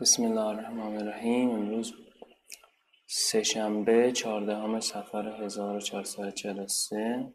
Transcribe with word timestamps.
بسم 0.00 0.22
الله 0.22 0.40
الرحمن 0.40 0.96
الرحیم. 0.96 1.50
امروز 1.50 1.94
سهشنبه 3.06 4.12
چهاردهم 4.12 4.80
سفر 4.80 5.28
1443 5.28 7.32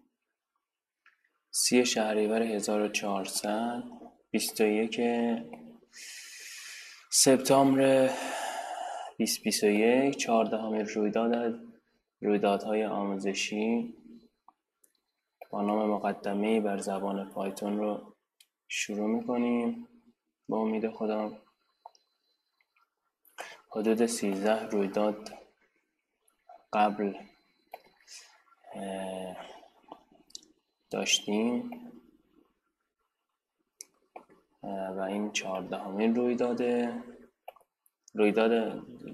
سی 1.51 1.85
شهریور 1.85 2.41
1400 2.41 3.83
21 4.31 5.01
سپتامبر 7.11 8.09
2021 9.17 10.17
چهاردهمین 10.17 10.87
رویداد 10.87 11.59
رویدادهای 12.21 12.85
آموزشی. 12.85 13.93
با 15.49 15.61
نام 15.61 15.89
مقدمه 15.89 16.61
بر 16.61 16.77
زبان 16.77 17.29
پایتون 17.29 17.77
رو 17.77 18.15
شروع 18.67 19.07
می‌کنیم. 19.07 19.87
با 20.49 20.57
امید 20.57 20.89
خدا 20.89 21.41
حدود 23.73 24.05
سیزده 24.05 24.63
رویداد 24.63 25.29
قبل 26.73 27.13
داشتیم. 30.89 31.71
و 34.63 34.99
این 34.99 35.31
چهاردهمین 35.31 36.15
رویداده. 36.15 37.03
رویداد 38.13 38.51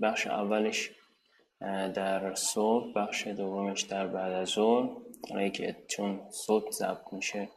بخش 0.01 0.27
اولش 0.27 0.91
در 1.95 2.35
صبح 2.35 2.93
بخش 2.93 3.27
دومش 3.27 3.81
در 3.81 4.07
بعد 4.07 4.33
از 4.33 4.47
ظهر. 4.47 4.89
که 5.49 5.85
چون 5.87 6.21
صبح 6.29 6.71
ضبط 6.71 7.13
میشه 7.13 7.49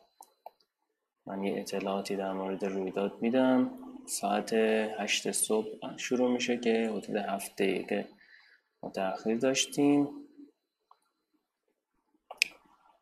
من 1.27 1.43
یه 1.43 1.61
اطلاعاتی 1.61 2.17
در 2.17 2.33
مورد 2.33 2.65
رویداد 2.65 3.23
میدم. 3.23 3.71
ساعت 4.11 4.53
هشت 4.99 5.31
صبح 5.31 5.97
شروع 5.97 6.33
میشه 6.33 6.57
که 6.57 6.91
حدود 6.91 7.17
هفت 7.17 7.55
دقیقه 7.55 8.09
ما 8.83 8.91
تأخیر 8.91 9.39
داشتیم. 9.39 10.09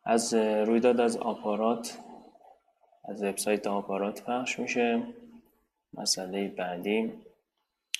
از 0.03 0.33
رویداد 0.33 1.01
از 1.01 1.17
آپارات 1.17 1.97
از 3.03 3.23
وبسایت 3.23 3.67
آپارات 3.67 4.23
پخش 4.23 4.59
میشه. 4.59 5.03
مسئله 5.93 6.47
بعدی 6.47 7.13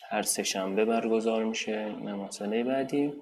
هر 0.10 0.22
سه 0.22 0.44
شنبه 0.44 0.86
برگزار 0.86 1.44
میشه 1.44 1.96
این 1.98 2.12
مسئله 2.12 2.64
بعدی. 2.64 3.14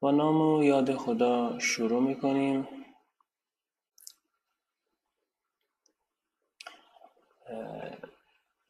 با 0.00 0.10
نام 0.10 0.40
و 0.40 0.64
یاد 0.64 0.94
خدا 0.94 1.58
شروع 1.58 2.02
می‌کنیم. 2.02 2.68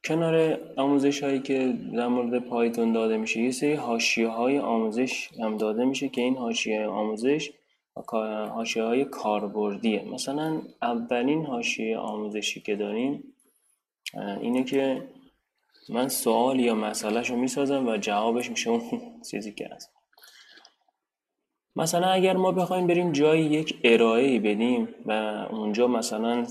کنار 0.09 0.59
آموزش 0.77 1.23
هایی 1.23 1.41
که 1.41 1.75
در 1.95 2.09
مورد 2.09 2.39
پایتون 2.39 2.93
داده 2.93 3.17
میشه 3.17 3.41
یه 3.41 3.51
سری 3.51 3.73
حاشیه 3.73 4.29
های 4.29 4.59
آموزش 4.59 5.29
هم 5.41 5.57
داده 5.57 5.85
میشه 5.85 6.09
که 6.09 6.21
این 6.21 6.37
حاشیه 6.37 6.87
آموزش 6.87 7.51
حاشیه 8.55 8.83
های 8.83 9.05
کاربردیه. 9.05 10.05
مثلا 10.05 10.63
اولین 10.83 11.47
حاشیه 11.47 11.99
آموزشی 11.99 12.61
که 12.61 12.77
داریم 12.77 13.25
اینه 14.41 14.65
که 14.65 15.09
من 15.89 16.09
سوال 16.09 16.61
یا 16.61 16.75
مسئله 16.75 17.23
رو 17.23 17.37
می‌سازم 17.37 17.89
و 17.89 17.97
جوابش 17.97 18.51
میشه 18.51 18.71
اون 18.71 18.83
چیزی 19.31 19.53
که 19.53 19.69
هست. 19.73 19.91
مثلا 21.77 22.07
اگر 22.07 22.37
ما 22.37 22.53
بخوایم 22.53 22.87
بریم 22.87 23.13
جایی 23.13 23.45
یک 23.45 23.81
ارائه 23.85 24.41
بدیم 24.41 24.89
و 25.07 25.13
اونجا 25.51 25.87
مثلا 25.87 26.47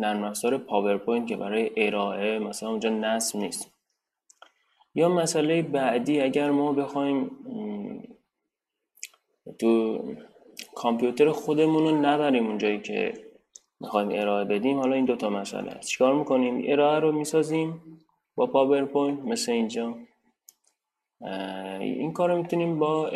نرم 0.00 0.24
افزار 0.24 0.58
پاورپوینت 0.58 1.28
که 1.28 1.36
برای 1.36 1.70
ارائه 1.76 2.38
مثلا 2.38 2.68
اونجا 2.68 2.90
نصب 2.90 3.38
نیست. 3.38 3.72
یا 4.94 5.08
مسئله 5.08 5.62
بعدی 5.62 6.20
اگر 6.20 6.50
ما 6.50 6.72
بخوایم 6.72 7.30
تو 9.58 9.98
کامپیوتر 10.74 11.30
خودمون 11.30 11.82
رو 11.82 12.00
نبریم 12.00 12.46
اونجایی 12.46 12.80
که 12.80 13.12
می‌خوایم 13.80 14.08
ارائه 14.12 14.44
بدیم 14.44 14.78
حالا 14.78 14.94
این 14.94 15.04
دوتا 15.04 15.30
مسئله 15.30 15.70
است 15.70 15.88
چیکار 15.88 16.14
می‌کنیم؟ 16.14 16.62
ارائه 16.66 16.98
رو 16.98 17.12
می‌سازیم 17.12 17.82
با 18.34 18.46
پاورپوینت 18.46 19.24
مثل 19.24 19.52
اینجا. 19.52 19.96
این 21.80 22.12
کار 22.12 22.30
رو 22.30 22.36
می‌تونیم 22.36 22.78
با 22.78 23.10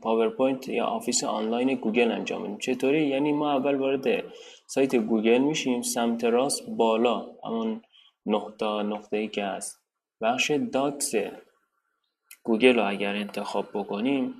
پاورپوینت 0.00 0.68
یا 0.68 0.84
آفیس 0.84 1.24
آنلاین 1.24 1.74
گوگل 1.74 2.12
انجام 2.12 2.42
بدیم. 2.42 2.58
چطوری؟ 2.58 3.06
یعنی 3.06 3.32
ما 3.32 3.52
اول 3.52 3.74
وارد 3.74 4.24
سایت 4.66 4.96
گوگل 4.96 5.38
میشیم 5.38 5.82
سمت 5.82 6.24
راست 6.24 6.70
بالا 6.70 7.26
همون 7.44 7.82
نقطه 8.26 8.66
نقطه 8.66 9.16
ای 9.16 9.28
که 9.28 9.44
هست. 9.44 9.80
بخش 10.20 10.50
Docs 10.50 11.12
گوگل 12.42 12.76
رو 12.76 12.88
اگر 12.88 13.14
انتخاب 13.14 13.66
بکنیم 13.74 14.34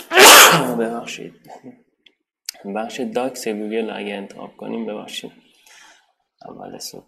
ببخشید. 0.78 1.34
بخش 2.76 3.00
Docs 3.00 3.48
گوگل 3.48 3.90
رو 3.90 3.96
اگر 3.96 4.16
انتخاب 4.16 4.56
کنیم 4.56 4.86
ببخشید. 4.86 5.32
اول 6.48 6.78
صبح. 6.78 7.06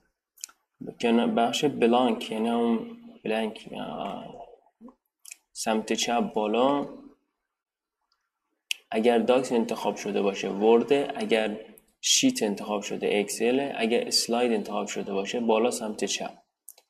بخش 1.36 1.64
blank 1.64 2.30
یعنی 2.30 2.50
اون 2.50 2.96
blank 3.25 3.69
سمت 5.52 5.92
چپ 5.92 6.32
بالا 6.32 6.88
اگر 8.94 9.19
Docs 9.19 9.52
انتخاب 9.53 9.97
شده 9.97 10.22
باشه 10.22 10.49
ورد 10.49 10.93
اگر 11.16 11.56
Sheet 12.00 12.42
انتخاب 12.43 12.82
شده 12.82 13.10
اکسل 13.12 13.72
اگر 13.77 14.06
Slide 14.06 14.52
انتخاب 14.53 14.87
شده 14.87 15.12
باشه 15.12 15.41
بالا 15.41 15.71
سمت 15.71 16.05
چپ. 16.05 16.31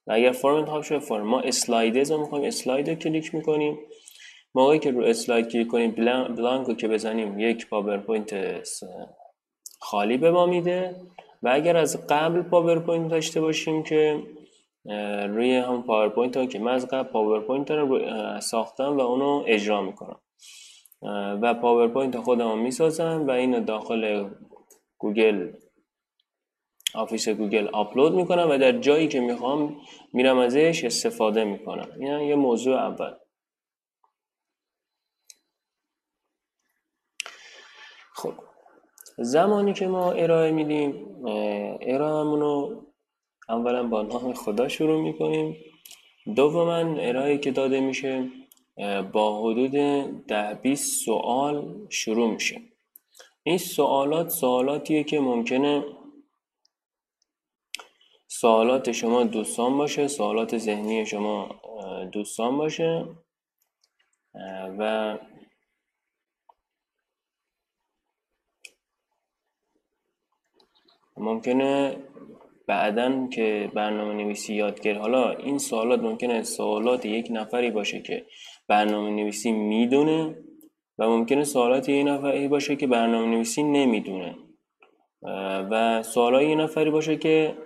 و 0.06 0.12
اگر 0.12 0.32
فرم 0.32 0.54
انتخاب 0.54 0.82
شده 0.82 0.98
فرم. 0.98 1.26
ما 1.26 1.40
Slides 1.40 2.10
رو 2.10 2.20
می‌خوایم 2.20 2.44
اسلاید 2.44 2.98
کلیک 2.98 3.34
می‌کنیم. 3.34 3.78
موقعی 4.54 4.78
که 4.78 4.90
رو 4.90 5.04
اسلاید 5.04 5.48
کلیک 5.48 5.68
کنیم 5.68 5.90
blank 6.36 6.66
رو 6.66 6.74
که 6.74 6.88
بزنیم 6.88 7.38
یک 7.40 7.68
پاورپوینت 7.68 8.34
خالی 9.80 10.16
به 10.16 10.30
ما 10.30 10.46
میده. 10.46 10.96
و 11.42 11.48
اگر 11.52 11.76
از 11.76 12.06
قبل 12.06 12.42
پاورپوینت 12.42 13.10
داشته 13.10 13.40
باشیم 13.40 13.82
که 13.82 14.22
روی 15.28 15.56
هم 15.56 15.82
پاورپوینت 15.82 16.36
ها 16.36 16.46
که 16.46 16.58
من 16.58 16.72
از 16.72 16.88
قبل 16.88 17.08
پاورپوینت 17.08 17.70
رو 17.70 18.00
ساختم 18.40 18.96
و 18.96 19.00
اونو 19.00 19.44
اجرا 19.46 19.82
می‌کنم. 19.82 20.20
و 21.42 21.54
پاورپوینت 21.54 22.20
خودم 22.20 22.58
می‌سازم 22.58 23.26
و 23.26 23.30
اینو 23.30 23.60
داخل 23.60 24.30
گوگل 24.98 25.52
آفیس 26.94 27.28
گوگل 27.28 27.68
آپلود 27.68 28.14
می‌کنم 28.14 28.50
و 28.50 28.58
در 28.58 28.72
جایی 28.72 29.08
که 29.08 29.20
می‌خوام 29.20 29.76
میرم 30.12 30.38
ازش 30.38 30.84
استفاده 30.84 31.44
می‌کنم. 31.44 31.88
این 32.00 32.20
یه 32.20 32.34
موضوع 32.34 32.76
اول. 32.76 33.14
خب 38.14 38.32
زمانی 39.18 39.72
که 39.72 39.86
ما 39.86 40.12
ارائه 40.12 40.50
میدیم 40.50 41.06
ارائه 41.80 41.98
رو 42.38 42.84
اولا 43.48 43.82
با 43.82 44.02
نام 44.02 44.32
خدا 44.32 44.68
شروع 44.68 45.02
می‌کنیم. 45.02 45.56
دوما 46.36 46.76
ارائه 46.76 47.38
که 47.38 47.50
داده 47.50 47.80
میشه 47.80 48.30
با 49.12 49.42
حدود 49.42 49.70
ده 50.26 50.54
20 50.54 51.04
سوال 51.04 51.86
شروع 51.90 52.30
میشه. 52.30 52.60
این 53.42 53.58
سوالات 53.58 54.28
سوالاتیه 54.28 55.04
که 55.04 55.20
ممکنه 55.20 55.84
سوالات 58.26 58.92
شما 58.92 59.24
دوستان 59.24 59.78
باشه 59.78 60.08
سوالات 60.08 60.58
ذهنی 60.58 61.06
شما 61.06 61.60
دوستان 62.12 62.56
باشه. 62.56 63.04
و 64.78 65.18
ممکنه 71.16 71.96
بعدا 72.66 73.28
که 73.32 73.70
برنامه 73.74 74.14
نویسی 74.14 74.54
یاد 74.54 74.86
حالا 74.86 75.30
این 75.30 75.58
سوالات 75.58 76.00
ممکنه 76.00 76.42
سوالات 76.42 77.06
یک 77.06 77.28
نفری 77.30 77.70
باشه 77.70 78.02
که 78.02 78.26
برنامه 78.68 79.10
نویسی 79.10 79.52
می‌دونه 79.52 80.36
و 80.98 81.08
ممکنه 81.08 81.44
سوالات 81.44 81.88
یه 81.88 82.04
نفری 82.04 82.48
باشه 82.48 82.76
که 82.76 82.86
برنامه 82.86 83.26
نویسی 83.26 83.62
نمی‌دونه 83.62 84.36
و 85.70 86.02
سوالات 86.02 86.42
یه 86.42 86.54
نفری 86.54 86.90
باشه 86.90 87.16
که 87.16 87.56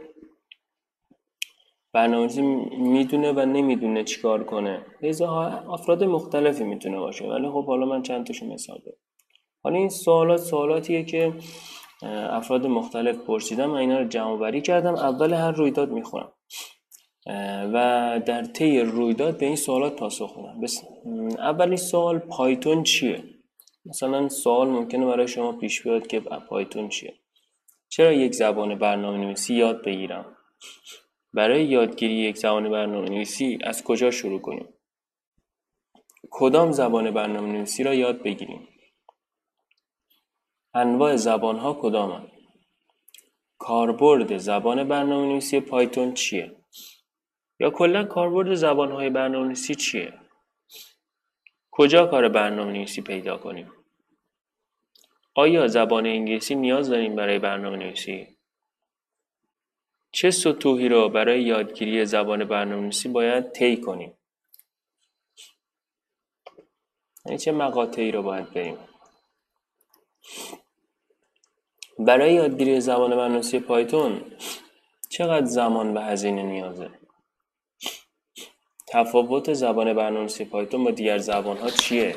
برنامه 1.92 2.20
نویسی 2.20 2.42
می‌دونه 2.78 3.32
و 3.32 3.40
نمی‌دونه 3.40 4.04
چیکار 4.04 4.44
کنه. 4.44 4.86
افراد 5.68 6.04
مختلفی 6.04 6.64
می‌تونه 6.64 6.98
باشه 6.98 7.24
ولی 7.24 7.48
خب 7.48 7.66
حالا 7.66 7.86
من 7.86 8.02
چند 8.02 8.26
تاشو 8.26 8.46
مثال 8.46 8.78
بزنم 8.78 8.92
حالا 9.62 9.76
این 9.78 9.88
سوالات 9.88 10.40
سوالاتیه 10.40 11.04
که 11.04 11.32
افراد 12.02 12.66
مختلف 12.66 13.16
پرسیدم 13.16 13.70
من 13.70 13.76
اینا 13.76 13.98
رو 13.98 14.08
جمع 14.08 14.36
بری 14.36 14.60
کردم 14.62 14.94
اول 14.94 15.32
هر 15.32 15.50
رویداد 15.50 15.90
می‌خونم 15.90 16.32
و 17.72 18.20
در 18.26 18.44
طی 18.44 18.80
رویداد 18.80 19.38
به 19.38 19.46
این 19.46 19.56
سوالات 19.56 19.96
پاسخ 19.96 20.36
بس 20.62 20.84
اولین 21.38 21.76
سوال 21.76 22.18
پایتون 22.18 22.82
چیه؟ 22.82 23.24
مثلا 23.86 24.28
سوال 24.28 24.68
ممکنه 24.68 25.06
برای 25.06 25.28
شما 25.28 25.52
پیش 25.52 25.82
بیاد 25.82 26.06
که 26.06 26.20
پایتون 26.20 26.88
چیه. 26.88 27.14
چرا 27.88 28.12
یک 28.12 28.34
زبان 28.34 28.74
برنامه 28.74 29.18
نویسی 29.18 29.54
یاد 29.54 29.84
بگیرم؟ 29.84 30.36
برای 31.32 31.64
یادگیری 31.64 32.14
یک 32.14 32.36
زبان 32.36 32.70
برنامه 32.70 33.08
نویسی 33.08 33.58
از 33.64 33.84
کجا 33.84 34.10
شروع 34.10 34.40
کنیم؟ 34.40 34.68
کدام 36.30 36.72
زبان 36.72 37.10
برنامه 37.10 37.52
نویسی 37.52 37.82
را 37.82 37.94
یاد 37.94 38.22
بگیریم؟ 38.22 38.68
انواع 40.74 41.16
زبان 41.16 41.56
ها 41.56 41.78
کدام 41.80 42.30
کاربرد 43.58 44.36
زبان 44.36 44.88
برنامه 44.88 45.26
نویسی 45.26 45.60
پایتون 45.60 46.14
چیه؟ 46.14 46.57
یا 47.60 47.70
کلا 47.70 48.04
کاربرد 48.04 48.54
زبان 48.54 48.92
های 48.92 49.10
برنامه 49.10 49.46
نویسی 49.46 49.74
چیه؟ 49.74 50.14
کجا 51.70 52.06
کار 52.06 52.28
برنامه 52.28 52.72
نویسی 52.72 53.02
پیدا 53.02 53.36
کنیم؟ 53.38 53.72
آیا 55.34 55.66
زبان 55.68 56.06
انگلیسی 56.06 56.54
نیاز 56.54 56.90
داریم 56.90 57.16
برای 57.16 57.38
برنامه 57.38 57.76
نویسی 57.76 58.38
چه 60.12 60.30
سطوحی 60.30 60.88
را 60.88 61.08
برای 61.08 61.42
یادگیری 61.42 62.04
زبان 62.04 62.44
برنامه‌نویسی 62.44 63.08
باید 63.08 63.52
طی 63.52 63.76
کنیم؟ 63.76 64.18
یعنی 67.26 67.38
چه 67.38 67.52
مقاطعی 67.52 68.12
رو 68.12 68.22
باید 68.22 68.50
بریم؟ 68.50 68.78
برای 71.98 72.34
یادگیری 72.34 72.80
زبان 72.80 73.10
برنامه‌نویسی 73.10 73.60
پایتون 73.60 74.32
چقدر 75.10 75.46
زمان 75.46 75.96
و 75.96 76.00
هزینه 76.00 76.42
نیازه؟ 76.42 76.97
تفاوت 78.90 79.52
زبان 79.52 79.94
برنامه‌نویسی 79.94 80.44
پایتون 80.44 80.84
با 80.84 80.90
دیگر 80.90 81.18
زبان‌ها 81.18 81.70
چیه؟ 81.70 82.16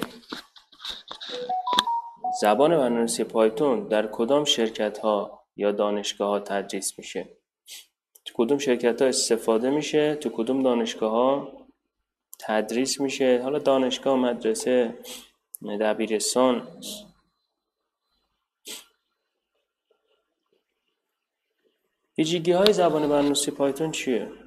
زبان 2.41 2.71
برنامه‌نویسی 2.71 3.23
پایتون 3.23 3.88
در 3.88 4.07
کدام 4.07 4.45
شرکت‌ها 4.45 5.44
یا 5.56 5.71
دانشگاه‌ها 5.71 6.39
تدریس 6.39 7.00
میشه؟ 7.00 7.27
تو 8.25 8.33
کدوم 8.38 8.57
شرکت 8.57 9.01
ها 9.01 9.07
استفاده 9.07 9.69
میشه؟ 9.69 10.15
تو 10.15 10.29
کدوم 10.29 10.63
دانشگاه 10.63 11.12
ها 11.12 11.51
تدریس 12.39 13.00
میشه؟ 13.01 13.39
حالا 13.44 13.59
دانشگاه 13.59 14.15
مدرسه 14.15 15.00
دبیرستان. 15.79 16.67
ویژگی 22.17 22.51
های 22.51 22.74
زبان 22.74 23.01
برنامه‌نویسی 23.01 23.51
پایتون 23.51 23.91
چیه؟ 23.91 24.40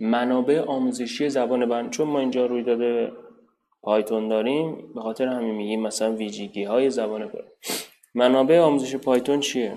منابع 0.00 0.60
آموزشی 0.60 1.28
زبان 1.28 1.68
برنامه 1.68 1.90
چون 1.90 2.08
ما 2.08 2.20
اینجا 2.20 2.46
روی 2.46 2.62
داده 2.62 3.12
پایتون 3.82 4.28
داریم 4.28 4.94
به 4.94 5.00
خاطر 5.00 5.26
همین 5.26 5.54
میگیم 5.54 5.80
مثلا 5.80 6.14
ویژگی 6.14 6.64
های 6.64 6.90
زبان 6.90 7.28
پایتون 7.28 7.50
منابع 8.14 8.58
آموزش 8.58 8.96
پایتون 8.96 9.40
چیه؟ 9.40 9.76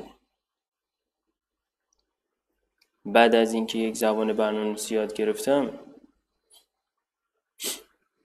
بعد 3.05 3.35
از 3.35 3.53
اینکه 3.53 3.77
یک 3.79 3.95
زبان 3.95 4.33
برنامه‌نویسی 4.33 4.95
یاد 4.95 5.13
گرفتم 5.13 5.79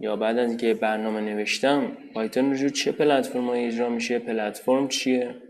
یا 0.01 0.17
بعد 0.17 0.39
از 0.39 0.49
اینکه 0.49 0.75
برنامه 0.75 1.21
نوشتم 1.21 1.97
پایتون 2.15 2.55
رو 2.55 2.69
چه 2.69 2.93
پلتفرمایی 2.93 3.67
اجرا 3.67 3.89
میشه؟ 3.89 4.19
پلتفرم 4.19 4.89
چیه؟ 4.89 5.43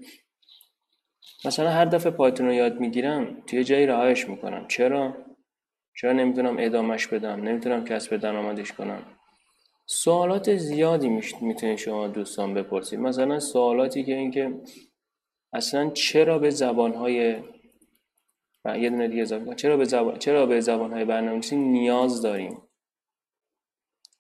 مثلا 1.45 1.71
هر 1.71 1.85
دفعه 1.85 2.13
پایتون 2.13 2.47
رو 2.47 2.53
یاد 2.53 2.81
می‌گیرم 2.81 3.43
توی 3.47 3.65
جایی 3.65 3.87
رهایش 3.87 4.29
می‌کنم. 4.29 4.69
چرا؟ 4.69 5.28
چرا 6.01 6.13
نمی‌تونم 6.13 6.57
ادامش 6.59 7.07
بدم؟ 7.07 7.41
نمی‌تونم 7.43 7.85
کسب 7.85 8.17
درآمدش 8.17 8.73
کنم؟ 8.73 9.03
سوالات 9.87 10.57
زیادی 10.57 11.09
می‌تونید 11.41 11.79
شما 11.79 12.09
دوستان 12.09 12.55
بپرسید. 12.55 12.99
مثلا 12.99 13.41
سوالاتی 13.41 14.05
که 14.05 14.15
اینکه 14.15 14.61
اصلا 15.53 15.91
چرا 15.91 16.39
به 16.39 16.51
زبانهای 16.51 17.43
یه 18.65 18.91
دونه 18.91 19.09
دیگه 19.09 19.23
اضافه 19.23 19.55
چرا 19.55 19.77
به 19.77 19.85
زبان 19.85 20.19
چرا 20.19 20.47
به 20.47 20.61
زبان‌های 20.61 21.05
برنامه‌نویسی 21.05 21.57
نیاز 21.57 22.23
داریم؟ 22.23 22.63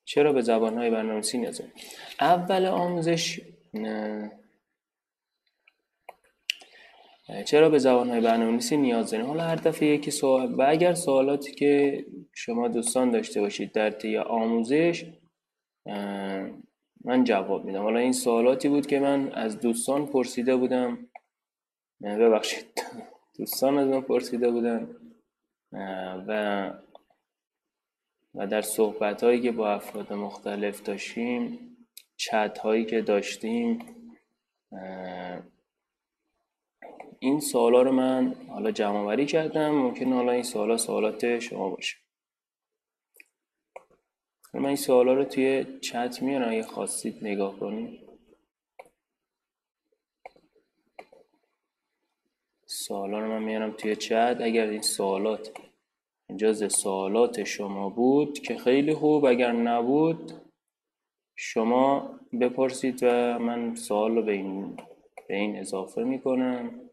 چرا 0.04 0.32
به 0.32 0.42
زبان‌های 0.42 0.90
برنامه‌نویسی 0.90 1.38
نیاز 1.38 1.58
داریم؟ 1.58 1.72
اول 2.20 2.66
آموزش 2.66 3.40
چرا 7.44 7.68
به 7.68 7.78
زبان‌های 7.78 8.20
برنامه‌نویسی 8.20 8.76
نیاز 8.76 9.10
داریم 9.10 9.26
حالا 9.26 9.42
هر 9.42 9.56
دفعه 9.56 9.88
یکی 9.88 10.10
سوال 10.10 10.54
و 10.54 10.64
اگر 10.68 10.94
سوالاتی 10.94 11.52
که 11.52 12.04
شما 12.34 12.68
دوستان 12.68 13.10
داشته 13.10 13.40
باشید 13.40 13.72
در 13.72 13.90
طی 13.90 14.16
آموزش 14.16 15.04
من 17.04 17.24
جواب 17.24 17.64
میدم. 17.64 17.82
حالا 17.82 17.98
این 17.98 18.12
سوالاتی 18.12 18.68
بود 18.68 18.86
که 18.86 19.00
من 19.00 19.32
از 19.32 19.60
دوستان 19.60 20.06
پرسیده 20.06 20.56
بودم. 20.56 20.98
ببخشید. 22.00 22.82
دوستان 23.38 23.78
از 23.78 23.88
من 23.88 24.00
پرسیده 24.00 24.50
بودن. 24.50 24.96
و 26.28 26.72
و 28.34 28.46
در 28.46 28.62
صحبت 28.62 29.24
هایی 29.24 29.40
که 29.40 29.52
با 29.52 29.72
افراد 29.72 30.12
مختلف 30.12 30.82
داشتیم 30.82 31.58
چت 32.16 32.58
هایی 32.58 32.84
که 32.84 33.00
داشتیم 33.00 33.78
این 37.18 37.40
سوالا 37.40 37.82
رو 37.82 37.92
من 37.92 38.34
حالا 38.48 38.70
جمع 38.70 39.00
وری 39.00 39.26
کردم. 39.26 39.70
ممکن 39.70 40.12
حالا 40.12 40.32
این 40.32 40.42
سوالا 40.42 40.76
سوالات 40.76 41.38
شما 41.38 41.70
باشه. 41.70 41.96
من 44.54 44.66
این 44.66 44.76
سوالا 44.76 45.14
رو 45.14 45.24
توی 45.24 45.80
چت 45.80 46.22
میارم 46.22 46.50
اگه 46.50 46.62
خواستید 46.62 47.18
نگاه 47.22 47.58
کنید 47.58 48.00
سوالا 52.66 53.18
رو 53.18 53.28
من 53.28 53.42
میارم 53.42 53.72
توی 53.72 53.96
چت. 53.96 54.38
اگر 54.40 54.66
این 54.66 54.82
سوالات 54.82 55.52
جز 56.36 56.72
سوالات 56.72 57.44
شما 57.44 57.88
بود 57.88 58.38
که 58.38 58.58
خیلی 58.58 58.94
خوب 58.94 59.24
اگر 59.24 59.52
نبود 59.52 60.32
شما 61.36 62.18
بپرسید 62.40 63.02
و 63.02 63.38
من 63.38 63.74
سوال 63.74 64.14
رو 64.14 64.22
به 64.22 64.32
این, 64.32 64.76
به 65.28 65.36
این 65.36 65.56
اضافه 65.56 66.04
می‌کنم. 66.04 66.87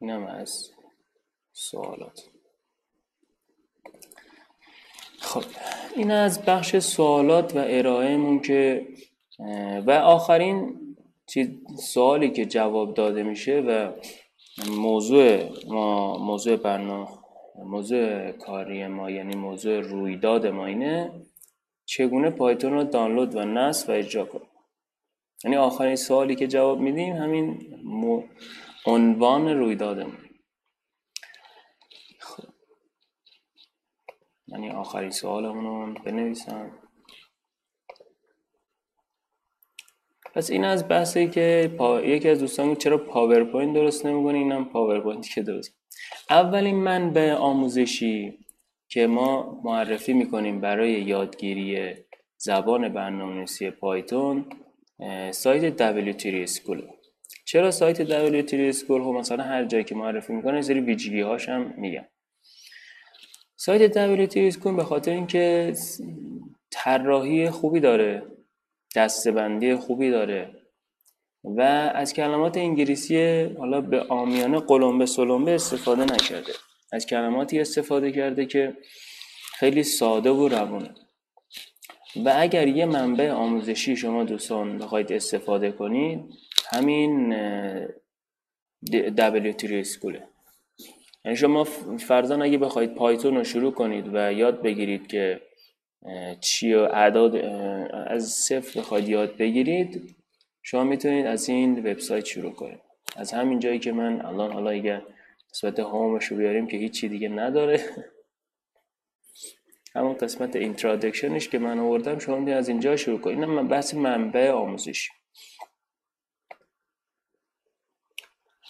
اینم 0.00 0.26
از 0.26 0.70
سوالات. 1.52 2.28
خب 5.18 5.44
این 5.96 6.10
از 6.10 6.44
بخش 6.44 6.76
سوالات 6.76 7.56
و 7.56 7.64
ارائهمون 7.66 8.40
که 8.40 8.86
و 9.86 9.90
آخرین 9.90 10.80
سوالی 11.78 12.30
که 12.30 12.46
جواب 12.46 12.94
داده 12.94 13.22
میشه 13.22 13.60
و 13.60 13.92
موضوع 14.70 15.38
ما 15.68 16.18
موضوع 16.18 16.56
برنامه 16.56 17.08
موضوع 17.64 18.30
کاری 18.32 18.86
ما 18.86 19.10
یعنی 19.10 19.36
موضوع 19.36 19.80
رویداد 19.80 20.46
ما 20.46 20.66
اینه 20.66 21.12
چگونه 21.84 22.30
پایتون 22.30 22.72
رو 22.72 22.84
دانلود 22.84 23.34
و 23.36 23.44
نصب 23.44 23.88
و 23.88 23.92
اجرا 23.92 24.24
کنیم. 24.24 24.48
یعنی 25.44 25.56
آخرین 25.56 25.96
سوالی 25.96 26.34
که 26.34 26.46
جواب 26.46 26.80
میدیم 26.80 27.16
همین 27.16 27.58
عنوان 28.88 29.48
رویدادمون. 29.48 30.18
یعنی 34.46 34.70
آخرین 34.70 35.10
سوالمون 35.10 35.64
رو 35.64 36.02
بنویسم. 36.04 36.78
پس 40.34 40.50
این 40.50 40.64
از 40.64 40.88
بحثی 40.88 41.28
که 41.28 41.74
پا... 41.78 42.00
یکی 42.00 42.28
از 42.28 42.40
دوستان 42.40 42.74
چرا 42.74 42.98
پاورپوینت 42.98 43.74
درست 43.74 44.06
نمی‌کنه 44.06 44.38
اینم 44.38 44.64
پاورپوینت 44.64 45.28
که 45.28 45.42
درست. 45.42 45.78
اولین 46.30 46.76
منبع 46.76 47.32
آموزشی 47.32 48.38
که 48.88 49.06
ما 49.06 49.60
معرفی 49.64 50.12
می‌کنیم 50.12 50.60
برای 50.60 50.92
یادگیری 50.92 51.94
زبان 52.36 52.88
برنامه‌نویسی 52.88 53.70
پایتون 53.70 54.46
سایت 55.30 55.76
WT 56.12 56.50
School. 56.50 56.97
چرا 57.48 57.70
سایت 57.70 58.04
WT 58.04 58.76
School 58.76 58.88
خب 58.88 59.14
مثلا 59.18 59.44
هر 59.44 59.64
جایی 59.64 59.84
که 59.84 59.94
معرفی 59.94 60.32
می‌کنه 60.32 60.62
سری 60.62 60.80
ویژگی 60.80 61.20
هاش 61.20 61.48
هم 61.48 61.74
میگم 61.76 62.04
سایت 63.56 64.26
WT 64.28 64.56
کن 64.56 64.76
به 64.76 64.84
خاطر 64.84 65.10
اینکه 65.10 65.74
طراحی 66.70 67.50
خوبی 67.50 67.80
داره 67.80 68.22
دستبندی 68.96 69.74
خوبی 69.74 70.10
داره 70.10 70.50
و 71.44 71.60
از 71.94 72.12
کلمات 72.12 72.56
انگلیسی 72.56 73.42
حالا 73.42 73.80
به 73.80 74.00
آمیانه 74.02 74.60
قلمبه 74.60 75.06
سلمبه 75.06 75.54
استفاده 75.54 76.04
نکرده. 76.04 76.52
از 76.92 77.06
کلماتی 77.06 77.60
استفاده 77.60 78.12
کرده 78.12 78.46
که 78.46 78.76
خیلی 79.58 79.82
ساده 79.82 80.30
و 80.30 80.48
روونه. 80.48 80.94
و 82.24 82.34
اگر 82.36 82.68
یه 82.68 82.86
منبع 82.86 83.30
آموزشی 83.30 83.96
شما 83.96 84.24
دوستان 84.24 84.78
بخواید 84.78 85.12
استفاده 85.12 85.72
کنید 85.72 86.20
همین 86.72 87.34
WT 88.86 89.72
اسکوله. 89.72 90.22
یعنی 91.24 91.36
شما 91.36 91.64
فرزان 91.98 92.42
اگه 92.42 92.58
بخواید 92.58 92.94
پایتون 92.94 93.36
رو 93.36 93.44
شروع 93.44 93.72
کنید 93.72 94.10
و 94.12 94.32
یاد 94.32 94.62
بگیرید 94.62 95.06
که 95.06 95.40
چی 96.40 96.74
و 96.74 96.78
اعداد 96.78 97.36
از 98.06 98.28
صفر 98.28 98.80
بخواید 98.80 99.08
یاد 99.08 99.36
بگیرید 99.36 100.16
شما 100.62 100.84
می‌تونید 100.84 101.26
از 101.26 101.48
این 101.48 101.78
وبسایت 101.78 102.24
شروع 102.24 102.52
کنید. 102.52 102.80
از 103.16 103.32
همین 103.32 103.58
جایی 103.58 103.78
که 103.78 103.92
من 103.92 104.26
الان 104.26 104.52
حالا 104.52 104.70
اگر 104.70 105.02
قسمت 105.50 105.78
home 105.78 106.09
ش 106.09 106.24
رو 106.24 106.36
بیاریم 106.36 106.66
که 106.66 106.76
هیچی 106.76 107.08
دیگه 107.08 107.28
نداره 107.28 107.80
همون 109.96 110.14
قسمت 110.14 110.56
introduction 110.56 111.35
ش 111.35 111.48
که 111.48 111.58
من 111.58 111.78
آوردم 111.78 112.18
شما 112.18 112.36
می‌تونید 112.36 112.58
از 112.58 112.68
اینجا 112.68 112.96
شروع 112.96 113.20
کنید. 113.20 113.38
من 113.38 113.68
بحث 113.68 113.94
منبع 113.94 114.50
آموزشی 114.50 115.10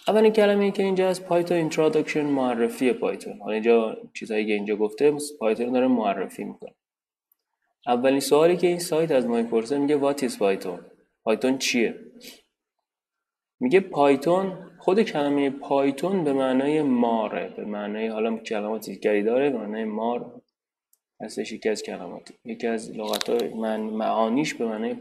اولین 0.07 0.31
کلمه 0.31 0.71
که 0.71 0.83
اینجا 0.83 1.09
از 1.09 1.23
پایتون 1.23 1.57
introduction 1.57 2.25
معرفی 2.25 2.93
پایتون 2.93 3.39
حالا 3.39 3.53
اینجا 3.53 3.97
چیزهایی 4.13 4.45
که 4.45 4.53
اینجا 4.53 4.75
گفته 4.75 5.17
پایتون 5.39 5.71
داره 5.71 5.87
معرفی 5.87 6.43
می‌کنه. 6.43 6.75
اولین 7.87 8.19
سوالی 8.19 8.57
که 8.57 8.67
این 8.67 8.79
سایت 8.79 9.11
از 9.11 9.25
ما 9.25 9.37
می‌پرسه 9.37 9.77
میگه 9.77 9.99
what 9.99 10.17
is 10.17 10.37
پایتون 10.37 10.79
پایتون 11.23 11.57
چیه؟ 11.57 11.99
میگه 13.59 13.79
پایتون 13.79 14.71
خود 14.79 15.01
کلمه 15.01 15.49
پایتون 15.49 16.23
به 16.23 16.33
معنای 16.33 16.81
ماره 16.81 17.53
به 17.57 17.65
معنای 17.65 18.07
حالا 18.07 18.37
کلمات 18.37 18.85
دیگری 18.85 19.23
داره 19.23 19.49
به 19.49 19.57
معنای 19.57 19.83
مار. 19.83 20.41
هستش 21.21 21.51
یکی 21.51 21.69
از 21.69 21.83
کلمات 21.83 22.33
یکی 22.45 22.67
از 22.67 22.91
لغت 22.91 23.29
من 23.55 23.79
معانیش 23.79 24.53
به 24.53 24.65
معنای 24.65 24.95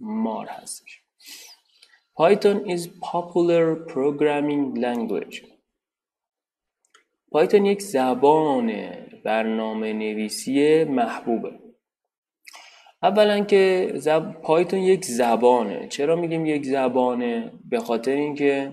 مار 0.00 0.46
هستش. 0.46 1.02
Python 2.18 2.58
is 2.74 2.88
popular 3.12 3.64
programming 3.94 4.64
language. 4.84 5.36
پایتون 7.32 7.66
یک 7.66 7.82
زبان 7.82 8.72
برنامه 9.24 9.92
نویسی 9.92 10.84
محبوبه. 10.84 11.58
اولا 13.02 13.44
که 13.44 13.92
زب... 13.94 14.32
پایتون 14.42 14.78
یک 14.80 15.04
زبانه. 15.04 15.88
چرا 15.88 16.16
میگیم 16.16 16.46
یک 16.46 16.66
زبانه؟ 16.66 17.52
به 17.70 17.78
خاطر 17.78 18.12
اینکه 18.12 18.72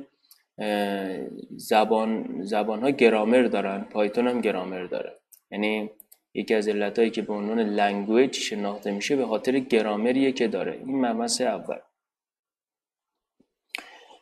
زبان 1.56 2.42
زبان 2.44 2.82
ها 2.82 2.90
گرامر 2.90 3.42
دارن. 3.42 3.82
پایتون 3.82 4.28
هم 4.28 4.42
گرامر 4.42 4.84
داره. 4.84 5.14
یعنی 5.52 5.90
یکی 6.34 6.54
از 6.54 6.68
علتهایی 6.68 7.12
که 7.12 7.22
به 7.22 7.34
عنوان 7.34 7.60
language 7.60 8.36
شناخته 8.36 8.92
میشه 8.92 9.16
به 9.16 9.25
خاطر 9.25 9.60
گرامریه 9.60 10.32
که 10.32 10.48
داره. 10.48 10.72
این 10.86 11.06
مبحث 11.06 11.42
اول. 11.42 11.80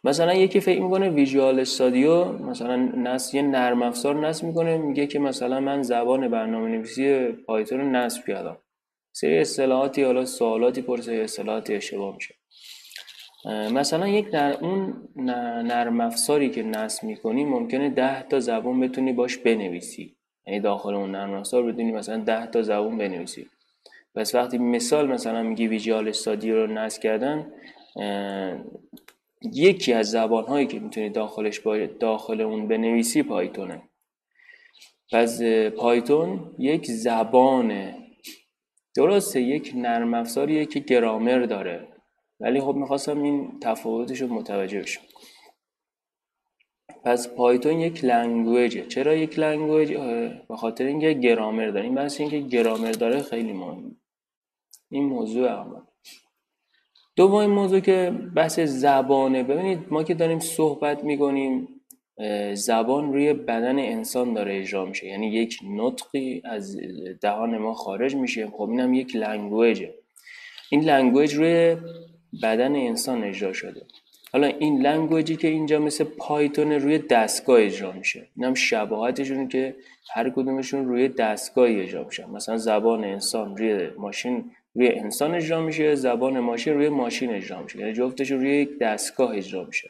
مثلا 0.04 0.34
یکی 0.34 0.60
فکر 0.60 0.82
می‌کنه 0.82 1.10
Visual 1.10 1.60
Studio 1.60 2.24
مثلا 2.24 2.76
نصب 2.76 3.36
یه 3.36 3.42
نرم 3.42 3.82
افزار 3.82 4.28
نصب 4.28 4.46
می‌کنه 4.46 4.78
میگه 4.78 5.08
که 5.08 5.20
مثلا 5.20 5.60
من 5.60 5.84
زبان 5.84 6.28
برنامه 6.28 6.70
نویسی 6.70 7.28
پایتون 7.32 7.80
رو 7.80 7.90
نصب 7.90 8.26
کردم. 8.28 8.58
سری 9.12 9.40
اصطلاحاتی 9.40 10.04
حالا 10.04 10.26
سوالاتی 10.26 10.82
پرسه 10.82 11.14
اصطلاحاتی 11.14 11.76
اشتباه 11.76 12.16
میشه. 12.16 12.36
مثلا 13.72 14.08
یک 14.08 14.30
در 14.30 14.58
اون 14.58 14.94
نرم 15.16 16.02
افزاری 16.02 16.50
که 16.50 16.64
نصب 16.64 17.04
می‌کنی 17.04 17.46
ممکنه 17.46 17.90
ده 17.90 18.24
تا 18.24 18.40
زبان 18.40 18.80
بتونی 18.80 19.14
باش 19.14 19.38
بنویسی. 19.38 20.16
یعنی 20.48 20.60
داخل 20.60 20.94
اون 20.94 21.12
نرم 21.12 21.34
افزار 21.34 21.64
بدونی 21.64 21.92
مثلا 21.92 22.18
ده 22.18 22.46
تا 22.46 22.62
زبان 22.62 22.98
بنویسی. 22.98 23.48
پس 24.16 24.36
وقتی 24.36 24.58
مثال 24.58 25.08
مثلا 25.08 25.44
میگی 25.44 25.68
ویژوال 25.68 26.08
استادیو 26.08 26.56
رو 26.56 26.74
نصب 26.74 27.02
کردن 27.02 27.46
یکی 29.44 29.94
از 29.94 30.12
زبان 30.12 30.44
هایی 30.44 30.68
که 30.68 30.80
می‌تونی 30.80 31.10
داخلش 31.10 31.60
با 31.60 31.86
داخل 31.86 32.42
اون 32.42 32.68
بنویسی 32.68 33.24
پایتونه. 33.24 33.90
پس 35.12 35.42
پایتون 35.78 36.56
یک 36.60 36.86
زبانه 36.86 37.98
درسته 38.96 39.42
یک 39.42 39.72
نرم 39.76 40.14
افزاریه 40.14 40.66
که 40.66 40.80
گرامر 40.80 41.40
داره. 41.40 41.88
ولی 42.40 42.62
خب 42.62 42.76
می‌خواستم 42.76 43.22
این 43.24 43.60
تفاوتش 43.60 44.22
رو 44.22 44.28
متوجه 44.28 44.82
بشم. 44.82 45.02
پس 47.06 47.36
پایتون 47.36 47.80
یک 47.80 48.06
language 48.06 48.70
ه. 48.70 48.86
چرا 48.86 49.16
یک 49.16 49.40
language؟ 49.40 49.94
به 50.50 50.56
خاطر 50.56 50.86
اینکه 50.86 51.14
گرامر 51.14 51.68
داره. 51.68 51.86
این 51.86 51.96
بحث 51.96 52.20
اینکه 52.20 52.40
گرامر 52.40 52.92
داره 52.92 53.22
خیلی 53.22 53.54
مهم 53.54 53.96
این 54.92 55.04
موضوع 55.04 55.48
اول 55.48 55.82
دومین 57.16 57.50
موضوع 57.50 57.80
که 57.80 58.14
بحث 58.36 58.60
زبانه. 58.60 59.44
ببینید 59.44 59.80
ما 59.92 60.04
که 60.04 60.14
داریم 60.14 60.40
صحبت 60.40 61.04
می‌کنیم 61.04 61.68
زبان 62.54 63.14
روی 63.14 63.34
بدن 63.34 63.80
انسان 63.80 64.34
داره 64.34 64.60
اجرا 64.60 64.86
میشه. 64.86 65.08
یعنی 65.08 65.28
یک 65.28 65.60
نطقی 65.78 66.42
از 66.46 66.78
دهان 67.22 67.58
ما 67.58 67.74
خارج 67.74 68.16
میشه. 68.16 68.48
خب 68.48 68.70
اینم 68.70 68.94
یک 68.94 69.16
language 69.16 69.78
ه. 69.78 69.94
این 70.70 70.82
language 70.82 71.34
روی 71.34 71.76
بدن 72.44 72.76
انسان 72.76 73.24
اجرا 73.24 73.54
شده. 73.54 73.82
حالا 74.34 74.48
این 74.48 74.82
language 74.82 75.30
ی 75.30 75.36
که 75.36 75.48
اینجا 75.48 75.80
مثل 75.80 76.04
پایتون 76.04 76.72
روی 76.72 76.98
دستگاه 76.98 77.62
اجرا 77.62 77.92
میشه. 77.92 78.28
اینم 78.36 78.54
شباهتشونه 78.54 79.48
که 79.48 79.76
هر 80.14 80.30
کدومشون 80.30 80.88
روی 80.88 81.08
دستگاه 81.08 81.70
اجرا 81.70 82.04
میشن. 82.04 82.30
مثلا 82.30 82.58
زبان 82.58 83.04
انسان 83.04 83.58
روی 83.58 83.88
ماشین 83.98 84.52
روی 84.76 84.88
انسان 84.88 85.36
اجرا 85.36 85.62
میشه 85.62 85.96
زبان 85.96 86.40
ماشین 86.40 86.74
روی 86.74 86.90
ماشین 86.90 87.34
اجرا 87.34 87.64
میشه. 87.64 87.80
یعنی 87.80 87.94
جفتشون 87.94 88.40
روی 88.40 88.62
یک 88.62 88.80
دستگاه 88.80 89.36
اجرا 89.36 89.64
میشه. 89.64 89.90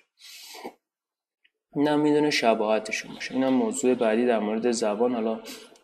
اینم 1.75 1.99
می‌دونه 1.99 2.29
شباهتشون 2.29 3.13
باشه. 3.13 3.33
اینم 3.33 3.53
موضوع 3.53 3.93
بعدی 3.95 4.25
در 4.25 4.39
مورد 4.39 4.71
زبان. 4.71 5.13
حالا 5.13 5.39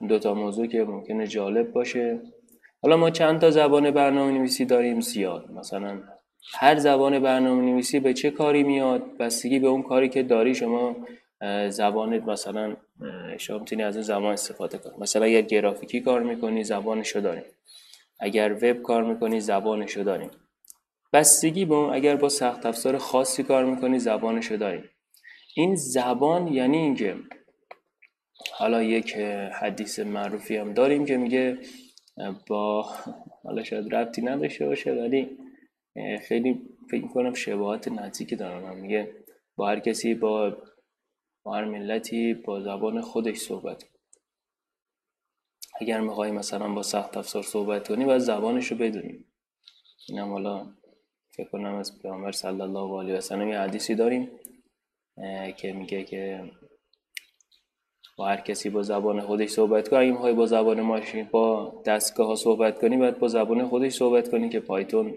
دوتا 0.08 0.34
موضوع 0.34 0.68
که 0.68 0.84
ممکنه 0.84 1.28
جالب 1.28 1.72
باشه. 1.72 2.20
حالا 2.82 2.98
ما 2.98 3.10
چند 3.10 3.42
تا 3.42 3.52
زبان 3.52 3.92
برنامه 3.92 4.32
نویسی 4.32 4.66
داریم؟ 4.66 5.02
زیاد. 5.02 5.52
مثلا 5.52 6.00
هر 6.54 6.76
زبان 6.76 7.20
برنامه 7.20 7.72
نویسی 7.72 8.00
به 8.00 8.14
چه 8.14 8.32
کاری 8.32 8.64
میاد؟ 8.64 9.18
بستگی 9.18 9.60
به 9.60 9.68
اون 9.68 9.84
کاری 9.84 10.10
که 10.10 10.24
داری 10.24 10.56
شما 10.56 10.96
زبانت 11.70 12.24
مثلا 12.28 12.76
شما 13.38 13.58
می‌تونی 13.60 13.84
از 13.84 13.96
اون 13.96 14.04
زبان 14.04 14.34
استفاده 14.34 14.78
کنی. 14.78 14.94
مثلا 15.00 15.26
اگر 15.26 15.42
گرافیکی 15.42 16.00
کار 16.00 16.24
می‌کنی 16.24 16.64
زبانشو 16.64 17.20
داریم 17.20 17.44
اگر 18.20 18.54
وب 18.54 18.82
کار 18.82 19.04
می‌کنی 19.04 19.40
زبانشو 19.40 20.04
داریم. 20.04 20.30
بستگی 21.14 21.66
به 21.66 21.76
اون 21.76 21.94
اگر 21.94 22.16
با 22.16 22.30
سخت 22.30 22.66
افزار 22.66 22.98
خاصی 22.98 23.44
کار 23.44 23.66
می‌کنی 23.66 24.00
زبانشو 24.00 24.56
داریم. 24.56 24.84
این 25.56 25.76
زبان 25.76 26.48
یعنی 26.48 26.78
اینکه 26.78 27.16
حالا 28.52 28.84
یک 28.84 29.14
حدیث 29.62 30.00
معروفی 30.00 30.58
هم 30.58 30.74
داریم 30.74 31.06
که 31.06 31.18
میگه 31.18 31.58
با 32.48 32.86
حالا 33.44 33.64
شاید 33.64 33.96
ربطی 33.96 34.22
نداشته 34.22 34.66
باشه 34.66 34.92
ولی 34.92 35.38
خیلی 36.28 36.62
فکر 36.92 37.08
کنم 37.08 37.34
شباهت 37.34 37.88
نزدیکی 37.88 38.36
دارم 38.36 38.78
میگه 38.78 39.16
با 39.56 39.68
هر 39.68 39.80
کسی 39.80 40.14
با 40.14 40.58
با 41.44 41.56
هر 41.56 41.66
ملتی 41.66 42.34
با 42.34 42.62
زبان 42.62 43.02
خودش 43.02 43.38
صحبت 43.38 43.84
اگر 45.82 46.00
میخوایی 46.00 46.32
مثلا 46.32 46.74
با 46.74 46.84
سخت 46.84 47.18
افزار 47.18 47.44
صحبت 47.44 47.88
کنی 47.88 48.06
باید 48.06 48.20
زبانش 48.20 48.68
رو 48.68 48.78
بدونیم 48.78 49.26
اینم 50.08 50.32
حالا 50.32 50.68
فکر 51.32 51.50
کنم 51.50 51.76
از 51.76 52.02
پیامبر 52.02 52.32
صلی 52.32 52.62
الله 52.62 53.00
علیه 53.00 53.18
و 53.18 53.22
سلم 53.22 53.48
یه 53.48 53.60
حدیثی 53.60 53.96
داریم 53.96 54.32
که 55.58 55.74
میگه 55.74 56.04
که 56.04 56.52
با 58.18 58.28
هر 58.28 58.42
کسی 58.42 58.70
با 58.70 58.82
زبان 58.82 59.22
خودش 59.22 59.50
صحبت 59.50 59.90
کنی 59.90 60.12
اگه 60.12 60.34
با 60.34 60.46
زبان 60.46 60.82
ماشین 60.82 61.28
با 61.32 61.74
دستگاه 61.86 62.28
ها 62.28 62.36
صحبت 62.36 62.82
کنی 62.82 62.98
باید 62.98 63.20
با 63.20 63.28
زبان 63.28 63.68
خودش 63.68 63.94
صحبت 63.94 64.32
کنی 64.32 64.50
که 64.50 64.60
پایتون 64.60 65.16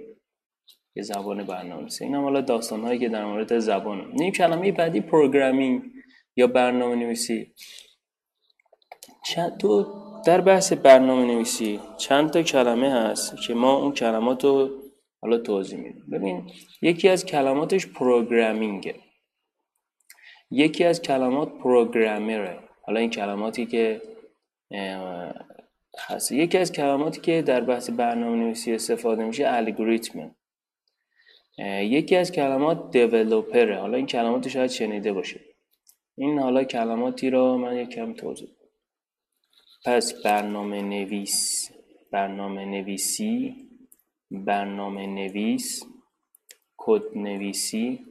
یه 0.97 1.03
زبان 1.03 1.45
برنامه‌نویسی 1.45 2.05
این 2.05 2.15
هم 2.15 2.23
حالا 2.23 2.41
داستان 2.41 2.81
هایی 2.81 2.99
که 2.99 3.09
در 3.09 3.25
مورد 3.25 3.59
زبان. 3.59 4.13
نیم 4.13 4.33
کلمه 4.33 4.73
بعدی 4.73 5.01
پروگرامینگ 5.01 5.83
یا 6.37 6.47
برنامه 6.47 6.95
نویسی 6.95 7.55
تو 9.61 9.85
در 10.25 10.41
بحث 10.41 10.73
برنامه 10.73 11.25
نویسی 11.25 11.81
چند 11.97 12.31
تا 12.31 12.43
کلمه 12.43 12.93
هست 12.93 13.37
که 13.47 13.55
ما 13.55 13.77
اون 13.77 13.93
کلمات 13.93 14.45
رو 14.45 14.71
حالا 15.23 15.39
توضیح 15.39 15.79
میدیم. 15.79 16.05
ببین 16.13 16.51
یکی 16.83 17.09
از 17.09 17.27
کلماتش 17.27 17.87
پروگرامینگه 17.87 18.95
یکی 20.51 20.85
از 20.85 21.03
کلمات 21.03 21.59
پروگرامره 21.59 22.59
حالا 22.83 23.01
این 23.01 23.11
کلماتی 23.11 23.67
که 23.67 24.03
هست. 26.09 26.33
یکی 26.33 26.59
از 26.59 26.73
کلماتی 26.73 27.21
که 27.21 27.43
در 27.43 27.61
بحث 27.61 27.91
برنامه 27.91 28.37
نویسی 28.37 28.75
استفاده 28.75 29.25
میشه 29.25 29.45
الگوریتمه 29.47 30.31
یکی 31.83 32.17
از 32.17 32.33
کلمات 32.33 32.91
دیولوپره 32.91 33.79
حالا 33.79 33.97
این 33.97 34.07
کلمات 34.07 34.49
شاید 34.49 34.71
شنیده 34.71 35.13
باشه 35.13 35.41
این 36.17 36.39
حالا 36.39 36.65
کلماتی 36.65 37.31
رو 37.31 37.59
من 37.59 37.77
یکم 37.77 38.13
توضیح 38.13 38.49
پس 39.85 40.23
برنامه 40.25 40.83
نویس 40.83 41.71
برنامه 42.13 42.65
نویسی 42.65 43.57
برنامه 44.31 45.07
نویس 45.07 45.85
کد 46.77 47.17
نویسی 47.17 48.07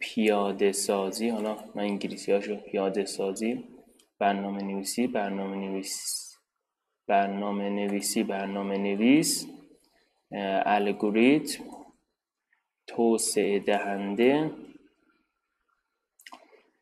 پیاده 0.00 0.72
سازی 0.72 1.28
حالا 1.28 1.54
من 1.74 1.82
انگلیسی 1.82 2.32
هاشو 2.32 2.56
پیاده 2.56 3.04
سازی 3.04 3.64
برنامه 4.18 4.62
نویسی 4.62 5.06
برنامه 5.06 5.56
نویس 5.56 6.32
برنامه 7.08 7.70
نویسی 7.70 8.22
برنامه 8.22 8.78
نویس 8.78 9.46
الگوریتم 10.66 11.64
توسعه 12.86 13.58
دهنده 13.58 14.50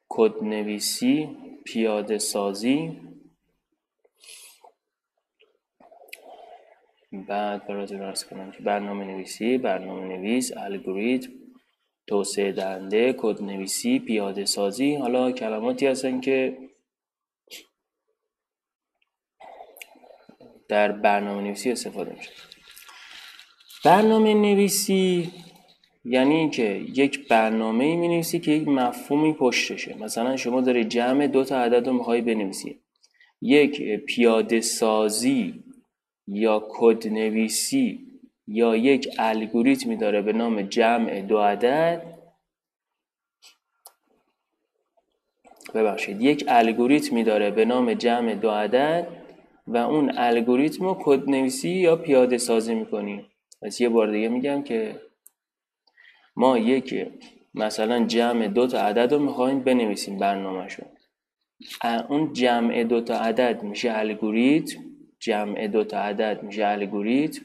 کدنویسی 0.08 1.28
پیاده 1.64 2.18
سازی. 2.18 3.07
بعد 7.12 7.66
براتون 7.66 8.02
ارز 8.02 8.24
کنم 8.24 8.50
که 8.50 8.62
برنامه 8.62 9.04
نویسی 9.04 9.58
برنامه 9.58 10.16
نویس 10.16 10.56
الگوریتم 10.56 11.32
توسعه 12.06 12.52
دهنده 12.52 13.12
کدنویسی 13.18 13.98
پیاده 13.98 14.44
سازی 14.44 14.94
حالا 14.94 15.32
کلماتی 15.32 15.86
هستن 15.86 16.20
که 16.20 16.58
در 20.68 20.92
برنامه 20.92 21.42
نویسی 21.42 21.72
استفاده 21.72 22.12
میشه. 22.12 22.30
برنامه 23.84 24.34
نویسی 24.34 25.32
یعنی 26.04 26.50
که 26.50 26.84
یک 26.94 27.28
برنامه 27.28 27.84
ای 27.84 27.96
می 27.96 28.08
نویسی 28.08 28.40
که 28.40 28.50
یک 28.50 28.68
مفهومی 28.68 29.32
پشتشه. 29.32 29.98
مثلا 29.98 30.36
شما 30.36 30.60
داری 30.60 30.84
جمع 30.84 31.26
دو 31.26 31.44
تا 31.44 31.62
عدد 31.62 31.86
رو 31.86 31.92
می‌خوای 31.92 32.20
بنویسی. 32.20 32.80
یک 33.42 33.82
پیاده 34.06 34.60
سازی 34.60 35.64
یا 36.28 36.66
کد 36.68 37.08
نویسی 37.08 38.06
یا 38.46 38.76
یک 38.76 39.08
الگوریتمی 39.18 39.96
داره 39.96 40.22
به 40.22 40.32
نام 40.32 40.62
جمع 40.62 41.20
دو 41.20 41.38
عدد. 41.38 42.18
ببخشید 45.74 46.22
یک 46.22 46.44
الگوریتمی 46.48 47.24
داره 47.24 47.50
به 47.50 47.64
نام 47.64 47.94
جمع 47.94 48.34
دو 48.34 48.50
عدد 48.50 49.06
و 49.66 49.76
اون 49.76 50.12
الگوریتم 50.18 50.84
رو 50.84 50.96
کد 51.00 51.30
نویسی 51.30 51.70
یا 51.70 51.96
پیاده 51.96 52.38
سازی 52.38 52.74
می‌کنیم 52.74 53.26
پس 53.62 53.80
یه 53.80 53.88
بار 53.88 54.10
دیگه 54.10 54.28
میگم 54.28 54.62
که 54.62 55.00
ما 56.36 56.58
یک 56.58 57.06
مثلا 57.54 58.04
جمع 58.04 58.48
دو 58.48 58.66
تا 58.66 58.80
عدد 58.80 59.12
رو 59.12 59.18
می‌خوایم 59.18 59.60
بنویسیم 59.60 60.18
برنامهشون. 60.18 60.86
اون 62.08 62.32
جمع 62.32 62.84
دو 62.84 63.00
تا 63.00 63.14
عدد 63.18 63.62
میشه 63.62 63.92
الگوریتم. 63.92 64.87
جمع 65.20 65.66
دو 65.66 65.84
تا 65.84 65.98
عدد 65.98 66.42
میشه 66.42 66.66
الگوریتم 66.66 67.42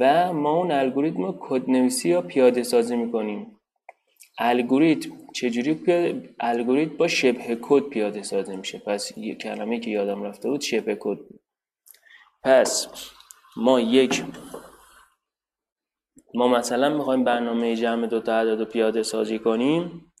و 0.00 0.32
ما 0.32 0.50
اون 0.50 0.70
الگوریتم 0.70 1.22
رو 1.22 1.36
کد 1.40 1.70
نویسی 1.70 2.08
یا 2.08 2.22
پیاده 2.22 2.62
سازی 2.62 2.96
می‌کنیم. 2.96 3.60
الگوریتم 4.38 5.10
چجوری 5.34 5.74
پیاده 5.74 6.34
الگوریتم 6.40 6.96
با 6.96 7.08
شبه 7.08 7.58
کد 7.62 7.82
پیاده 7.82 8.22
سازی 8.22 8.56
میشه؟ 8.56 8.78
پس 8.78 9.18
یه 9.18 9.34
کلمه 9.34 9.80
که 9.80 9.90
یادم 9.90 10.22
رفته 10.22 10.48
بود 10.48 10.60
شبه 10.60 10.96
کد. 11.00 11.18
پس 12.42 12.88
ما 13.56 13.80
یک 13.80 14.24
ما 16.34 16.48
مثلا 16.48 16.96
می‌خوایم 16.96 17.24
برنامه 17.24 17.76
جمع 17.76 18.06
دو 18.06 18.20
تا 18.20 18.40
عدد 18.40 18.58
رو 18.58 18.64
پیاده 18.64 19.02
سازی 19.02 19.38
کنیم. 19.38 20.12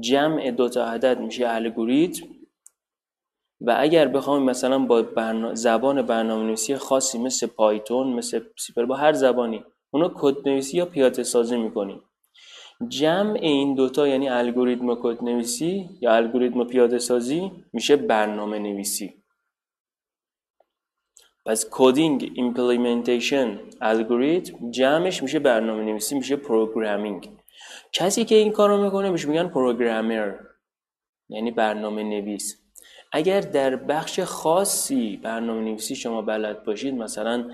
جمع 0.00 0.50
دو 0.50 0.68
تا 0.68 0.86
عدد 0.86 1.20
میشه 1.20 1.48
الگوریتم. 1.48 2.26
و 3.66 3.76
اگر 3.78 4.08
بخوایم 4.08 4.42
مثلا 4.42 4.78
با 4.78 5.04
زبان 5.54 6.02
برنامه 6.02 6.44
نویسی 6.44 6.76
خاصی 6.76 7.18
مثل 7.18 7.46
پایتون 7.46 8.12
مثل 8.12 8.40
سیپر 8.58 8.84
با 8.84 8.96
هر 8.96 9.12
زبانی 9.12 9.64
اونو 9.90 10.10
کد 10.14 10.48
نویسی 10.48 10.76
یا 10.76 10.86
پیاده 10.86 11.22
سازی 11.22 11.56
می‌کنیم. 11.56 12.02
جمع 12.88 13.38
این 13.42 13.74
دوتا 13.74 14.08
یعنی 14.08 14.28
الگوریتم 14.28 14.94
کد 14.94 15.24
نویسی 15.24 15.88
یا 16.00 16.14
الگوریتم 16.14 16.64
پیاده 16.64 16.98
سازی 16.98 17.52
میشه 17.72 17.96
برنامه 17.96 18.58
نویسی 18.58 19.14
پس 21.46 21.66
coding 21.70 22.32
implementation 22.34 23.58
الگوریتم 23.80 24.70
جمعش 24.70 25.22
میشه 25.22 25.38
برنامه 25.38 25.82
نویسی 25.84 26.14
میشه 26.14 26.36
programming 26.36 27.30
کسی 27.92 28.24
که 28.24 28.34
این 28.34 28.52
کارو 28.52 28.84
می‌کنه 28.84 29.10
بهش 29.10 29.26
میگن 29.26 29.48
programmer 29.48 30.34
یعنی 31.28 31.50
برنامه 31.50 32.02
نویس 32.02 32.63
اگر 33.16 33.40
در 33.40 33.76
بخش 33.76 34.20
خاصی 34.20 35.16
برنامه 35.16 35.60
نویسی 35.60 35.96
شما 35.96 36.22
بلد 36.22 36.64
باشید 36.64 36.94
مثلا 36.94 37.50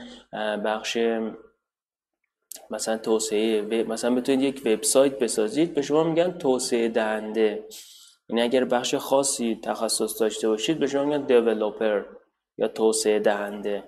بخش 0.64 0.98
مثلا 2.70 2.98
توسعه 2.98 3.62
مثلا 3.84 4.14
بتونید 4.14 4.42
یک 4.42 4.62
وبسایت 4.66 5.18
بسازید 5.18 5.74
به 5.74 5.82
شما 5.82 6.04
میگن 6.04 6.30
توسعه 6.30 6.88
دهنده. 6.88 7.64
یعنی 8.28 8.42
اگر 8.42 8.64
بخش 8.64 8.94
خاصی 8.94 9.60
تخصص 9.62 10.20
داشته 10.20 10.48
باشید 10.48 10.78
به 10.78 10.86
شما 10.86 11.04
میگن 11.04 11.26
developer 11.26 12.04
یا 12.58 12.68
توسعه 12.68 13.18
دهنده. 13.18 13.84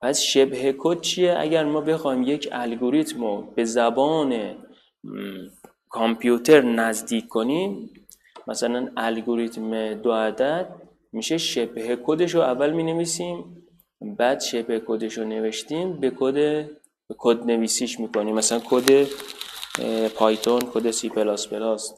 پس 0.00 0.20
شبه 0.20 0.74
کد 0.78 1.00
چیه؟ 1.00 1.36
اگر 1.38 1.64
ما 1.64 1.80
بخوایم 1.80 2.22
یک 2.22 2.48
الگوریتم 2.52 3.20
رو 3.20 3.52
به 3.56 3.64
زبان 3.64 4.56
کامپیوتر 5.88 6.60
نزدیک 6.60 7.28
کنیم 7.28 7.90
مثلا 8.46 8.92
الگوریتم 8.96 9.94
دو 9.94 10.12
عدد 10.12 10.82
میشه 11.12 11.38
شبه 11.38 11.98
کدش 12.04 12.34
رو 12.34 12.40
اول 12.40 12.70
می 12.70 12.82
نویسیم 12.82 13.66
بعد 14.18 14.40
شبه 14.40 14.82
کدش 14.86 15.18
رو 15.18 15.24
نوشتیم 15.24 16.00
به 16.00 16.12
کد 16.18 16.68
کد 17.18 17.42
نویسیش 17.46 18.00
می‌کنیم. 18.00 18.34
مثلا 18.34 18.60
کد 18.70 19.06
پایتون 20.08 20.60
کد 20.60 20.90
سی 20.90 21.08
پلاس 21.08 21.48
پلاس. 21.48 21.94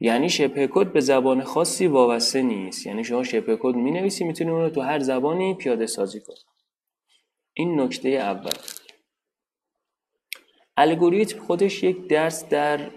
یعنی 0.00 0.28
شبه 0.28 0.68
کد 0.72 0.92
به 0.92 1.00
زبان 1.00 1.44
خاصی 1.44 1.86
وابسته 1.86 2.42
نیست. 2.42 2.86
یعنی 2.86 3.04
شما 3.04 3.22
شبه 3.24 3.58
کد 3.62 3.74
می 3.74 3.90
نویسی 3.90 4.24
می‌تونید 4.24 4.52
اون 4.52 4.62
رو 4.62 4.70
تو 4.70 4.80
هر 4.80 4.98
زبانی 4.98 5.54
پیاده 5.54 5.86
سازی 5.86 6.20
کنید 6.20 6.46
این 7.54 7.80
نکته 7.80 8.08
اول. 8.08 8.50
الگوریتم 10.76 11.38
خودش 11.38 11.82
یک 11.82 12.08
درس 12.08 12.48
در 12.48 12.90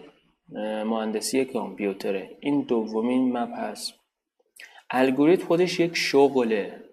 مهندسی 0.85 1.45
کامپیوتره. 1.45 2.37
این 2.39 2.61
دومین 2.61 3.37
مبحث. 3.37 3.91
الگوریتم 4.89 5.45
خودش 5.45 5.79
یک 5.79 5.95
شغله. 5.95 6.83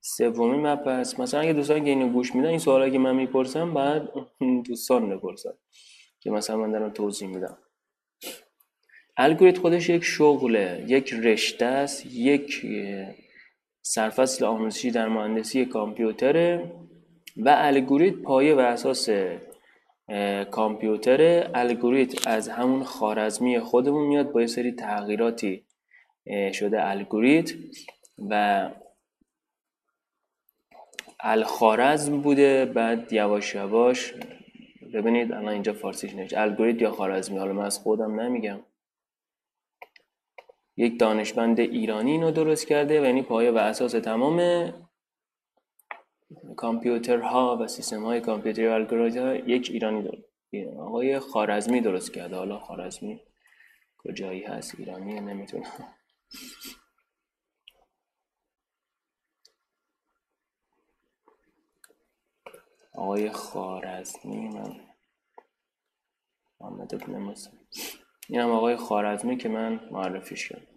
سومین 0.00 0.66
مبحث. 0.66 1.20
مثلا 1.20 1.40
اگه 1.40 1.52
دوستان 1.52 1.84
که 1.84 1.90
اینو 1.90 2.08
گوش 2.08 2.34
میدن 2.34 2.48
این 2.48 2.58
سوالی 2.58 2.90
که 2.90 2.98
من 2.98 3.16
می‌پرسم 3.16 3.74
بعد 3.74 4.08
دوستان 4.66 5.10
بپرسن 5.10 5.52
که 6.20 6.30
مثلا 6.30 6.56
من 6.56 6.72
دارم 6.72 6.90
توضیح 6.90 7.28
میدم. 7.28 7.58
الگوریتم 9.16 9.60
خودش 9.60 9.88
یک 9.88 10.04
شغله 10.04 10.84
یک 10.88 11.12
رشته 11.12 11.64
است 11.64 12.06
یک 12.06 12.66
سرفصل 13.82 14.44
آموزشی 14.44 14.90
در 14.90 15.08
مهندسی 15.08 15.64
کامپیوتره 15.64 16.72
و 17.36 17.54
الگوریتم 17.58 18.22
پایه 18.22 18.54
و 18.54 18.58
اساس 18.58 19.08
کامپیوتر 20.50 21.50
الگوریتم 21.54 22.30
از 22.30 22.48
همون 22.48 22.84
خارزمی 22.84 23.60
خودمون 23.60 24.06
میاد 24.06 24.32
با 24.32 24.40
یه 24.40 24.46
سری 24.46 24.72
تغییراتی 24.72 25.64
شده 26.52 26.88
الگوریتم 26.88 27.58
و 28.30 28.70
الخارزم 31.20 32.20
بوده 32.20 32.64
بعد 32.64 33.12
یواش 33.12 33.54
یواش 33.54 34.14
ببینید 34.94 35.32
الان 35.32 35.48
اینجا 35.48 35.72
فارسیش 35.72 36.14
نوشته 36.14 36.40
الگوریتم 36.40 36.78
یا 36.78 36.90
خارزمی 36.90 37.38
حالا 37.38 37.52
من 37.52 37.64
از 37.64 37.78
خودم 37.78 38.20
نمیگم. 38.20 38.60
یک 40.76 40.98
دانشمند 41.00 41.60
ایرانی 41.60 42.10
اینو 42.10 42.30
درست 42.30 42.66
کرده 42.66 43.00
و 43.00 43.04
یعنی 43.04 43.22
پایه 43.22 43.50
و 43.50 43.56
اساس 43.56 43.92
تمام 43.92 44.72
کامپیوترها 46.56 47.56
و 47.60 47.66
سیستم 47.66 48.04
های 48.04 48.20
کامپیوتری 48.20 48.66
و 48.66 48.70
الگوریتم 48.70 49.48
یک 49.48 49.70
ایرانی 49.70 50.02
داره 50.02 50.24
آقای 50.78 51.18
خارزمی 51.18 51.80
درست 51.80 52.14
کرده. 52.14 52.36
حالا 52.36 52.58
خارزمی 52.58 53.20
کجایی 53.98 54.42
هست؟ 54.42 54.74
ایرانی 54.78 55.20
نمی‌تونم. 55.20 55.94
آقای 62.94 63.30
خارزمی 63.30 64.48
من 64.48 64.80
محمد 66.60 66.94
ابن 66.94 67.18
مسلم 67.18 67.58
این 68.28 68.40
هم 68.40 68.50
آقای 68.50 68.76
خارزمی 68.76 69.36
که 69.36 69.48
من 69.48 69.88
معرفیش 69.90 70.48
کردم. 70.48 70.69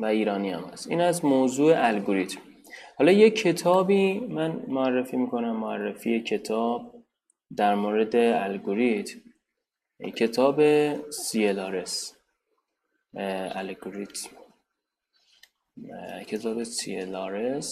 و 0.00 0.04
ایرانی 0.04 0.50
هم 0.50 0.64
هست. 0.64 0.90
این 0.90 1.00
از 1.00 1.24
موضوع 1.24 1.74
الگوریتم. 1.76 2.40
حالا 2.98 3.12
یک 3.12 3.34
کتابی 3.34 4.20
من 4.20 4.50
معرفی 4.68 5.16
می‌کنم 5.16 5.56
معرفی 5.56 6.20
کتاب 6.20 7.04
در 7.56 7.74
مورد 7.74 8.16
الگوریتم. 8.16 9.20
کتاب 10.16 10.56
CLRS 11.10 12.14
الگوریتم. 13.54 14.36
کتاب 16.26 16.64
CLRS 16.64 17.66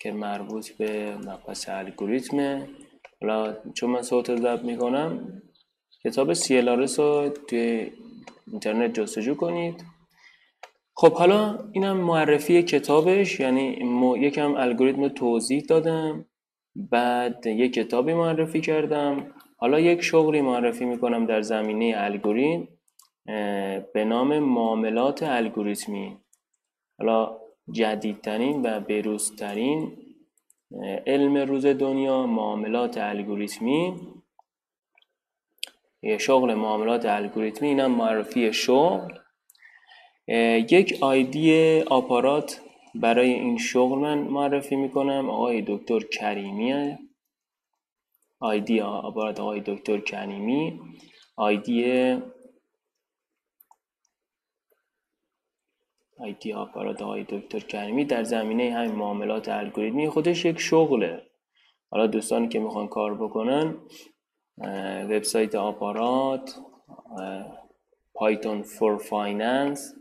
که 0.00 0.12
مربوط 0.12 0.70
به 0.70 1.16
مبحث 1.16 1.68
الگوریتمه 1.68 2.68
حالا 3.20 3.56
چون 3.74 3.90
من 3.90 4.02
صوت 4.02 4.36
ضبط 4.36 4.62
می‌کنم 4.62 5.42
کتاب 6.04 6.34
CLRS 6.34 6.98
رو 6.98 7.28
توی 7.48 7.92
اینترنت 8.52 8.94
جستجو 8.94 9.34
کنید. 9.34 9.84
خب 10.94 11.12
حالا 11.12 11.58
اینم 11.72 11.96
معرفی 11.96 12.62
کتابش 12.62 13.40
یعنی 13.40 13.78
یکم 14.18 14.54
الگوریتم 14.54 15.08
توضیح 15.08 15.62
دادم. 15.68 16.26
بعد 16.76 17.46
یک 17.46 17.72
کتابی 17.72 18.14
معرفی 18.14 18.60
کردم. 18.60 19.34
حالا 19.56 19.80
یک 19.80 20.00
شغلی 20.00 20.40
معرفی 20.40 20.84
می‌کنم 20.84 21.26
در 21.26 21.42
زمینه 21.42 21.94
الگوریتم 21.96 22.68
به 23.94 24.04
نام 24.06 24.38
معاملات 24.38 25.22
الگوریتمی. 25.22 26.16
حالا 26.98 27.36
جدیدترین 27.72 28.62
و 28.62 28.80
بروزترین 28.80 29.92
علم 31.06 31.36
روز 31.36 31.66
دنیا 31.66 32.26
معاملات 32.26 32.98
الگوریتمی. 32.98 33.94
شغل 36.18 36.54
معاملات 36.54 37.06
الگوریتمی 37.06 37.68
اینم 37.68 37.90
معرفی 37.90 38.52
شغل. 38.52 39.14
یک 40.70 40.98
آیدی 41.00 41.80
آپارات 41.80 42.60
برای 42.94 43.32
این 43.32 43.58
شغل 43.58 43.98
من 43.98 44.18
معرفی 44.18 44.76
می‌کنم. 44.76 45.30
آقای 45.30 45.64
دکتر 45.66 46.00
کریمی 46.00 46.96
آیدی 48.40 48.80
آپارات 48.80 49.40
آقای 49.40 49.60
دکتر 49.66 49.98
کریمی. 50.00 50.80
آیدی 51.36 52.16
آیدی 56.18 56.52
آپارات 56.52 57.02
آقای 57.02 57.24
دکتر 57.28 57.58
کریمی 57.58 58.04
در 58.04 58.24
زمینه 58.24 58.72
همین 58.74 58.92
معاملات 58.92 59.48
الگوریتمی. 59.48 60.08
خودش 60.08 60.44
یک 60.44 60.60
شغله. 60.60 61.22
حالا 61.90 62.06
دوستانی 62.06 62.48
که 62.48 62.58
می‌خوان 62.58 62.88
کار 62.88 63.14
بکنن 63.14 63.76
وبسایت 64.58 65.54
آپارات 65.54 66.58
Python 68.14 68.62
for 68.62 68.98
Finance. 68.98 69.94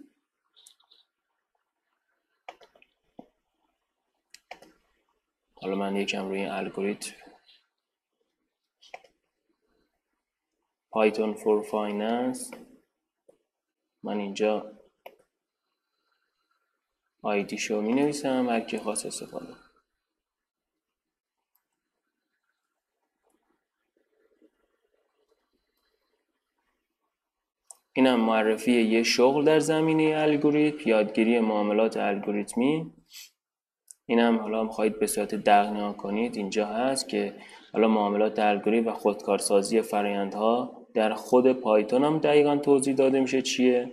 حالا 5.61 5.75
من 5.75 5.95
یکم 5.95 6.27
روی 6.27 6.39
این 6.39 6.49
الگوریتم. 6.49 7.15
Python 10.89 11.33
for 11.33 11.63
Finance. 11.63 12.51
من 14.03 14.17
اینجا 14.17 14.71
آیدی 17.21 17.57
شو 17.57 17.81
می 17.81 17.93
نویسم 17.93 18.49
هر 18.49 18.61
کی 18.61 18.77
خواست 18.77 19.05
استفاده 19.05 19.55
اینم 27.97 28.19
معرفی 28.19 28.81
یه 28.81 29.03
شغل 29.03 29.45
در 29.45 29.59
زمینه 29.59 30.15
الگوریتم 30.17 30.89
یادگیری 30.89 31.39
معاملات 31.39 31.97
الگوریتمی. 31.97 32.91
اینم 34.05 34.39
حالا 34.39 34.63
می‌خواهید 34.63 34.99
به 34.99 35.07
صورت 35.07 35.35
دقیق 35.35 35.95
کنید 35.95 36.37
اینجا 36.37 36.65
هست 36.65 37.09
که 37.09 37.33
حالا 37.73 37.87
معاملات 37.87 38.39
الگوریتم 38.39 38.87
و 38.87 38.91
خودکارسازی 38.91 39.81
فرایندها 39.81 40.87
در 40.93 41.13
خود 41.13 41.51
پایتون 41.51 42.03
هم 42.03 42.19
دقیقا 42.19 42.57
توضیح 42.57 42.95
داده 42.95 43.19
میشه 43.19 43.41
چیه. 43.41 43.91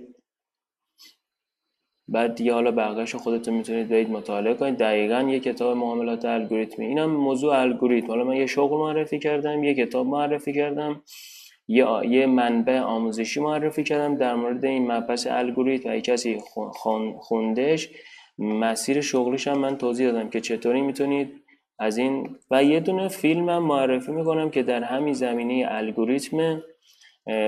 بعد 2.09 2.35
دیگه 2.35 2.53
حالا 2.53 2.71
بقیه‌شو 2.71 3.19
خودتون 3.19 3.55
می‌تونید 3.55 3.89
برید 3.89 4.11
مطالعه 4.11 4.55
کنید. 4.55 4.77
دقیقا 4.77 5.21
یه 5.21 5.41
کتاب 5.41 5.77
معاملات 5.77 6.25
الگوریتمی. 6.25 6.87
اینم 6.87 7.11
موضوع 7.11 7.59
الگوریتم. 7.59 8.07
حالا 8.07 8.25
من 8.25 8.37
یه 8.37 8.47
شغل 8.47 8.77
معرفی 8.77 9.19
کردم 9.19 9.65
یه 9.65 9.75
کتاب 9.75 10.07
معرفی 10.07 10.53
کردم. 10.53 11.03
یه, 11.69 11.87
یه 12.09 12.27
منبع 12.27 12.81
آموزشی 12.81 13.41
معرفی 13.41 13.85
کردم 13.85 14.17
در 14.17 14.35
مورد 14.35 14.65
این 14.65 14.93
مبحث 14.93 15.27
الگوریتم. 15.31 15.91
و 15.91 16.01
کسی 16.01 16.39
خوندش 17.19 17.89
مسیر 18.39 19.01
شغلیش 19.01 19.49
هم 19.49 19.59
من 19.59 19.79
توضیح 19.79 20.11
دادم 20.11 20.31
که 20.31 20.41
چطوری 20.41 20.81
می‌تونید 20.81 21.43
از 21.79 21.99
این 21.99 22.37
و 22.51 22.65
یه 22.65 22.81
دونه 22.81 23.09
فیلم 23.09 23.49
هم 23.49 23.63
معرفی 23.63 24.13
می‌کنم 24.13 24.51
که 24.51 24.63
در 24.63 24.83
همین 24.83 25.15
زمینه 25.15 25.67
الگوریتم 25.69 26.63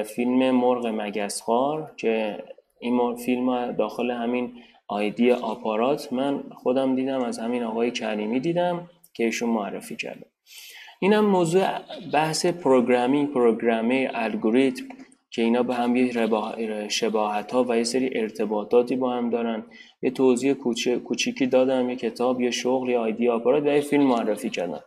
فیلم 0.05 0.51
مرغ 0.51 0.87
مگسخوار 0.87 1.93
که 1.97 2.45
این 2.81 3.17
فیلم 3.17 3.73
داخل 3.73 4.11
همین 4.11 4.53
آیدی 4.89 5.31
آپارات 5.31 6.13
من 6.13 6.43
خودم 6.55 6.95
دیدم 6.95 7.23
از 7.23 7.39
همین 7.39 7.63
آقای 7.63 7.91
کریمی 7.91 8.41
دیدم 8.41 8.91
که 9.15 9.25
ایشون 9.25 9.51
معرفی 9.51 9.97
کرده. 9.97 10.27
اینم 11.01 11.25
موضوع 11.25 11.67
بحث 12.13 12.47
programming 12.47 13.33
programmer 13.33 14.11
الگوریتم 14.15 14.85
که 15.31 15.43
اینا 15.43 15.63
به 15.63 15.75
هم 15.75 15.97
یه 15.97 16.89
شباهت 16.89 17.53
ها 17.53 17.65
و 17.69 17.77
یه 17.77 17.85
سری 17.85 18.11
ارتباطاتی 18.21 18.97
با 18.97 19.13
هم 19.13 19.31
دارن. 19.31 19.65
یه 20.03 20.11
توضیح 20.11 20.55
کوچیکی 21.05 21.47
دادم 21.47 21.91
یه 21.91 21.97
کتاب 21.97 22.41
یه 22.41 22.51
شغل 22.51 22.89
یه 22.89 22.99
آیدی 22.99 23.29
آپارات 23.29 23.63
و 23.63 23.67
یه 23.67 23.81
فیلم 23.81 24.07
معرفی 24.07 24.51
کردم. 24.51 24.85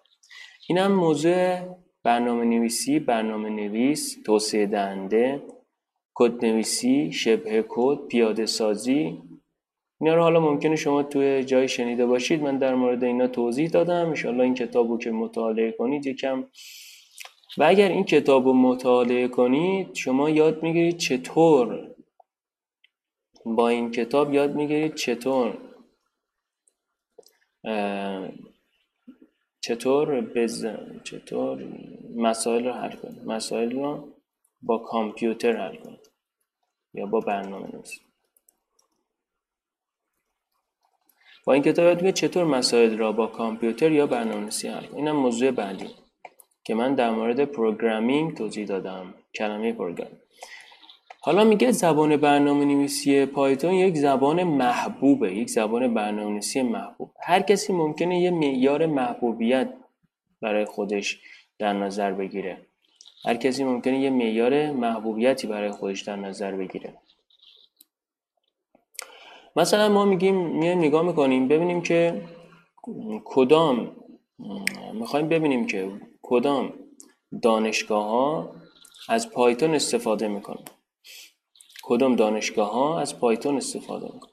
اینم 0.70 0.92
موضوع 0.92 1.58
برنامه 2.04 2.46
نویسی 2.46 3.00
برنامه 3.00 3.50
نویس 3.50 4.18
توسعه 4.26 4.66
دهنده 4.66 5.44
کد 6.16 6.46
نویسی 6.46 7.12
شبه 7.12 7.66
کد 7.70 8.08
پیاده 8.08 8.46
سازی 8.46 9.22
اینا 10.02 10.16
رو 10.16 10.22
حالا 10.22 10.40
ممکنه 10.40 10.76
شما 10.76 11.04
توی 11.04 11.44
جای 11.44 11.68
شنیده 11.68 12.06
باشید. 12.06 12.42
من 12.42 12.58
در 12.58 12.76
مورد 12.76 13.04
اینا 13.04 13.28
توضیح 13.28 13.70
دادم. 13.70 14.08
انشالله 14.08 14.44
این 14.44 14.54
کتاب 14.54 14.90
رو 14.90 14.98
که 14.98 15.12
مطالعه 15.12 15.72
کنید 15.72 16.06
یکم 16.06 16.46
و 17.58 17.64
اگر 17.64 17.90
این 17.90 18.04
کتاب 18.04 18.46
رو 18.46 18.54
مطالعه 18.54 19.28
کنید 19.28 19.96
شما 19.96 20.30
یاد 20.30 20.64
می‌گیرید 20.64 20.98
چطور 20.98 21.96
با 23.46 23.68
این 23.68 23.92
کتاب 23.92 24.34
یاد 24.34 24.56
می‌گیرید 24.56 24.96
چطور 24.96 25.58
چطور 29.62 30.22
بزن 30.22 31.02
چطور 31.04 31.68
مسائل 32.16 32.66
رو 32.66 32.74
حل 32.74 32.96
کنید. 32.96 33.26
مسائل 33.26 33.72
رو 33.72 34.14
با 34.62 34.78
کامپیوتر 34.78 35.68
حل 35.68 35.76
کنید 35.76 36.12
یا 36.94 37.06
با 37.06 37.20
برنامه 37.20 37.68
نویسی. 37.74 38.07
با 41.48 41.54
این 41.54 41.64
کتاب 41.64 42.04
یاد 42.04 42.14
چطور 42.14 42.44
مسائل 42.44 42.98
را 42.98 43.12
با 43.12 43.28
کامپیوتر 43.28 43.92
یا 43.92 44.08
برنامه‌نویسی 44.08 44.68
حل 44.68 44.86
اینم 44.96 45.16
موضوع 45.16 45.52
بعدی 45.52 45.90
که 46.64 46.76
من 46.76 46.96
در 46.96 47.12
مورد 47.12 47.46
programming 47.46 48.38
توضیح 48.38 48.66
دادم 48.66 49.14
کلمه 49.36 49.74
program 49.74 50.12
حالا 51.22 51.44
میگه 51.44 51.72
زبان 51.72 52.18
برنامه 52.18 52.66
نویسی 52.66 53.26
پایتون 53.26 53.74
یک 53.74 53.98
زبان 53.98 54.44
محبوبه 54.44 55.36
یک 55.36 55.50
زبان 55.50 55.94
برنامه 55.94 56.32
نویسی 56.32 56.62
محبوب. 56.62 57.12
هر 57.22 57.40
کسی 57.40 57.74
ممکنه 57.74 58.20
یه 58.20 58.32
معیار 58.32 58.86
محبوبیت 58.86 59.74
برای 60.42 60.66
خودش 60.66 61.20
در 61.60 61.74
نظر 61.74 62.12
بگیره. 62.12 62.58
هر 63.26 63.36
کسی 63.36 63.64
ممکنه 63.64 64.00
یه 64.00 64.10
معیار 64.10 64.72
محبوبیتی 64.72 65.48
برای 65.48 65.72
خودش 65.72 66.02
در 66.02 66.16
نظر 66.16 66.52
بگیره. 66.52 66.94
مثلا 69.58 69.90
ما 69.90 70.06
میگیم 70.06 70.36
میایم 70.36 70.78
نگاه 70.78 71.02
می‌کنیم 71.02 71.48
ببینیم 71.48 71.82
که 71.82 72.22
کدام 73.26 73.96
می‌خوایم 74.94 75.30
ببینیم 75.30 75.68
که 75.68 75.92
کدام 76.22 76.74
دانشگاه 77.42 78.06
ها 78.06 78.56
از 79.10 79.32
پایتون 79.32 79.76
استفاده 79.76 80.28
می‌کنن. 80.28 80.66
کدام 81.84 82.16
دانشگاه 82.16 82.72
ها 82.72 83.00
از 83.00 83.20
پایتون 83.20 83.58
استفاده 83.58 84.06
می‌کنن. 84.14 84.32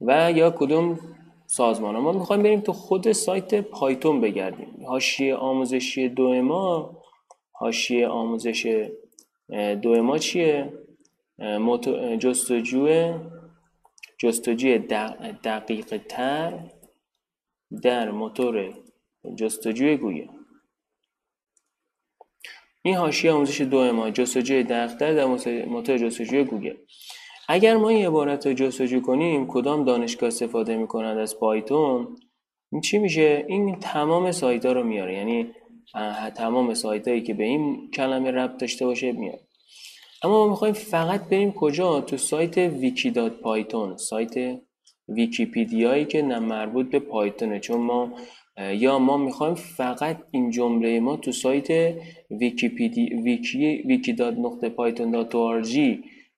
و 0.00 0.32
یا 0.32 0.50
کدوم 0.50 0.98
سازمان. 1.46 1.94
ها 1.96 2.00
ما 2.00 2.12
می‌خوایم 2.12 2.42
بریم 2.42 2.60
تو 2.60 2.72
خود 2.72 3.12
سایت 3.12 3.60
پایتون 3.60 4.20
بگردیم. 4.20 4.84
حاشیه 4.86 5.34
آموزشی 5.36 6.08
دو 6.08 6.42
ما 6.42 6.96
حاشیه 7.52 8.08
آموزش 8.08 8.90
دو 9.82 10.02
ما 10.02 10.18
چیه؟ 10.18 10.72
جستجو 12.18 13.14
جستجوی 14.18 14.78
دقیق 15.44 15.96
تر 16.08 16.70
در 17.82 18.10
موتور 18.10 18.74
جستجوی 19.38 19.96
گوگل 19.96 20.28
این 22.82 22.94
حاشیه 22.94 23.32
آموزش 23.32 23.60
دو 23.60 23.92
ما 23.92 24.10
جستجوی 24.10 24.62
دقیق 24.62 24.96
تر 24.96 25.14
در 25.14 25.24
موتور 25.64 25.98
جستجوی 25.98 26.44
گوگل 26.44 26.76
اگر 27.48 27.76
ما 27.76 27.88
این 27.88 28.06
عبارت 28.06 28.46
رو 28.46 28.52
جستجو 28.52 29.00
کنیم 29.00 29.46
کدام 29.46 29.84
دانشگاه 29.84 30.28
استفاده 30.28 30.76
می‌کنند 30.76 31.18
از 31.18 31.38
پایتون؟ 31.38 32.16
این 32.72 32.80
چی 32.80 32.98
میشه؟ 32.98 33.44
این 33.48 33.78
تمام 33.80 34.32
سایت 34.32 34.66
ها 34.66 34.72
رو 34.72 34.84
میاره 34.84 35.14
یعنی 35.14 35.54
تمام 36.36 36.74
سایت 36.74 37.08
هایی 37.08 37.22
که 37.22 37.34
به 37.34 37.44
این 37.44 37.90
کلمه 37.90 38.30
ربط 38.30 38.60
داشته 38.60 38.86
باشه 38.86 39.12
میاره 39.12 39.49
اما 40.22 40.44
ما 40.44 40.50
می‌خوایم 40.50 40.74
فقط 40.74 41.28
بریم 41.28 41.52
کجا؟ 41.52 42.00
تو 42.00 42.16
سایت 42.16 42.58
ویکی 42.58 43.10
dot 43.10 43.40
پایتون 43.40 43.96
سایت 43.96 44.60
ویکیپیدیایی 45.08 46.04
که 46.04 46.22
نه 46.22 46.38
مربوط 46.38 46.90
به 46.90 46.98
پایتونه. 46.98 47.60
چون 47.60 47.80
ما 47.80 48.12
یا 48.72 48.98
ما 48.98 49.16
می‌خوایم 49.16 49.54
فقط 49.54 50.18
این 50.30 50.50
جمله 50.50 51.00
ما 51.00 51.16
تو 51.16 51.32
سایت 51.32 51.94
ویکیپیدی 52.30 53.14
ویکی 53.24 53.82
ویکی 53.82 54.12
دات 54.12 54.34
نقطه 54.38 54.68
پایتون 54.68 55.10
dot 55.10 55.34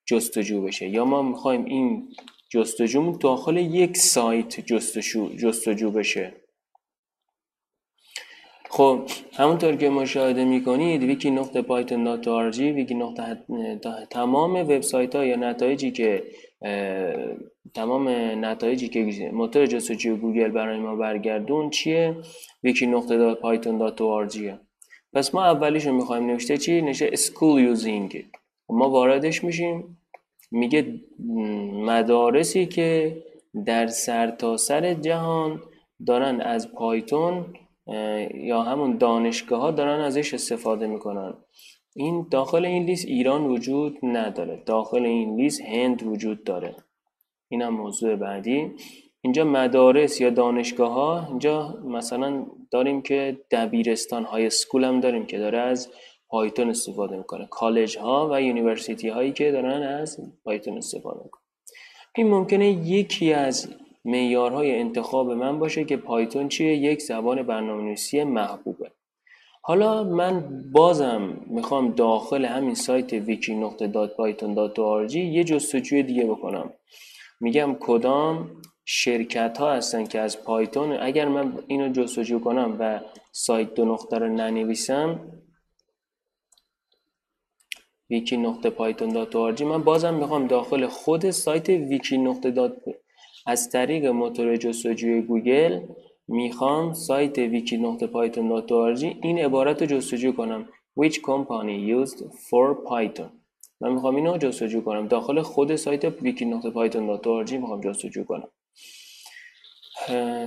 جستجو 0.06 0.62
بشه. 0.62 0.88
یا 0.88 1.04
ما 1.04 1.22
می‌خوایم 1.22 1.64
این 1.64 2.08
جستجو 2.50 3.12
داخل 3.18 3.56
یک 3.56 3.96
سایت 3.96 4.66
جستجو, 4.66 5.28
جستجو 5.28 5.90
بشه. 5.90 6.41
خب 8.74 9.00
همونطور 9.32 9.76
که 9.76 9.88
مشاهده 9.88 10.44
می‌کنید 10.44 11.02
ویکی 11.02 11.30
نقطه 11.30 11.62
پایتون 11.62 12.04
dot 12.04 12.28
ویکی 12.72 12.94
نقطه 12.94 13.38
تمام 14.10 14.54
وبسایت 14.54 15.14
ها 15.16 15.24
یا 15.24 15.36
نتایجی 15.36 15.90
که 15.90 16.22
تمام 17.74 18.08
نتایجی 18.44 18.88
که 18.88 19.30
موتور 19.32 19.66
جستجوی 19.66 20.16
گوگل 20.16 20.48
برای 20.48 20.78
ما 20.78 20.96
برگردون 20.96 21.70
چیه؟ 21.70 22.16
ویکی 22.64 22.86
نقطه 22.86 23.18
dot 23.18 23.40
پایتون 23.40 23.78
dot 23.78 24.00
پس 25.12 25.34
ما 25.34 25.44
اولیش 25.44 25.86
رو 25.86 25.92
می‌خوایم 25.94 26.26
نوشته 26.26 26.58
چی؟ 26.58 26.82
which 26.82 27.10
school 27.12 27.62
using 27.62 28.24
ما 28.68 28.90
واردش 28.90 29.44
میشیم. 29.44 29.98
میگه 30.50 31.00
مدارسی 31.72 32.66
که 32.66 33.16
در 33.66 33.86
سرتاسر 33.86 34.80
سر 34.80 34.94
جهان 34.94 35.60
دارن 36.06 36.40
از 36.40 36.72
پایتون 36.72 37.44
یا 38.34 38.62
همون 38.62 38.96
دانشگاه 38.96 39.60
ها 39.60 39.70
دارن 39.70 40.00
ازش 40.00 40.34
استفاده 40.34 40.86
می‌کنن. 40.86 41.34
این 41.94 42.26
داخل 42.30 42.64
این 42.64 42.84
لیست 42.84 43.06
ایران 43.06 43.44
وجود 43.46 43.98
نداره. 44.02 44.62
داخل 44.66 45.04
این 45.04 45.36
لیست 45.36 45.60
هند 45.60 46.02
وجود 46.02 46.44
داره. 46.44 46.76
این 47.48 47.62
هم 47.62 47.74
موضوع 47.74 48.16
بعدی. 48.16 48.70
اینجا 49.20 49.44
مدارس 49.44 50.20
یا 50.20 50.30
دانشگاه 50.30 50.92
ها 50.92 51.26
اینجا 51.28 51.78
مثلا 51.84 52.46
داریم 52.70 53.02
که 53.02 53.40
دبیرستان 53.50 54.24
high 54.24 54.50
school 54.50 54.84
هم 54.84 55.00
داریم 55.00 55.26
که 55.26 55.38
داره 55.38 55.58
از 55.58 55.88
پایتون 56.28 56.70
استفاده 56.70 57.16
می‌کنه. 57.16 57.46
کالج 57.50 57.98
ها 57.98 58.28
و 58.32 58.42
university 58.42 59.08
هایی 59.08 59.32
که 59.32 59.50
دارن 59.52 59.82
از 59.82 60.20
پایتون 60.44 60.76
استفاده 60.76 61.20
می‌کنه 61.24 61.42
این 62.16 62.28
ممکنه 62.28 62.70
یکی 62.70 63.32
از 63.32 63.74
معیارهای 64.04 64.78
انتخاب 64.78 65.30
من 65.30 65.58
باشه 65.58 65.84
که 65.84 65.96
پایتون 65.96 66.48
چیه؟ 66.48 66.76
یک 66.76 67.02
زبان 67.02 67.42
برنامه‌نویسی 67.42 68.24
محبوبه. 68.24 68.90
حالا 69.62 70.04
من 70.04 70.62
بازم 70.72 71.36
می‌خوام 71.46 71.90
داخل 71.90 72.44
همین 72.44 72.74
سایت 72.74 73.12
ویکی 73.12 73.54
نقطه 73.54 73.86
dot 73.86 74.16
پایتون 74.16 74.54
dot 74.54 75.14
یه 75.14 75.44
جستجوی 75.44 76.02
دیگه 76.02 76.24
بکنم. 76.24 76.72
میگم 77.40 77.76
کدام 77.80 78.50
شرکت 78.84 79.58
ها 79.58 79.72
هستن 79.72 80.06
که 80.06 80.20
از 80.20 80.44
پایتون 80.44 80.92
اگر 80.92 81.28
من 81.28 81.58
اینو 81.66 81.92
جستجو 81.92 82.40
کنم 82.40 82.76
و 82.80 83.00
سایت 83.32 83.74
دو 83.74 83.84
نقطه 83.84 84.18
رو 84.18 84.28
ننویسم 84.28 85.20
ویکی 88.10 88.36
نقطه 88.36 88.70
پایتون 88.70 89.08
dot 89.08 89.62
من 89.62 89.82
بازم 89.82 90.14
می‌خوام 90.14 90.46
داخل 90.46 90.86
خود 90.86 91.30
سایت 91.30 91.68
ویکی 91.68 92.18
نقطه 92.18 92.50
dot 92.50 92.76
از 93.46 93.70
طریق 93.70 94.06
موتور 94.06 94.56
جستجوی 94.56 95.22
گوگل 95.22 95.86
می‌خوام 96.28 96.92
سایت 96.92 97.38
پایتون 98.04 98.48
این 99.22 99.38
عبارت 99.38 99.82
رو 99.82 99.86
جستجو 99.86 100.32
کنم. 100.32 100.68
Which 101.00 101.14
company 101.14 102.06
used 102.06 102.18
for 102.18 102.76
python. 102.88 103.30
من 103.80 103.92
می‌خوام 103.92 104.16
اینو 104.16 104.38
جستجو 104.38 104.80
کنم. 104.80 105.08
داخل 105.08 105.42
خود 105.42 105.76
سایت 105.76 106.06
پایتون 106.70 107.06
می‌خوام 107.58 107.80
جستجو 107.80 108.24
کنم. 108.24 108.48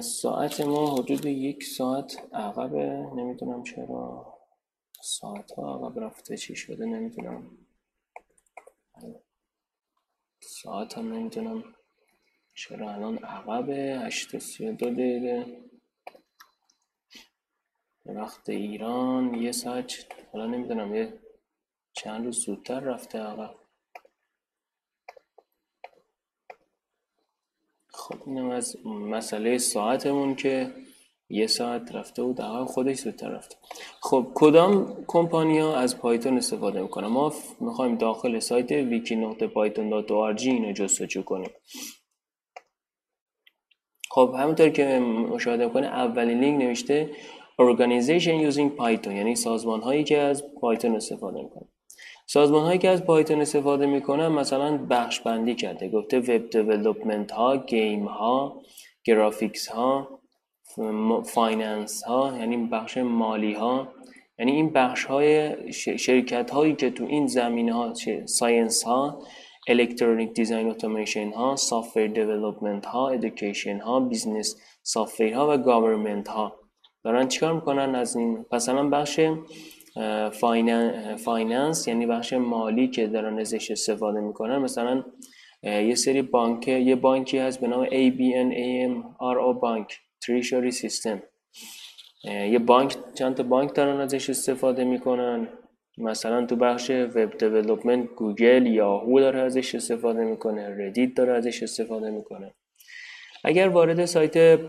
ساعت 0.02 0.62
ما 0.62 0.96
حدود 0.96 1.26
یک 1.26 1.64
ساعت 1.64 2.30
عقبه. 2.34 3.10
نمی‌دونم 3.16 3.64
چرا 3.64 4.34
ساعت 5.04 5.52
ها 5.52 5.76
عقب 5.76 6.00
رفته 6.00 6.38
چی 6.38 6.56
شده 6.56 6.86
نمی‌دونم. 6.86 7.58
ساعت 10.40 10.98
هم 10.98 11.14
نمی‌دونم. 11.14 11.64
چرا 12.56 12.94
الان 12.94 13.20
هشت 13.98 14.38
سی 14.38 14.72
دو 14.72 14.90
دقیقه. 14.90 15.62
وقت 18.06 18.50
ایران 18.50 19.34
یه 19.34 19.52
ساعت 19.52 19.94
حالا 20.34 20.46
نمی‌دونم 20.46 20.96
یه 20.96 21.14
چند 21.94 22.26
روز 22.26 22.46
زودتر 22.46 22.80
رفته 22.80 23.20
عقب. 23.20 23.56
خب 27.88 28.16
اینم 28.26 28.50
از 28.50 28.86
مسئله 28.86 29.58
ساعتمون 29.58 30.36
که 30.36 30.74
یه 31.30 31.48
ساعت 31.48 31.96
رفته 31.96 32.24
بود 32.24 32.42
عقب 32.42 32.66
خودش 32.66 32.98
زودتر 32.98 33.30
رفته. 33.30 33.56
خب 34.02 34.32
کدام 34.36 35.06
کمپانیا 35.08 35.76
از 35.76 35.98
پایتون 35.98 36.38
استفاده 36.38 36.82
می‌کنه 36.82 37.08
ما 37.08 37.34
می‌خوایم 37.60 37.96
داخل 37.96 38.40
سایت 38.40 38.72
dot 38.72 40.14
اینو 40.50 40.72
جستجو 40.74 41.24
کنیم. 41.24 41.52
خب 44.16 44.36
همونطور 44.40 44.70
که 44.70 45.00
مشاهده 45.34 45.70
کنه 45.70 45.88
اولین 45.88 46.40
لینک 46.40 46.62
نوشته 46.62 47.10
Organization 47.62 48.52
using 48.52 48.80
Python 48.80 49.12
یعنی 49.12 49.36
سازمان 49.36 49.82
هایی 49.82 50.04
که 50.04 50.18
از 50.18 50.44
پایتون 50.62 50.96
استفاده 50.96 51.42
می‌کنن. 51.42 51.68
سازمان 52.28 52.66
هایی 52.66 52.80
که 52.80 52.90
از 52.90 53.06
پایتون 53.06 53.42
استفاده 53.42 53.86
می‌کنن 53.86 54.28
مثلا 54.28 54.78
بخش 54.90 55.20
بندی 55.20 55.56
کرده. 55.56 55.90
گفته 55.90 56.20
web 56.20 56.50
development 56.50 57.32
ها 57.32 57.58
game 57.58 58.06
ها 58.06 58.62
graphics 59.04 59.68
ها 59.68 60.20
finance 61.26 62.04
ها 62.04 62.34
یعنی 62.40 62.58
بخش 62.58 62.98
مالی 62.98 63.54
ها. 63.54 63.88
یعنی 64.40 64.52
این 64.52 64.70
بخش 64.70 65.06
های 65.06 65.56
شرکت 65.74 66.52
هایی 66.52 66.76
که 66.76 66.90
تو 66.90 67.06
این 67.06 67.28
زمینه 67.28 67.74
ها 67.74 67.94
science 68.26 68.84
ها 68.84 69.22
electronic 69.68 70.34
design 70.34 70.70
automation 70.70 71.34
ها 71.34 71.56
software 71.56 72.08
development 72.08 72.86
ها 72.86 73.10
education 73.10 73.80
ها 73.80 74.00
business 74.00 74.62
software 74.84 75.34
ها 75.34 75.54
و 75.54 75.58
government 75.58 76.28
ها 76.28 76.56
دارن 77.04 77.28
چیکار 77.28 77.54
می‌کنن 77.54 77.96
از 77.96 78.16
این؟ 78.16 78.46
مثلا 78.52 78.90
بخش 78.90 79.20
finance 81.18 81.88
یعنی 81.88 82.06
بخش 82.06 82.34
مالی 82.34 82.88
که 82.88 83.08
دارن 83.08 83.40
ازش 83.40 83.72
استفاده 83.72 84.20
می‌کنن. 84.20 84.58
مثلا 84.58 85.04
یه 85.64 85.96
سری 85.96 86.22
بانک 86.22 86.68
یه 86.68 86.96
بانکی 86.96 87.38
هست 87.38 87.62
به 87.62 87.68
نام 87.68 87.86
ABN 87.86 88.54
AMRO 88.54 89.60
Bank 89.62 90.00
treasury 90.22 90.72
system 90.72 91.24
یه 92.24 92.60
بانک 92.60 92.96
چند 93.14 93.36
تا 93.36 93.44
بانک 93.44 93.76
دارن 93.76 94.00
ازش 94.00 94.30
استفاده 94.30 94.84
می‌کنن. 94.84 95.48
مثلا 95.98 96.46
تو 96.46 96.56
بخش 96.56 96.90
web 96.90 97.38
development 97.38 98.10
گوگل 98.10 98.68
یاهو 98.68 99.20
داره 99.20 99.40
ازش 99.40 99.76
استفاده 99.76 100.24
می‌کنه 100.24 100.86
ردیت 100.86 101.14
داره 101.14 101.34
ازش 101.34 101.64
استفاده 101.64 102.10
می‌کنه. 102.10 102.54
اگر 103.44 103.68
وارد 103.68 104.06
سایت 104.06 104.60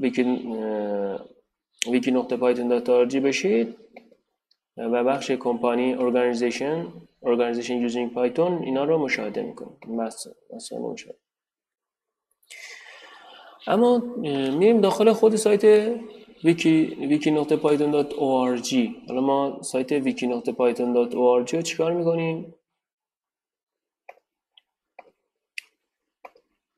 ویکی, 0.00 0.22
نقطه 2.10 2.36
پایتون 2.36 2.68
dot 2.68 3.16
بشید 3.16 3.76
و 4.76 5.04
بخش 5.04 5.30
company 5.30 5.94
organization 5.94 6.86
organization 7.22 7.76
using 7.76 8.12
Python 8.12 8.62
اینا 8.62 8.84
رو 8.84 8.98
مشاهده 8.98 9.42
می‌کنید 9.42 9.78
مثلا 10.54 10.78
مشاهده 10.78 11.18
اما 13.66 13.98
میریم 14.58 14.80
داخل 14.80 15.12
خود 15.12 15.36
سایت 15.36 15.94
پایتون 17.52 17.90
dot 17.90 18.12
حالا 19.08 19.20
ما 19.20 19.62
سایت 19.62 19.92
dot 20.92 21.14
رو 21.56 21.62
چیکار 21.62 21.92
می‌کنیم؟ 21.92 22.54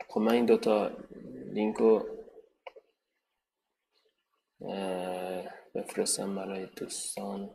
خب 0.09 0.21
من 0.21 0.33
این 0.33 0.47
دوتا 0.47 0.91
لینک 1.53 1.77
رو 1.77 2.07
بفرستم 5.75 6.35
برای 6.35 6.67
دوستان 6.67 7.51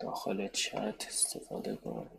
داخل 0.00 0.48
چت 0.48 1.04
استفاده 1.08 1.76
کنم. 1.76 2.10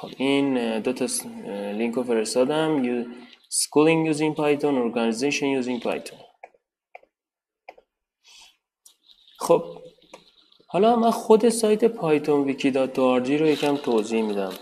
خب 0.00 0.08
این 0.16 0.80
دو 0.80 0.92
تا 0.92 1.06
لینک 1.72 1.94
رو 1.94 2.02
فرستادم. 2.02 3.04
Schooling 3.60 4.12
using 4.12 4.34
python 4.34 4.74
organization 4.86 5.48
using 5.60 5.80
python. 5.80 6.20
خب 9.38 9.62
حالا 10.66 10.96
من 10.96 11.10
خود 11.10 11.48
سایت 11.48 11.84
پایتون 11.84 12.44
ویکی 12.44 12.70
dot 12.70 12.98
رو 12.98 13.46
یکم 13.46 13.76
توضیح 13.76 14.22
میدم. 14.22 14.52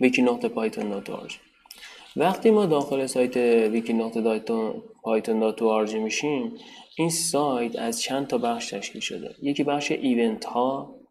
ویکی 0.00 0.22
نقطه 0.22 0.48
پایتون 0.48 0.88
dot 0.90 1.38
وقتی 2.16 2.50
ما 2.50 2.66
داخل 2.66 3.06
سایت 3.06 3.36
ویکی 3.72 3.92
نقطه 3.92 4.20
پایتون 5.02 5.38
dot 5.40 5.62
میشیم 5.98 6.52
این 6.98 7.10
سایت 7.10 7.76
از 7.76 8.00
چند 8.00 8.26
تا 8.26 8.38
بخش 8.38 8.70
تشکیل 8.70 9.00
شده؟ 9.00 9.34
یکی 9.42 9.64
بخش 9.64 9.92
event 9.92 10.44
ها 10.44 11.01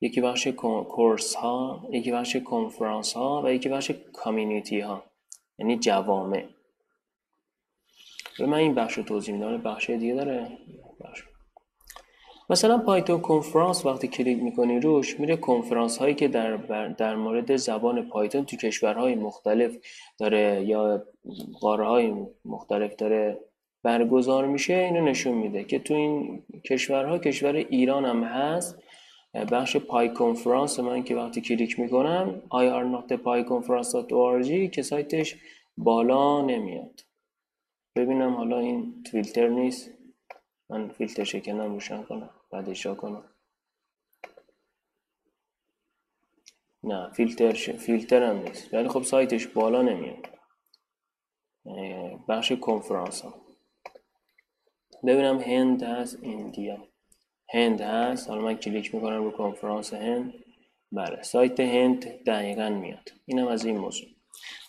یکی 0.00 0.20
بخش 0.20 0.48
course 0.88 1.34
ها 1.34 1.88
یکی 1.90 2.12
بخش 2.12 2.36
کنفرانس 2.36 3.12
ها 3.12 3.42
و 3.44 3.52
یکی 3.52 3.68
بخش 3.68 3.90
community 4.12 4.80
ها 4.80 5.04
یعنی 5.58 5.78
جوامع 5.78 6.44
من 8.40 8.54
این 8.54 8.74
بخش 8.74 8.98
رو 8.98 9.02
توضیح 9.02 9.34
میدم 9.34 9.56
بخش 9.56 9.90
دیگه 9.90 10.14
داره 10.14 10.48
بخش. 11.00 11.22
مثلا 12.50 12.78
پایتون 12.78 13.20
کنفرانس 13.20 13.86
وقتی 13.86 14.08
کلیک 14.08 14.42
می‌کنی 14.42 14.80
روش 14.80 15.20
میره 15.20 15.36
کنفرانس 15.36 15.98
هایی 15.98 16.14
که 16.14 16.28
در, 16.28 16.56
در 16.88 17.16
مورد 17.16 17.56
زبان 17.56 18.08
پایتون 18.08 18.44
تو 18.44 18.56
کشورهای 18.56 19.14
مختلف 19.14 19.76
داره 20.18 20.64
یا 20.64 21.02
قاره 21.60 21.86
های 21.86 22.12
مختلف 22.44 22.96
داره 22.96 23.38
برگزار 23.82 24.46
میشه 24.46 24.74
اینو 24.74 25.04
نشون 25.04 25.34
میده 25.34 25.64
که 25.64 25.78
تو 25.78 25.94
این 25.94 26.42
کشورها 26.64 27.18
کشور 27.18 27.56
ایران 27.56 28.04
هم 28.04 28.24
هست 28.24 28.78
بخش 29.34 29.76
پای 29.76 30.14
کنفرانس 30.14 30.80
من 30.80 31.02
که 31.02 31.16
وقتی 31.16 31.40
کلیک 31.40 31.80
می‌کنم 31.80 32.42
ir.pyconference.org 32.50 34.70
که 34.70 34.82
سایتش 34.82 35.36
بالا 35.78 36.42
نمیاد. 36.42 37.04
ببینم 37.96 38.34
حالا 38.34 38.58
این 38.58 39.04
فیلتر 39.10 39.48
نیست. 39.48 39.90
من 40.70 40.88
فیلتر 40.88 41.24
شکنم 41.24 41.72
روشن 41.72 42.02
کنم 42.02 42.30
بعد 42.50 42.96
کنم. 42.96 43.24
نه 46.84 47.10
فیلتر 47.10 47.54
ش... 47.54 47.70
فیلتر 47.70 48.22
هم 48.22 48.36
نیست. 48.36 48.74
ولی 48.74 48.88
خب 48.88 49.02
سایتش 49.02 49.46
بالا 49.46 49.82
نمیاد. 49.82 50.26
بخش 52.28 52.52
کنفرانس 52.52 53.24
هم 53.24 53.34
ببینم 55.06 55.40
هند 55.40 55.82
هست 55.82 56.18
ایندیا 56.22 56.89
هند 57.52 57.80
هست. 57.80 58.28
حالا 58.28 58.42
من 58.42 58.54
کلیک 58.54 58.94
می‌کنم 58.94 59.24
رو 59.24 59.30
کنفرانس 59.30 59.94
هند. 59.94 60.34
بله 60.92 61.22
سایت 61.22 61.60
هند 61.60 62.24
دقیقا 62.26 62.68
میاد. 62.68 63.12
اینم 63.26 63.46
از 63.46 63.64
این 63.64 63.78
موضوع. 63.78 64.08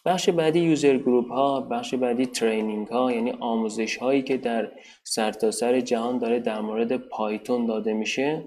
بخش 0.05 0.29
بعدی 0.29 0.59
user 0.59 0.97
group 0.97 1.31
ها 1.31 1.61
بخش 1.61 1.93
بعدی 1.93 2.25
training 2.25 2.87
ها 2.87 3.11
یعنی 3.11 3.31
آموزش 3.31 3.97
هایی 3.97 4.21
که 4.21 4.37
در 4.37 4.71
سرتاسر 5.03 5.71
سر 5.71 5.79
جهان 5.79 6.17
داره 6.17 6.39
در 6.39 6.61
مورد 6.61 6.97
پایتون 6.97 7.65
داده 7.65 7.93
میشه. 7.93 8.43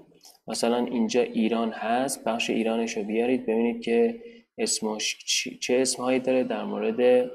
مثلا 0.47 0.77
اینجا 0.77 1.21
ایران 1.21 1.71
هست. 1.71 2.23
بخش 2.23 2.49
ایرانش 2.49 2.97
رو 2.97 3.03
بیارید. 3.03 3.43
ببینید 3.43 3.81
که 3.81 4.21
اسمش 4.57 5.17
چه 5.61 5.81
اسم 5.81 6.03
هایی 6.03 6.19
داره 6.19 6.43
در 6.43 6.63
مورد 6.63 7.31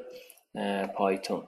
پایتون. 0.94 1.42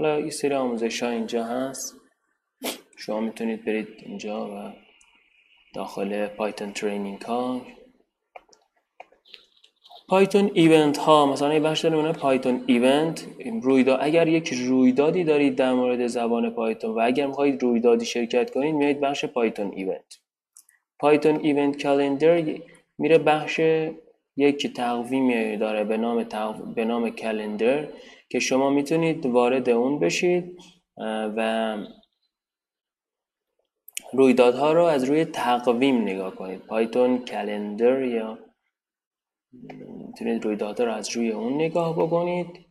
حالا 0.00 0.16
این 0.16 0.30
سری 0.30 0.54
آموزش 0.54 1.02
ها 1.02 1.08
اینجا 1.08 1.44
هست. 1.44 1.96
شما 2.96 3.20
می‌تونید 3.20 3.64
برید 3.64 3.88
اینجا 4.06 4.46
و 4.46 4.72
داخل 5.74 6.26
Python 6.26 6.72
training 6.72 7.22
ها. 7.22 7.62
Python 10.08 10.50
event 10.54 10.96
ها 10.98 11.26
مثلا 11.26 11.54
یه 11.54 11.60
بخش 11.60 11.80
داریم 11.80 12.12
Python 12.12 12.64
event 12.66 13.26
رویداد 13.62 13.98
اگر 14.02 14.28
یک 14.28 14.52
رویدادی 14.52 15.24
دارید 15.24 15.56
در 15.56 15.72
مورد 15.72 16.06
زبان 16.06 16.50
پایتون 16.50 16.90
و 16.90 17.00
اگر 17.02 17.26
می‌خواهید 17.26 17.62
رویدادی 17.62 18.04
شرکت 18.04 18.50
کنید 18.50 18.74
میایید 18.74 19.00
بخش 19.00 19.24
Python 19.24 19.72
event 19.74 20.18
Python 20.98 21.40
event 21.40 21.76
calendar 21.76 22.44
میره 22.98 23.18
بخش 23.18 23.60
یک 24.36 24.74
تقویمی 24.74 25.56
داره 25.56 25.84
به 25.84 25.96
نام 25.96 26.24
به 26.74 26.84
نام 26.84 27.10
کلندر 27.10 27.88
که 28.28 28.38
شما 28.38 28.70
می‌تونید 28.70 29.26
وارد 29.26 29.70
اون 29.70 29.98
بشید 29.98 30.58
و 31.36 31.76
رویدادها 34.12 34.72
رو 34.72 34.84
از 34.84 35.04
روی 35.04 35.24
تقویم 35.24 36.02
نگاه 36.02 36.34
کنید. 36.34 36.60
پایتون 36.60 37.24
کلندر 37.24 38.02
یا 38.02 38.38
می‌تونید 40.06 40.44
رویدادها 40.44 40.84
رو 40.84 40.92
از 40.92 41.16
روی 41.16 41.30
اون 41.30 41.54
نگاه 41.54 41.96
بکنید. 41.96 42.66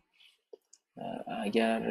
اگر 1.44 1.82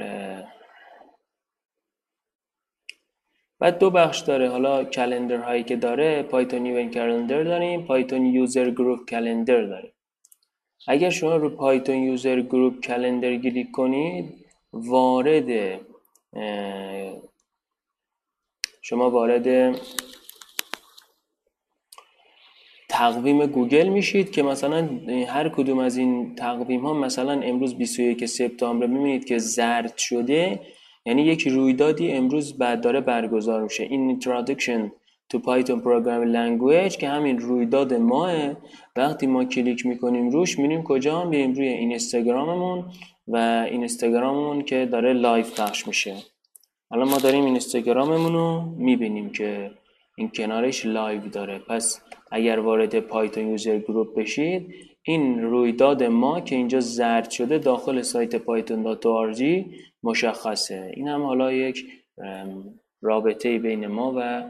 بعد 3.61 3.79
دو 3.79 3.91
بخش 3.91 4.21
داره. 4.21 4.49
حالا 4.49 4.85
کلندر 4.85 5.37
هایی 5.37 5.63
که 5.65 5.77
داره 5.77 6.23
پایتون 6.23 6.67
ایون 6.67 6.91
کلندر 6.91 7.43
داریم 7.43 7.83
پایتون 7.83 8.27
یوزر 8.27 8.71
گروپ 8.71 9.09
کلندر 9.09 9.63
داریم. 9.63 9.93
اگر 10.87 11.11
شما 11.11 11.37
رو 11.37 11.51
Python 11.51 11.97
user 11.97 12.41
group 12.41 12.81
calendar 12.81 13.37
کلیک 13.37 13.71
کنید 13.71 14.45
وارد 14.73 15.81
شما 18.83 19.11
وارد 19.11 19.77
تقویم 22.89 23.47
گوگل 23.47 23.89
میشید 23.89 24.31
که 24.31 24.43
مثلا 24.43 24.89
هر 25.29 25.49
کدوم 25.49 25.79
از 25.79 25.97
این 25.97 26.35
تقویم 26.35 26.87
ها 26.87 26.95
مثلا 26.95 27.33
امروز 27.33 27.75
21 27.75 28.27
سپتامبر. 28.27 28.87
می‌بینید 28.87 29.25
که 29.25 29.39
زرد 29.39 29.97
شده. 29.97 30.61
یعنی 31.09 31.23
یک 31.23 31.49
رویدادی 31.49 32.13
امروز 32.13 32.59
بعد 32.59 32.81
داره 32.81 33.01
برگزار 33.01 33.63
میشه. 33.63 33.85
این 33.85 34.21
introduction 34.21 34.91
to 35.29 35.39
Python 35.39 35.81
program 35.81 36.23
language 36.23 36.97
که 36.97 37.09
همین 37.09 37.39
رویداد 37.39 37.95
ماه 37.95 38.33
وقتی 38.97 39.27
ما 39.27 39.45
کلیک 39.45 39.87
می‌کنیم 39.87 40.31
روش 40.31 40.59
میریم 40.59 40.83
کجا 40.83 41.25
میریم 41.25 41.53
روی 41.53 41.69
اینستاگراممون 41.69 42.85
و 43.29 43.37
اینستاگراممون 43.71 44.63
که 44.63 44.89
داره 44.93 45.13
live 45.13 45.61
پخش 45.61 45.87
میشه. 45.87 46.15
حالا 46.91 47.05
ما 47.05 47.19
داریم 47.19 47.45
اینستاگراممون 47.45 48.33
رو 48.33 48.61
می‌بینیم 48.79 49.31
که 49.31 49.71
این 50.17 50.31
کنارش 50.35 50.87
live 50.87 51.21
داره. 51.21 51.59
پس 51.59 52.01
اگر 52.33 52.59
وارد 52.59 53.01
Python 53.01 53.49
user 53.49 53.79
group 53.79 54.19
بشید 54.19 54.75
این 55.09 55.43
رویداد 55.43 56.03
ما 56.03 56.41
که 56.41 56.57
اینجا 56.57 56.81
زرد 56.81 57.31
شده 57.31 57.59
داخل 57.59 58.03
سایت 58.03 58.37
پایتون 58.37 58.99
مشخصه. 60.03 60.93
این 60.95 61.09
هم 61.09 61.23
حالا 61.23 61.53
یک 61.53 61.87
رابطه 63.03 63.59
بین 63.59 63.87
ما 63.87 64.15
و 64.17 64.45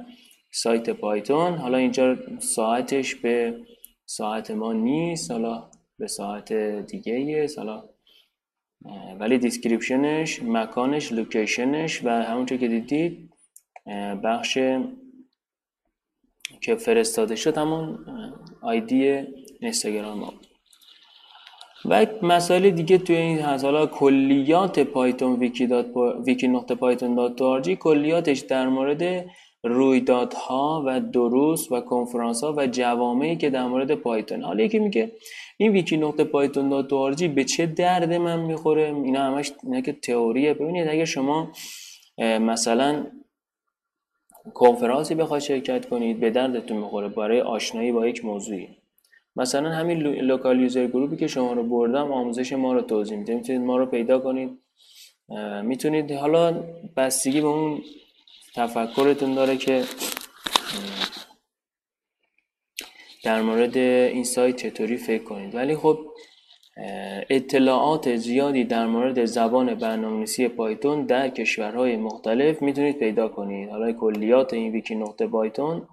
سایت 0.50 0.90
پایتون. 0.90 1.54
حالا 1.54 1.78
اینجا 1.78 2.16
ساعتش 2.38 3.14
به 3.14 3.60
ساعت 4.06 4.50
ما 4.50 4.72
نیست 4.72 5.30
حالا 5.30 5.70
به 5.98 6.06
ساعت 6.06 6.52
دیگه 6.86 7.46
حالا 7.56 7.84
ولی 9.20 9.38
description 9.38 10.26
ش 10.26 10.42
مکانش 10.42 11.12
location 11.12 11.86
ش 11.86 12.04
و 12.04 12.08
همونطور 12.08 12.58
که 12.58 12.68
دیدید 12.68 13.30
بخش 14.24 14.58
که 16.60 16.76
فرستاده 16.76 17.36
شد 17.36 17.58
همون 17.58 17.98
ID 18.62 19.24
اینستاگرام 19.60 20.18
ما 20.18 20.34
و 21.84 22.06
مسائل 22.22 22.70
دیگه 22.70 22.98
توی 22.98 23.16
این 23.16 23.38
هست. 23.38 23.64
حالا 23.64 23.86
کلیات 23.86 24.80
پایتون 24.80 25.36
ویکی, 25.36 25.66
dot 25.66 25.86
ویکی 26.26 26.48
نقطه 26.48 26.74
پایتون 26.74 27.14
dot 27.14 27.70
کلیاتش 27.70 28.38
در 28.38 28.68
مورد 28.68 29.24
رویدادها 29.62 30.84
و 30.86 31.00
دروس 31.00 31.72
و 31.72 31.80
کنفرانس 31.80 32.44
ها 32.44 32.54
و 32.56 32.66
جوامعی 32.66 33.36
که 33.36 33.50
در 33.50 33.66
مورد 33.66 33.94
پایتون. 33.94 34.42
حالا 34.42 34.64
یکی 34.64 34.78
میگه 34.78 35.12
این 35.56 35.72
ویکی 35.72 35.96
نقطه 35.96 36.24
پایتون 36.24 36.68
dot 36.68 37.22
به 37.22 37.44
چه 37.44 37.66
درد 37.66 38.12
من 38.12 38.40
می‌خوره؟ 38.40 38.94
اینا 39.04 39.22
همش 39.22 39.52
اینا 39.62 39.80
که 39.80 39.92
تئوریه. 39.92 40.54
ببینید 40.54 40.88
اگه 40.88 41.04
شما 41.04 41.52
مثلا 42.18 43.06
کنفرانسی 44.54 45.14
بخواید 45.14 45.42
شرکت 45.42 45.88
کنید 45.88 46.20
به 46.20 46.30
دردتون 46.30 46.76
می‌خوره 46.76 47.08
برای 47.08 47.40
آشنایی 47.40 47.92
با 47.92 48.06
یک 48.06 48.24
موضوعی. 48.24 48.77
مثلا 49.38 49.70
همین 49.70 49.98
local 50.02 50.60
user 50.60 50.86
group 50.86 51.11
ی 51.11 51.16
که 51.16 51.26
شما 51.26 51.52
رو 51.52 51.62
بردم 51.62 52.12
آموزش 52.12 52.52
ما 52.52 52.72
رو 52.72 52.82
توضیح 52.82 53.18
میده 53.18 53.34
می‌تونید 53.34 53.62
ما 53.62 53.76
رو 53.76 53.86
پیدا 53.86 54.18
کنید. 54.18 54.58
می‌تونید 55.62 56.12
حالا 56.12 56.64
بستگی 56.96 57.40
به 57.40 57.46
اون 57.46 57.82
تفکرتون 58.54 59.34
داره 59.34 59.56
که 59.56 59.84
در 63.24 63.42
مورد 63.42 63.76
این 63.78 64.24
سایت 64.24 64.56
چطوری 64.56 64.96
فکر 64.96 65.24
کنید. 65.24 65.54
ولی 65.54 65.76
خب 65.76 65.98
اطلاعات 67.30 68.16
زیادی 68.16 68.64
در 68.64 68.86
مورد 68.86 69.24
زبان 69.24 69.74
برنامه‌نویسی 69.74 70.48
پایتون 70.48 71.06
در 71.06 71.28
کشورهای 71.28 71.96
مختلف 71.96 72.62
می‌تونید 72.62 72.98
پیدا 72.98 73.28
کنید. 73.28 73.70
حالا 73.70 73.92
کلیات 73.92 74.54
این 74.54 74.72
ویکی 74.72 74.94
نقطه 74.94 75.26
پایتون 75.26 75.88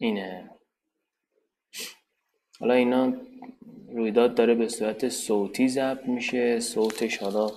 اینه. 0.00 0.50
حالا 2.60 2.74
اینا 2.74 3.12
رویداد 3.92 4.34
داره 4.34 4.54
به 4.54 4.68
صورت 4.68 5.08
صوتی 5.08 5.68
ضبط 5.68 6.08
میشه 6.08 6.60
صوتش 6.60 7.18
حالا 7.18 7.50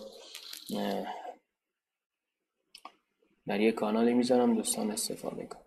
در 3.48 3.60
یک 3.60 3.76
کانالی 3.76 4.14
می‌ذارم 4.14 4.56
دوستان 4.56 4.92
استفاده 4.92 5.46
کن 5.46 5.60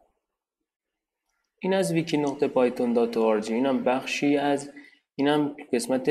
این 1.61 1.75
از 1.75 1.93
ویکی 1.93 2.17
نقطه 2.17 2.49
پایتون 2.49 2.93
dot 2.93 3.51
اینم 3.51 3.85
بخشی 3.85 4.37
از 4.37 4.73
اینم 5.17 5.57
قسمت 5.73 6.09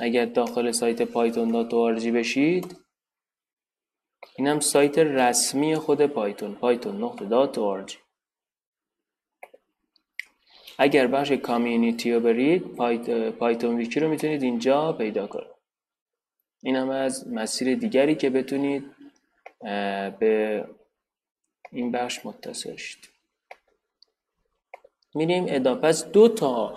اگر 0.00 0.24
داخل 0.24 0.70
سایت 0.70 1.02
پایتون 1.02 1.48
dot 1.48 1.74
بشید 2.10 2.76
اینم 4.36 4.60
سایت 4.60 4.98
رسمی 4.98 5.74
خود 5.74 6.06
پایتون. 6.06 6.54
پایتون 6.54 7.04
نقطه 7.04 7.24
dot 7.24 7.58
اگر 10.78 11.06
بخش 11.06 11.32
کامیونیتی 11.32 12.12
رو 12.12 12.20
برید 12.20 12.62
پایتون 13.30 13.76
ویکی 13.76 14.00
رو 14.00 14.08
می‌تونید 14.08 14.42
اینجا 14.42 14.92
پیدا 14.92 15.26
کنید. 15.26 15.58
این 16.62 16.76
هم 16.76 16.90
از 16.90 17.28
مسیر 17.28 17.74
دیگری 17.74 18.14
که 18.14 18.30
بتونید 18.30 18.84
به 20.18 20.64
این 21.72 21.92
بخش 21.92 22.26
متصل 22.26 22.76
شید. 22.76 23.08
میریم 25.14 25.44
ادامه 25.48 25.80
پس 25.80 26.10
دو 26.10 26.28
تا 26.28 26.74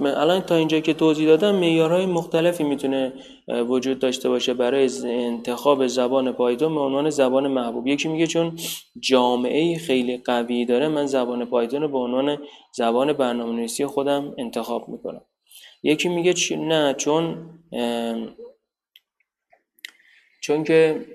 الان 0.00 0.40
تا 0.40 0.54
اینجا 0.54 0.80
که 0.80 0.94
توضیح 0.94 1.26
دادم 1.26 1.54
معیارهای 1.54 2.06
مختلفی 2.06 2.64
می‌تونه 2.64 3.12
وجود 3.48 3.98
داشته 3.98 4.28
باشه 4.28 4.54
برای 4.54 4.90
انتخاب 5.04 5.86
زبان 5.86 6.32
پایتون 6.32 6.74
به 6.74 6.80
عنوان 6.80 7.10
زبان 7.10 7.48
محبوب. 7.48 7.86
یکی 7.86 8.08
میگه 8.08 8.26
چون 8.26 8.58
جامعه 9.00 9.78
خیلی 9.78 10.16
قوی 10.16 10.64
داره 10.64 10.88
من 10.88 11.06
زبان 11.06 11.44
پایتون 11.44 11.82
رو 11.82 11.88
به 11.88 11.98
عنوان 11.98 12.38
زبان 12.72 13.12
برنامه‌نویسی 13.12 13.86
خودم 13.86 14.34
انتخاب 14.38 14.88
می‌کنم. 14.88 15.22
یکی 15.82 16.08
میگه 16.08 16.56
نه 16.56 16.94
چون 16.94 17.36
چون 20.40 20.64
که 20.64 21.06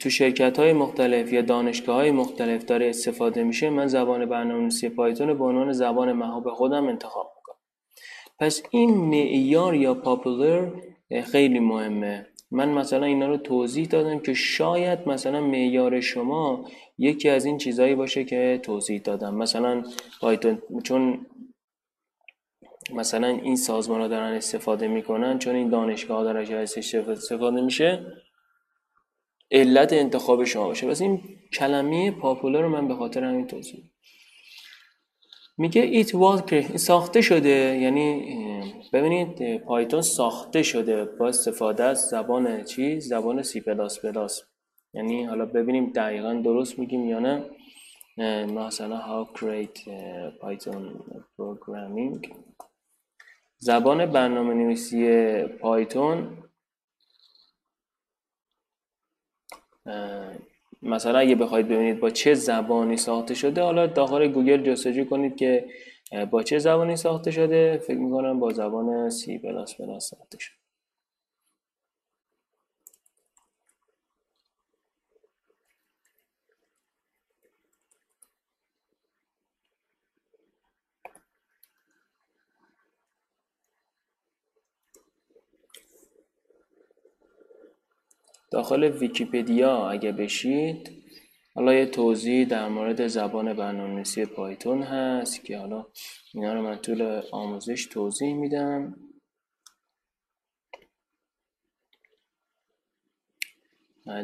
تو 0.00 0.10
شرکت 0.10 0.58
های 0.58 0.72
مختلف 0.72 1.32
یا 1.32 1.42
دانشگاه 1.42 1.96
های 1.96 2.10
مختلف 2.10 2.64
داره 2.64 2.88
استفاده 2.88 3.44
میشه 3.44 3.70
من 3.70 3.86
زبان 3.86 4.26
برنامه‌نویسی 4.26 4.88
پایتون 4.88 5.38
به 5.38 5.44
عنوان 5.44 5.72
زبان 5.72 6.12
محبوب 6.12 6.50
خودم 6.50 6.88
انتخاب 6.88 7.32
می‌کنم. 7.36 7.56
پس 8.38 8.62
این 8.70 8.90
معیار 8.94 9.74
یا 9.74 9.94
پاپولر 9.94 10.70
خیلی 11.24 11.60
مهمه. 11.60 12.26
من 12.50 12.68
مثلا 12.68 13.06
اینا 13.06 13.28
رو 13.28 13.36
توضیح 13.36 13.86
دادم 13.86 14.18
که 14.18 14.34
شاید 14.34 15.08
مثلا 15.08 15.40
معیار 15.40 16.00
شما 16.00 16.64
یکی 16.98 17.28
از 17.28 17.44
این 17.44 17.58
چیزهایی 17.58 17.94
باشه 17.94 18.24
که 18.24 18.60
توضیح 18.62 19.00
دادم. 19.00 19.34
مثلا 19.34 19.84
پایتون 20.20 20.62
چون 20.84 21.26
مثلا 22.94 23.26
این 23.26 23.56
سازمان 23.56 24.00
ها 24.00 24.08
دارن 24.08 24.32
استفاده 24.32 24.88
می‌کنن 24.88 25.38
چون 25.38 25.56
این 25.56 25.68
دانشگاه 25.68 26.16
ها 26.16 26.24
دارن 26.24 26.52
استفاده 27.08 27.60
میشه 27.60 28.06
علت 29.52 29.92
انتخاب 29.92 30.44
شما 30.44 30.66
باشه. 30.66 30.86
بس 30.86 31.00
این 31.00 31.20
کلمه 31.52 32.10
popular 32.10 32.60
رو 32.62 32.68
من 32.68 32.88
به 32.88 32.94
خاطر 32.94 33.24
همین 33.24 33.46
توضیح 33.46 33.84
میگه 35.58 36.02
it 36.02 36.06
was 36.06 36.76
ساخته 36.76 37.20
شده. 37.20 37.78
یعنی 37.80 38.34
ببینید 38.92 39.58
پایتون 39.58 40.00
ساخته 40.00 40.62
شده. 40.62 41.04
با 41.04 41.28
استفاده 41.28 41.84
از 41.84 41.98
زبان 42.08 42.64
چی 42.64 43.00
زبان 43.00 43.42
سی 43.42 43.60
پلاس 43.60 44.00
پلاس 44.00 44.42
یعنی 44.94 45.24
حالا 45.24 45.46
ببینیم 45.46 45.92
دقیقا 45.92 46.34
درست 46.34 46.78
میگیم 46.78 47.08
یا 47.08 47.18
نه. 47.18 47.44
مثلا 48.46 48.98
how 48.98 49.38
create 49.38 49.78
python 50.40 50.84
programming. 51.38 52.28
زبان 53.58 54.06
برنامه 54.06 54.54
نویسی 54.54 55.42
پایتون 55.44 56.38
مثلا 60.82 61.18
اگه 61.18 61.34
بخواید 61.34 61.68
ببینید 61.68 62.00
با 62.00 62.10
چه 62.10 62.34
زبانی 62.34 62.96
ساخته 62.96 63.34
شده 63.34 63.62
حالا 63.62 63.86
داخل 63.86 64.28
گوگل 64.28 64.62
جستجو 64.62 65.04
کنید 65.04 65.36
که 65.36 65.64
با 66.30 66.42
چه 66.42 66.58
زبانی 66.58 66.96
ساخته 66.96 67.30
شده 67.30 67.78
فکر 67.86 67.98
می‌کنم 67.98 68.40
با 68.40 68.52
زبان 68.52 69.10
سی 69.10 69.38
پلاس 69.38 69.74
پلاس 69.76 70.10
ساخته 70.10 70.38
شده. 70.40 70.59
داخل 88.50 88.84
ویکیپدیا 88.84 89.90
اگه 89.90 90.12
بشید 90.12 90.90
حالا 91.54 91.74
یه 91.74 91.86
توضیح 91.86 92.46
در 92.46 92.68
مورد 92.68 93.06
زبان 93.06 93.54
برنامه‌نویسی 93.54 94.26
پایتون 94.26 94.82
هست 94.82 95.44
که 95.44 95.58
حالا 95.58 95.86
اینا 96.34 96.54
رو 96.54 96.62
من 96.62 96.76
طول 96.76 97.22
آموزش 97.32 97.86
توضیح 97.86 98.34
میدم. 98.34 98.96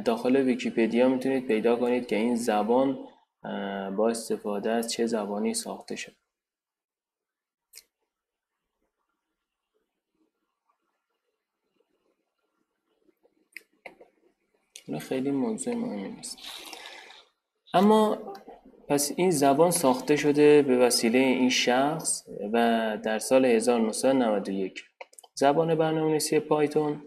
داخل 0.05 0.37
ویکیپدیا 0.37 1.09
می‌تونید 1.09 1.47
پیدا 1.47 1.77
کنید 1.77 2.07
که 2.07 2.16
این 2.16 2.35
زبان 2.35 2.99
با 3.97 4.09
استفاده 4.11 4.70
از 4.70 4.93
چه 4.93 5.07
زبانی 5.07 5.55
ساخته 5.55 5.97
خیلی 14.99 15.30
موضوع 15.30 15.74
مهمی 15.74 16.09
نیست. 16.09 16.38
اما 17.74 18.18
پس 18.88 19.12
این 19.16 19.30
زبان 19.30 19.70
ساخته 19.70 20.16
شده 20.16 20.62
به 20.62 20.78
وسیله 20.78 21.18
این 21.18 21.51
شخص 21.51 22.22
و 22.53 22.99
در 23.05 23.18
سال 23.18 23.44
1991 23.44 24.84
زبان 25.34 25.74
برنامه‌نویسی 25.74 26.40
پایتون 26.40 27.03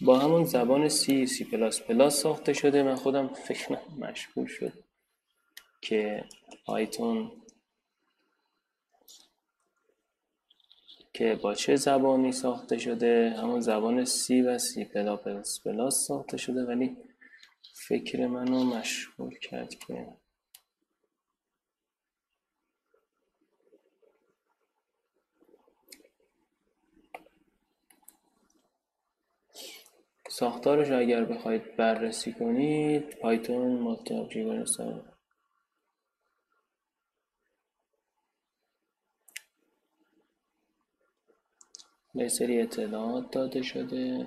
با 0.00 0.18
همون 0.18 0.44
زبان 0.44 0.88
سی 0.88 1.26
سی 1.26 1.44
پلاس 1.44 1.80
پلاس 1.80 2.20
ساخته 2.20 2.52
شده. 2.52 2.82
من 2.82 2.94
خودم 2.94 3.28
فکر 3.28 3.78
مشغول 3.98 4.46
شد 4.46 4.72
که 5.80 6.24
پایتون 6.66 7.32
که 11.14 11.38
با 11.42 11.54
چه 11.54 11.76
زبانی 11.76 12.32
ساخته 12.32 12.78
شده؟ 12.78 13.34
همون 13.38 13.60
زبان 13.60 14.04
سی 14.04 14.42
و 14.42 14.58
سی 14.58 14.84
پلاس 14.84 15.60
پلاس 15.64 16.06
ساخته 16.06 16.36
شده 16.36 16.64
ولی 16.64 16.96
فکر 17.74 18.26
منو 18.26 18.64
مشغول 18.64 19.38
کرد 19.38 19.74
که 19.74 20.06
ساختارش 30.28 30.90
اگر 30.90 31.24
بخواید 31.24 31.76
بررسی 31.76 32.32
کنید 32.32 33.18
پایتون 33.18 33.78
multi 33.78 34.14
object 34.14 35.11
به 42.14 42.28
سری 42.28 42.60
اطلاعات 42.60 43.30
داده 43.30 43.62
شده. 43.62 44.26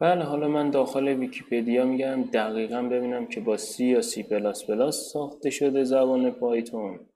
بله 0.00 0.24
حالا 0.24 0.48
من 0.48 0.70
داخل 0.70 1.08
ویکیپدیا 1.08 1.84
میگم 1.84 2.22
دقیقا 2.22 2.82
ببینم 2.82 3.26
که 3.26 3.40
با 3.40 3.56
سی 3.56 3.86
یا 3.86 4.02
سی 4.02 4.22
پلاس 4.22 4.64
پلاس 4.64 5.12
ساخته 5.12 5.50
شده 5.50 5.84
زبان 5.84 6.30
پایتون. 6.30 7.08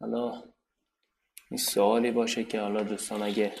حالا 0.00 0.42
این 1.50 1.58
سوالی 1.58 2.10
باشه 2.10 2.44
که 2.44 2.60
حالا 2.60 2.82
دوستان 2.82 3.22
اگه 3.22 3.52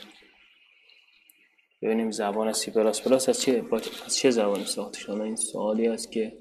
ببینیم 1.82 2.10
زبان 2.10 2.52
سی 2.52 2.70
پلاس 2.70 3.02
پلاس 3.02 3.28
از 3.28 3.40
چه 3.40 3.64
از 4.06 4.16
چه 4.16 4.30
زبانی 4.30 4.64
ساخته 4.64 4.98
شده. 4.98 5.20
این 5.22 5.36
سوالی 5.36 5.88
است 5.88 6.12
که 6.12 6.38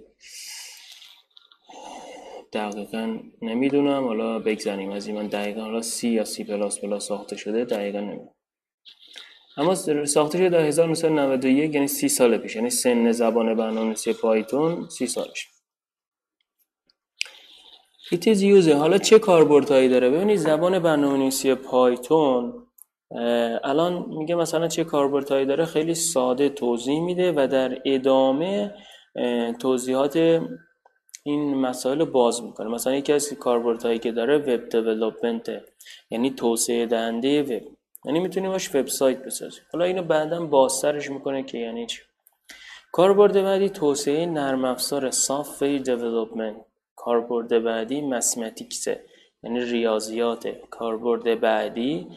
دقیقا 2.54 3.20
نمی‌دونم. 3.42 4.04
حالا 4.08 4.40
بگذاریم. 4.40 4.92
از 4.92 5.08
این 5.08 5.16
من 5.16 5.28
دقیقا 5.28 5.62
حالا 5.62 5.82
سی 5.82 6.10
یا 6.10 6.26
سی 6.26 6.44
پلاس 6.44 6.80
پلاس 6.80 7.08
ساخته 7.08 7.36
شده 7.36 7.66
دقیقا 7.66 8.00
نمی‌دونم. 8.00 8.36
اما 9.58 9.76
ساخته 10.06 10.38
شده 10.38 10.50
در 10.50 10.60
1991 10.60 11.74
یعنی 11.74 11.88
30 11.88 12.10
سال 12.10 12.38
پیش. 12.38 12.56
یعنی 12.56 12.70
سن 12.70 13.12
زبان 13.12 13.56
برنامه‌نویسی 13.56 14.14
پایتون 14.14 14.90
30 14.90 15.08
سالش 15.08 15.48
It 18.14 18.24
is 18.26 18.40
user 18.42 18.72
حالا 18.72 18.98
چه 18.98 19.20
کاربردهایی 19.20 19.90
داره؟ 19.90 20.10
ببینید 20.10 20.38
زبان 20.38 20.80
برنامه‌نویسی 20.80 21.56
پایتون 21.56 22.68
الان 23.64 24.06
میگه 24.10 24.36
مثلا 24.36 24.68
چه 24.68 24.84
کاربردهایی 24.84 25.46
داره؟ 25.46 25.66
خیلی 25.66 25.96
ساده 25.96 26.50
توضیح 26.50 27.00
میده 27.00 27.32
و 27.32 27.48
در 27.48 27.82
ادامه 27.86 28.76
توضیحات 29.60 30.42
این 31.26 31.56
مسائل 31.56 32.06
باز 32.06 32.44
می‌کنه. 32.44 32.70
مثلا 32.70 32.96
یکی 32.96 33.14
از 33.14 33.34
کاربردهایی 33.34 34.00
که 34.00 34.12
داره 34.12 34.38
وب 34.38 34.70
دیولپمنت 34.70 35.62
یعنی 36.12 36.32
توسعه 36.32 36.86
دهنده 36.86 37.44
وب 37.44 37.62
یعنی 38.06 38.20
می‌تونی 38.20 38.48
باش 38.48 38.76
وبسایت 38.76 39.24
بسازی. 39.24 39.60
حالا 39.74 39.86
اینو 39.86 40.04
بعدا 40.04 40.46
بازترش 40.46 41.10
می‌کنه 41.10 41.44
که 41.44 41.58
یعنی 41.58 41.86
چی؟ 41.88 42.02
کاربرد 42.92 43.44
بعدی 43.44 43.70
توسعه 43.70 44.26
نرم 44.26 44.66
افزار 44.66 45.12
software 45.12 45.64
development 45.64 46.56
کاربرد 46.96 47.64
بعدی 47.64 48.02
mathematics 48.02 48.95
ه 48.95 49.04
یعنی 49.44 49.60
ریاضیات. 49.60 50.48
کاربرد 50.70 51.40
بعدی 51.40 52.08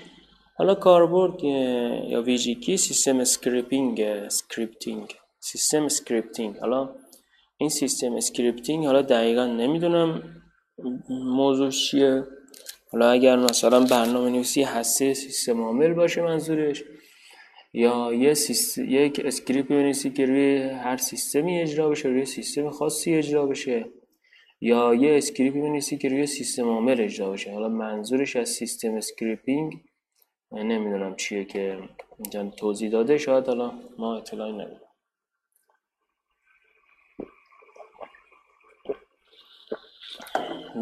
حالا 0.59 0.74
کاربرد 0.74 1.45
یا 1.45 2.22
ویژگی 2.22 2.76
system 2.76 3.20
scripting 3.20 4.01
scripting 4.01 5.14
system 5.41 5.84
scripting 5.84 6.57
حالا 6.57 6.89
این 7.59 7.68
system 7.68 8.14
scripting 8.14 8.87
حالا 8.87 9.03
دقیقا 9.03 9.47
نمی‌دونم 9.47 10.22
موضوع 11.11 11.70
چیه. 11.70 12.24
حالا 12.93 13.11
اگر 13.11 13.37
مثلا 13.37 13.80
برنامه 13.80 14.30
نویسی 14.30 14.62
هسته 14.62 15.14
سیستم 15.14 15.61
عامل 15.61 15.93
باشه 15.95 16.22
منظورش 16.22 16.84
یا 17.72 18.12
یه 18.12 18.34
یک 18.78 19.20
اسکریپت 19.24 19.68
بنویسی 19.68 20.11
که 20.11 20.26
روی 20.26 20.59
هر 20.59 20.97
سیستمی 20.97 21.61
اجرا 21.61 21.89
بشه 21.89 22.09
روی 22.09 22.24
سیستم 22.24 22.70
خاصی 22.70 23.14
اجرا 23.14 23.47
بشه 23.47 23.84
یا 24.61 24.95
یه 24.95 25.16
اسکریپت 25.16 25.57
بنویسی 25.57 25.99
که 25.99 26.09
روی 26.09 26.26
سیستم 26.26 26.68
عامل 26.68 27.01
اجرا 27.01 27.30
بشه. 27.30 27.53
حالا 27.53 27.68
منظورش 27.68 28.37
از 28.37 28.49
system 28.49 28.95
scripting 28.95 29.80
نمی‌دونم 30.53 31.16
چیه 31.16 31.45
که 31.45 31.78
اینجا 32.18 32.51
توضیح 32.51 32.91
داده 32.91 33.18
شاید 33.18 33.47
حالا 33.47 33.72
ما 33.99 34.16
اطلاعی 34.16 34.53
نداریم. 34.53 34.80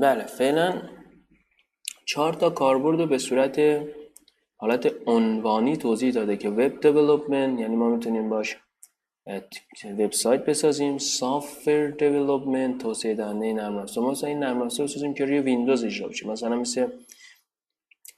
بله 0.01 0.27
فعلا 0.27 0.83
چهار 2.07 2.33
تا 2.33 2.51
کاربرد 2.51 3.01
رو 3.01 3.07
به 3.07 3.19
صورت 3.19 3.61
حالت 4.57 4.93
عنوانی 5.07 5.77
توضیح 5.77 6.13
داده 6.13 6.37
که 6.37 6.49
web 6.49 6.81
development 6.81 7.61
یعنی 7.61 7.77
ما 7.77 7.89
می‌تونیم 7.89 8.29
باش 8.29 8.57
وبسایت 9.99 10.45
بسازیم 10.45 10.99
software 10.99 11.91
development 11.91 12.79
توسعه 12.79 13.15
دهنده 13.15 13.53
نرم 13.53 13.77
افزار 13.77 14.11
مثلا 14.11 14.29
این 14.29 14.39
نرم 14.39 14.63
افزار 14.63 14.87
بسازیم 14.87 15.15
که 15.15 15.25
روی 15.25 15.39
ویندوز 15.39 15.85
اجرا 15.85 16.09
بشه. 16.09 16.29
مثلا 16.29 16.57
مثل 16.57 16.87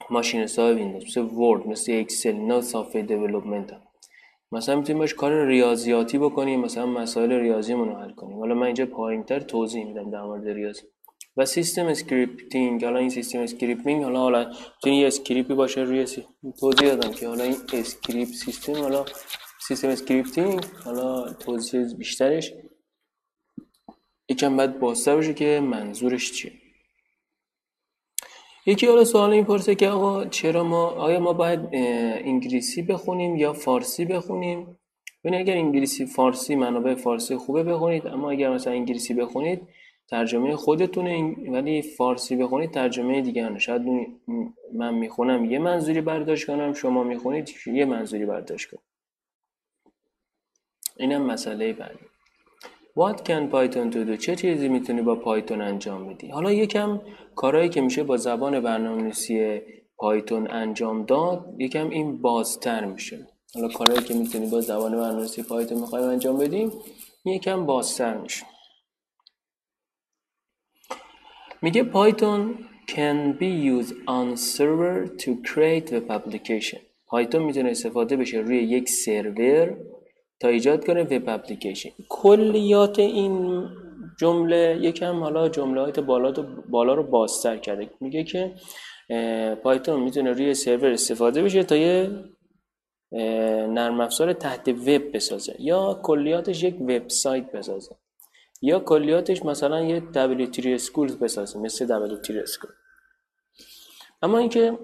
ماشین 0.09 0.41
حساب 0.41 0.75
ویندوز 0.75 1.03
مثل 1.03 1.21
ورد 1.21 1.67
مثل 1.67 1.91
اکسل 1.99 2.35
نه 2.35 2.61
software 2.61 3.01
development 3.01 3.73
مثلا 4.51 4.75
می‌تونیم 4.75 4.99
باش 4.99 5.13
کار 5.13 5.45
ریاضیاتی 5.45 6.17
بکنیم 6.17 6.59
مثلا 6.59 6.85
مسائل 6.85 7.31
ریاضیمون 7.31 7.89
رو 7.89 7.95
حل 7.95 8.11
کنیم. 8.11 8.39
حالا 8.39 8.55
من 8.55 8.65
اینجا 8.65 8.85
پایینتر 8.85 9.39
توضیح 9.39 9.85
میدم 9.85 10.09
در 10.09 10.21
مورد 10.21 10.47
ریاضی. 10.47 10.81
و 11.37 11.45
system 11.45 11.85
scripting. 11.85 12.85
حالا 12.85 12.99
این 12.99 13.09
system 13.09 13.39
scripting 13.39 14.03
حالا 14.03 14.19
حالا 14.19 14.45
می‌تونه 14.45 14.95
یه 14.95 15.07
اسکریپتی 15.07 15.53
باشه 15.53 15.81
روی 15.81 16.05
سی... 16.05 16.23
توضیح 16.59 16.87
دادم 16.87 17.11
که 17.11 17.27
حالا 17.27 17.43
این 17.43 17.55
اسکریپت 17.73 18.31
سیستم 18.31 18.73
حالا 18.73 19.05
system 19.67 19.87
scripting 19.87 20.63
حالا 20.85 21.33
توضیح 21.33 21.93
بیشترش. 21.93 22.53
یکم 24.29 24.57
باید 24.57 24.79
بازتر 24.79 25.15
باشه 25.15 25.33
که 25.33 25.59
منظورش 25.63 26.31
چیه. 26.31 26.51
یکی 28.65 28.87
حالا 28.87 29.03
سوال 29.03 29.31
این 29.31 29.45
پرسه 29.45 29.75
که 29.75 29.89
آقا 29.89 30.25
چرا 30.25 30.63
ما 30.63 30.87
آیا 30.87 31.19
ما 31.19 31.33
باید 31.33 31.59
انگلیسی 31.71 32.81
بخونیم 32.81 33.35
یا 33.35 33.53
فارسی 33.53 34.05
بخونیم؟ 34.05 34.77
ببین 35.23 35.39
اگر 35.39 35.53
انگلیسی 35.53 36.05
فارسی 36.05 36.55
منابع 36.55 36.95
فارسی 36.95 37.37
خوبه 37.37 37.63
بخونید 37.63 38.07
اما 38.07 38.31
اگر 38.31 38.53
مثلا 38.53 38.73
انگلیسی 38.73 39.13
بخونید 39.13 39.61
ترجمه 40.07 40.55
خودتونه 40.55 41.35
ولی 41.47 41.81
فارسی 41.81 42.35
بخونید 42.35 42.71
ترجمه 42.71 43.21
دیگه 43.21 43.59
شاید 43.59 43.81
من 44.73 44.93
می‌خونم 44.93 45.45
یه 45.45 45.59
منظوری 45.59 46.01
برداشت 46.01 46.47
کنم 46.47 46.73
شما 46.73 47.03
می‌خونید 47.03 47.53
یه 47.65 47.85
منظوری 47.85 48.25
برداشت 48.25 48.69
کنم. 48.69 48.81
اینم 50.97 51.21
مسئله 51.21 51.73
بعدی. 51.73 51.99
What 52.99 53.17
can 53.17 53.51
Python 53.51 53.93
to 53.93 54.07
do? 54.07 54.17
چه 54.17 54.35
چیزی 54.35 54.69
می‌تونی 54.69 55.01
با 55.01 55.15
پایتون 55.15 55.61
انجام 55.61 56.07
بدی؟ 56.07 56.27
حالا 56.27 56.51
یکم 56.51 57.01
کارهایی 57.35 57.69
که 57.69 57.81
میشه 57.81 58.03
با 58.03 58.17
زبان 58.17 58.59
برنامه‌نویسی 58.59 59.61
پایتون 59.97 60.51
انجام 60.51 61.05
داد 61.05 61.55
یکم 61.57 61.89
این 61.89 62.21
بازتر 62.21 62.85
میشه. 62.85 63.27
حالا 63.55 63.67
کارهایی 63.67 64.03
که 64.03 64.13
می‌تونی 64.13 64.47
با 64.49 64.61
زبان 64.61 64.91
برنامه‌نویسی 64.91 65.43
پایتون 65.43 65.79
می‌خوایم 65.79 66.09
انجام 66.09 66.37
بدیم 66.37 66.71
یکم 67.25 67.65
بازتر 67.65 68.17
میشه. 68.17 68.45
میگه 71.61 71.83
پایتون 71.83 72.55
can 72.87 73.39
be 73.39 73.51
used 73.75 73.93
on 74.07 74.35
server 74.37 75.07
to 75.21 75.29
create 75.49 75.91
web 75.91 76.09
application. 76.09 76.79
پایتون 77.07 77.43
می‌تونه 77.43 77.69
استفاده 77.69 78.17
بشه 78.17 78.37
روی 78.37 78.57
یک 78.57 78.89
سرور 78.89 79.77
تا 80.39 80.47
ایجاد 80.47 80.85
کنه 80.85 81.03
وب 81.03 81.29
اپلیکیشن 81.29 81.89
کلیات 82.09 82.99
این 82.99 83.65
جمله 84.19 84.77
یکم 84.81 85.19
حالا 85.19 85.49
جملات 85.49 85.99
بالا 85.99 86.31
بالا 86.69 86.93
رو 86.93 87.03
بازتر 87.03 87.57
کرده. 87.57 87.89
میگه 88.01 88.23
که 88.23 88.55
پایتون 89.63 89.99
می‌تونه 89.99 90.31
روی 90.31 90.53
سرور 90.53 90.91
استفاده 90.91 91.43
بشه 91.43 91.63
تا 91.63 91.75
یه 91.75 92.09
نرم 93.67 93.99
افزار 93.99 94.33
تحت 94.33 94.67
وب 94.67 95.15
بسازه 95.15 95.55
یا 95.59 95.99
کلیاتش 96.03 96.63
یک 96.63 96.81
وبسایت 96.81 97.51
بسازه. 97.51 97.95
یا 98.61 98.79
کلیاتش 98.79 99.45
مثلا 99.45 99.81
یه 99.81 100.03
W3 100.13 100.81
Schools 100.81 101.11
بسازه 101.11 101.59
مثل 101.59 101.87
W3 102.17 102.27
School. 102.27 102.71
اما 104.21 104.37
اینکه 104.37 104.77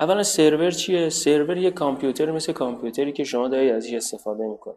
اولا 0.00 0.22
سرور 0.22 0.70
چیه؟ 0.70 1.08
سرور 1.08 1.56
یه 1.56 1.70
کامپیوتر 1.70 2.30
مثل 2.30 2.52
کامپیوتری 2.52 3.12
که 3.12 3.24
شما 3.24 3.48
دارید 3.48 3.72
ازش 3.72 3.94
استفاده 3.94 4.46
می‌کنه 4.46 4.76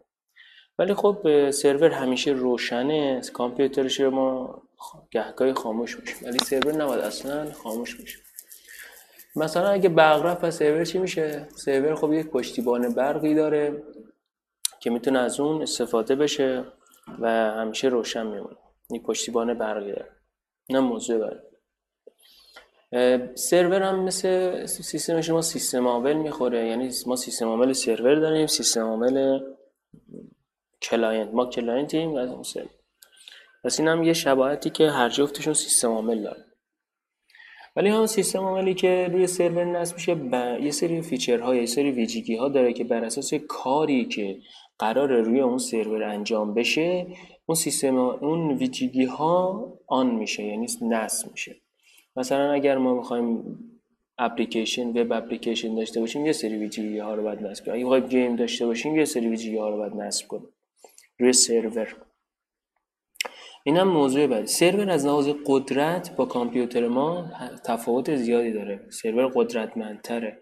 ولی 0.78 0.94
خب 0.94 1.50
سرور 1.50 1.90
همیشه 1.90 2.30
روشنه 2.30 3.20
کامپیوتر 3.32 3.88
شما 3.88 4.62
گهگاهی 5.10 5.52
خاموش 5.52 6.00
میشه 6.00 6.16
ولی 6.22 6.38
سرور 6.38 6.74
نباید 6.74 7.00
اصلا 7.00 7.52
خاموش 7.52 8.00
میشه 8.00 8.18
مثلا 9.36 9.68
اگه 9.68 9.88
برق 9.88 10.26
رفت 10.26 10.40
پس 10.40 10.58
سرور 10.58 10.84
چی 10.84 10.98
میشه؟ 10.98 11.48
سرور 11.56 11.94
خب 11.94 12.12
یک 12.12 12.26
پشتیبان 12.26 12.94
برقی 12.94 13.34
داره 13.34 13.82
که 14.80 14.90
می‌تونه 14.90 15.18
از 15.18 15.40
اون 15.40 15.62
استفاده 15.62 16.14
بشه. 16.14 16.64
و 17.20 17.28
همیشه 17.30 17.88
روشن 17.88 18.26
میمونه. 18.26 18.56
این 18.90 19.02
پشتیبان 19.02 19.54
برقی 19.54 19.92
داره. 19.92 20.08
نه 20.70 20.80
موضوع 20.80 21.18
بره 21.18 21.42
سرور 23.34 23.82
هم 23.82 24.04
مثل 24.04 24.66
سیستم 24.66 25.20
شما 25.20 25.42
سیستم 25.42 25.86
عامل 25.86 26.12
می‌خوره. 26.12 26.66
یعنی 26.66 26.90
ما 27.06 27.16
سیستم 27.16 27.48
عامل 27.48 27.72
سرور 27.72 28.14
داریم 28.14 28.46
سیستم 28.46 28.80
عامل 28.80 29.40
کلاینت. 30.82 31.34
ما 31.34 31.46
کلاینتیم 31.46 32.14
و 32.14 32.16
اون 32.16 32.42
سرور. 32.42 32.70
پس 33.64 33.80
این 33.80 33.88
هم 33.88 34.02
یه 34.02 34.12
شباهتی 34.12 34.70
که 34.70 34.90
هر 34.90 35.08
جفتشون 35.08 35.54
سیستم 35.54 35.88
عامل 35.88 36.22
داره 36.22 36.44
ولی 37.76 37.88
هم 37.88 38.06
سیستم 38.06 38.38
عاملی 38.38 38.74
که 38.74 39.08
روی 39.12 39.26
سرور 39.26 39.64
نصب 39.64 39.94
میشه 39.94 40.16
یه 40.64 40.70
سری 40.70 41.02
feature 41.02 41.47
ها 41.47 41.54
یه 41.54 41.66
سری 41.66 41.90
ویژگی 41.90 42.36
ها 42.36 42.48
داره 42.48 42.72
که 42.72 42.84
بر 42.84 43.04
اساس 43.04 43.34
کاری 43.34 44.04
که 44.04 44.38
قرار 44.78 45.20
روی 45.20 45.40
اون 45.40 45.58
سرور 45.58 46.02
انجام 46.02 46.54
بشه 46.54 47.06
اون 47.46 47.56
سیستم 47.56 47.96
اون 47.98 48.52
ویژگی 48.52 49.04
ها 49.04 49.72
on 49.86 50.10
میشه 50.10 50.42
یعنی 50.42 50.66
نصب 50.82 51.30
میشه. 51.30 51.56
مثلا 52.16 52.52
اگر 52.52 52.78
ما 52.78 52.94
می‌خوایم 52.94 53.58
اپلیکیشن 54.18 54.88
web 54.88 55.12
application 55.12 55.74
داشته 55.74 56.00
باشیم 56.00 56.26
یه 56.26 56.32
سری 56.32 56.58
ویژگی 56.58 56.98
ها 56.98 57.14
رو 57.14 57.22
باید 57.22 57.42
نصب 57.42 57.66
کنیم. 57.66 57.86
اگه 57.86 58.06
game 58.06 58.36
داشته 58.36 58.66
باشیم 58.66 58.96
یه 58.96 59.04
سری 59.04 59.28
ویژگی 59.28 59.56
ها 59.56 59.68
رو 59.68 59.76
باید 59.76 59.94
نصب 59.94 60.28
کنیم. 60.28 60.48
روی 61.18 61.32
سرور. 61.32 61.96
این 63.64 63.76
هم 63.76 63.88
موضوع 63.88 64.26
بعدی. 64.26 64.46
سرور 64.46 64.90
از 64.90 65.06
لحاظ 65.06 65.28
قدرت 65.46 66.16
با 66.16 66.24
کامپیوتر 66.24 66.88
ما 66.88 67.30
تفاوت 67.64 68.16
زیادی 68.16 68.52
داره. 68.52 68.86
سرور 68.90 69.32
قدرتمندتره. 69.34 70.38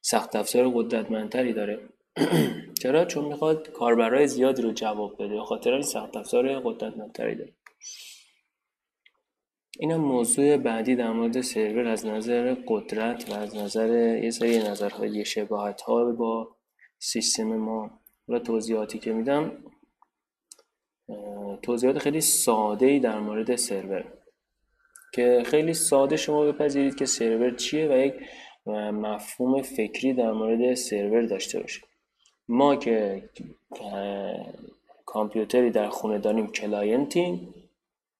سخت 0.00 0.36
افزار 0.36 0.68
قدرتمندتری 0.68 1.52
داره. 1.52 1.78
چرا؟ 2.82 3.04
چون 3.04 3.24
می‌خواد 3.24 3.68
کاربرای 3.68 4.26
زیادی 4.26 4.62
رو 4.62 4.72
جواب 4.72 5.14
بده. 5.14 5.34
به 5.34 5.44
خاطر 5.44 5.72
این 5.72 5.82
سخت 5.82 6.16
افزار 6.16 6.60
قدرتمندتری 6.60 7.34
داره. 7.34 7.52
این 9.78 9.92
هم 9.92 10.00
موضوع 10.00 10.56
بعدی 10.56 10.96
در 10.96 11.12
مورد 11.12 11.40
سرور 11.40 11.88
از 11.88 12.06
نظر 12.06 12.56
قدرت 12.66 13.30
و 13.30 13.34
از 13.34 13.56
نظر 13.56 14.18
یه 14.22 14.30
سری 14.30 14.58
نظرهای 14.58 15.24
شباهت 15.24 15.80
ها 15.80 16.12
با 16.12 16.56
سیستم 16.98 17.56
ما. 17.56 18.02
و 18.28 18.38
توضیحاتی 18.38 18.98
که 18.98 19.12
میدم 19.12 19.64
توضیحات 21.62 21.98
خیلی 21.98 22.20
ساده 22.20 22.86
ای 22.86 23.00
در 23.00 23.18
مورد 23.18 23.56
سرور. 23.56 24.12
که 25.12 25.42
خیلی 25.46 25.74
ساده 25.74 26.16
شما 26.16 26.44
بپذیرید 26.44 26.94
که 26.94 27.06
سرور 27.06 27.50
چیه 27.50 27.88
و 27.88 27.92
یک 27.92 28.14
مفهوم 28.92 29.62
فکری 29.62 30.12
در 30.12 30.32
مورد 30.32 30.74
سرور 30.74 31.22
داشته 31.22 31.60
باشید. 31.60 31.91
ما 32.52 32.76
که 32.76 33.22
کامپیوتری 35.06 35.70
در 35.70 35.88
خونه 35.88 36.18
داریم 36.18 36.46
کلاینتیم 36.46 37.54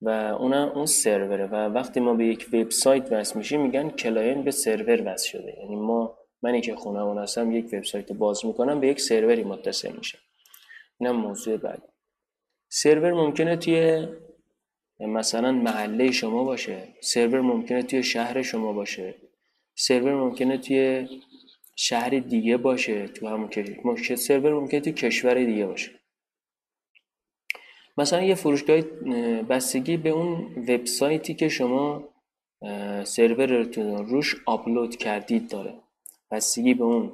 و 0.03 0.09
اونم 0.09 0.72
اون 0.74 0.87
سروره 0.87 1.47
و 1.47 1.55
وقتی 1.55 2.01
ما 2.01 2.14
به 2.14 2.26
یک 2.26 2.49
وبسایت 2.53 3.12
وصل 3.12 3.39
میشیم 3.39 3.61
میگن 3.61 3.91
کلاینت 3.91 4.45
به 4.45 4.51
سرور 4.51 5.12
وصل 5.12 5.28
شده. 5.28 5.57
یعنی 5.61 5.76
ما 5.76 6.18
منی 6.43 6.61
که 6.61 6.74
خونمون 6.74 7.18
هستم 7.18 7.53
یک 7.53 7.66
وبسایت 7.72 8.12
باز 8.12 8.47
می‌کنم 8.47 8.80
به 8.80 8.89
یک 8.89 9.01
سروری 9.01 9.45
متصل 9.45 9.93
میشه 9.93 10.18
اینم 11.01 11.16
موضوع 11.16 11.57
بعد. 11.57 11.83
سرور 12.68 13.12
ممکنه 13.12 13.57
توی 13.57 14.09
مثلا 15.01 15.53
محله 15.53 16.11
شما 16.11 16.45
باشه 16.45 16.89
سرور 17.01 17.41
ممکنه 17.41 17.83
توی 17.83 18.03
شهر 18.03 18.43
شما 18.43 18.72
باشه 18.72 19.14
سرور 19.74 20.14
ممکنه 20.14 20.59
توی 20.59 21.09
شهر 21.76 22.10
دیگه 22.10 22.56
باشه 22.56 23.08
تو 23.08 23.28
همون 23.28 23.48
کشور 23.48 24.16
سرور 24.16 24.54
ممکنه 24.54 24.80
توی 24.80 24.92
کشور 24.92 25.34
دیگه 25.34 25.66
باشه. 25.66 25.90
مثلا 27.96 28.22
یه 28.22 28.34
فروشگاه 28.34 28.80
بستگی 29.42 29.96
به 29.96 30.10
اون 30.10 30.54
وبسایتی 30.68 31.34
که 31.34 31.48
شما 31.48 32.08
سرورتون 33.04 34.06
روش 34.06 34.36
آپلود 34.46 34.96
کردید 34.96 35.48
داره. 35.48 35.74
بستگی 36.30 36.74
به 36.74 36.84
اون 36.84 37.12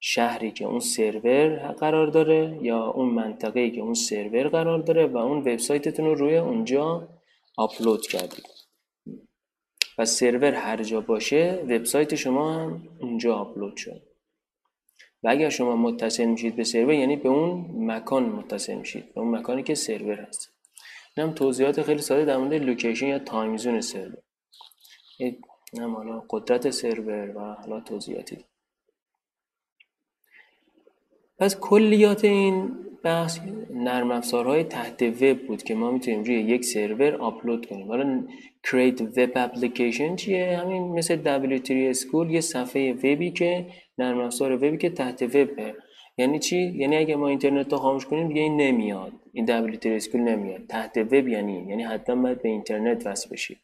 شهری 0.00 0.50
که 0.50 0.64
اون 0.64 0.80
سرور 0.80 1.56
قرار 1.72 2.06
داره 2.06 2.58
یا 2.62 2.86
اون 2.86 3.08
منطقه‌ای 3.08 3.70
که 3.70 3.80
اون 3.80 3.94
سرور 3.94 4.48
قرار 4.48 4.78
داره 4.78 5.06
و 5.06 5.16
اون 5.16 5.38
وبسایتتون 5.38 6.04
رو 6.04 6.14
روی 6.14 6.36
اونجا 6.36 7.08
آپلود 7.56 8.06
کردید. 8.06 8.61
و 9.98 10.04
سرور 10.04 10.54
هر 10.54 10.82
جا 10.82 11.00
باشه 11.00 11.64
وبسایت 11.68 12.14
شما 12.14 12.54
هم 12.54 12.88
اونجا 13.00 13.36
آپلود 13.36 13.76
شد. 13.76 14.02
و 15.22 15.28
اگر 15.28 15.48
شما 15.48 15.76
متصل 15.76 16.24
میشید 16.24 16.56
به 16.56 16.64
سرور 16.64 16.92
یعنی 16.92 17.16
به 17.16 17.28
اون 17.28 17.66
مکان 17.92 18.22
متصل 18.22 18.74
میشید 18.74 19.14
به 19.14 19.20
اون 19.20 19.36
مکانی 19.36 19.62
که 19.62 19.74
سرور 19.74 20.14
هست. 20.14 20.52
این 21.16 21.34
توضیحات 21.34 21.82
خیلی 21.82 22.02
ساده 22.02 22.24
در 22.24 22.36
مورد 22.36 22.54
لوکیشن 22.54 23.06
یا 23.06 23.18
تایم 23.18 23.56
زون 23.56 23.80
سرور. 23.80 24.16
هم 25.78 25.94
حالا 25.96 26.24
قدرت 26.30 26.70
سرور 26.70 27.36
و 27.36 27.40
حالا 27.40 27.80
توضیحاتی. 27.80 28.44
پس 31.38 31.56
کلیات 31.56 32.24
این 32.24 32.76
بحث 33.04 33.38
نرم 33.70 34.10
افزارهای 34.10 34.64
تحت 34.64 35.02
وب 35.02 35.46
بود 35.46 35.62
که 35.62 35.74
ما 35.74 35.90
می‌تونیم 35.90 36.22
روی 36.22 36.34
یک 36.34 36.64
سرور 36.64 37.14
آپلود 37.14 37.66
کنیم. 37.66 37.88
حالا 37.88 38.24
create 38.66 38.98
web 38.98 39.34
application 39.36 40.14
چیه؟ 40.16 40.58
همین 40.58 40.82
مثل 40.82 41.16
W3 41.16 41.96
School 41.96 42.30
یه 42.30 42.40
صفحه 42.40 42.92
وبی 42.92 43.30
که 43.30 43.66
نرم 43.98 44.20
افزار 44.20 44.52
وبی 44.52 44.76
که 44.76 44.90
تحت 44.90 45.22
وبه 45.22 45.74
یعنی 46.18 46.38
چی؟ 46.38 46.56
یعنی 46.56 46.96
اگه 46.96 47.16
ما 47.16 47.28
اینترنت 47.28 47.72
رو 47.72 47.78
خاموش 47.78 48.06
کنیم 48.06 48.28
دیگه 48.28 48.40
این 48.40 48.56
نمیاد. 48.56 49.12
این 49.32 49.72
W3 49.72 50.02
School 50.02 50.14
نمیاد. 50.14 50.66
تحت 50.66 50.98
وب 50.98 51.28
یعنی 51.28 51.66
یعنی 51.68 51.82
حتما 51.82 52.22
باید 52.22 52.42
به 52.42 52.48
اینترنت 52.48 53.06
وصل 53.06 53.30
بشی. 53.30 53.56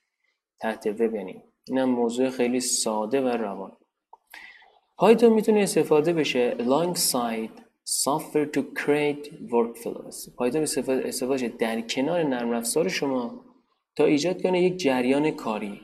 تحت 0.60 0.86
وب 0.86 1.14
یعنی 1.14 1.42
اینم 1.68 1.90
موضوع 1.90 2.30
خیلی 2.30 2.60
ساده 2.60 3.20
و 3.20 3.28
روان. 3.28 3.72
پایتون 4.96 5.32
می‌تونه 5.32 5.60
استفاده 5.60 6.12
بشه. 6.12 6.56
Alongside 6.58 7.67
software 7.88 8.46
to 8.46 8.62
create 8.74 9.24
workflows. 9.50 10.34
پایتون 10.36 10.62
استفاده 10.62 11.48
در 11.48 11.80
کنار 11.80 12.22
نرم 12.22 12.52
افزار 12.52 12.88
شما 12.88 13.44
تا 13.96 14.04
ایجاد 14.04 14.42
کنه 14.42 14.62
یک 14.62 14.76
جریان 14.76 15.30
کاری. 15.30 15.80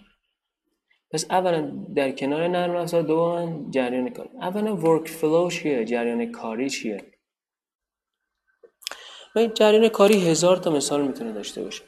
پس 1.11 1.27
اولا 1.31 1.87
در 1.95 2.13
کنار 2.13 2.49
نرم 2.49 2.77
افزار 2.77 3.03
دوما 3.03 3.71
جریان 3.71 4.11
کاری. 4.11 4.31
اولا 4.41 4.77
workflow 4.77 5.51
چیه؟ 5.51 5.85
جریان 5.85 6.33
کاری 6.33 6.71
چیه؟ 6.71 7.05
و 9.37 9.47
جریان 9.47 9.89
کاری 9.89 10.31
هزار 10.31 10.57
تا 10.57 10.71
مثال 10.71 11.07
می‌تونه 11.07 11.33
داشته 11.33 11.63
باشه. 11.63 11.85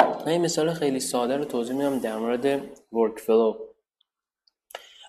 من 0.00 0.28
این 0.28 0.42
مثال 0.42 0.72
خیلی 0.72 1.00
ساده 1.00 1.36
رو 1.36 1.44
توضیح 1.44 1.76
میدم 1.76 1.98
در 1.98 2.16
مورد 2.18 2.46
ورک 2.92 3.18
فلو 3.18 3.66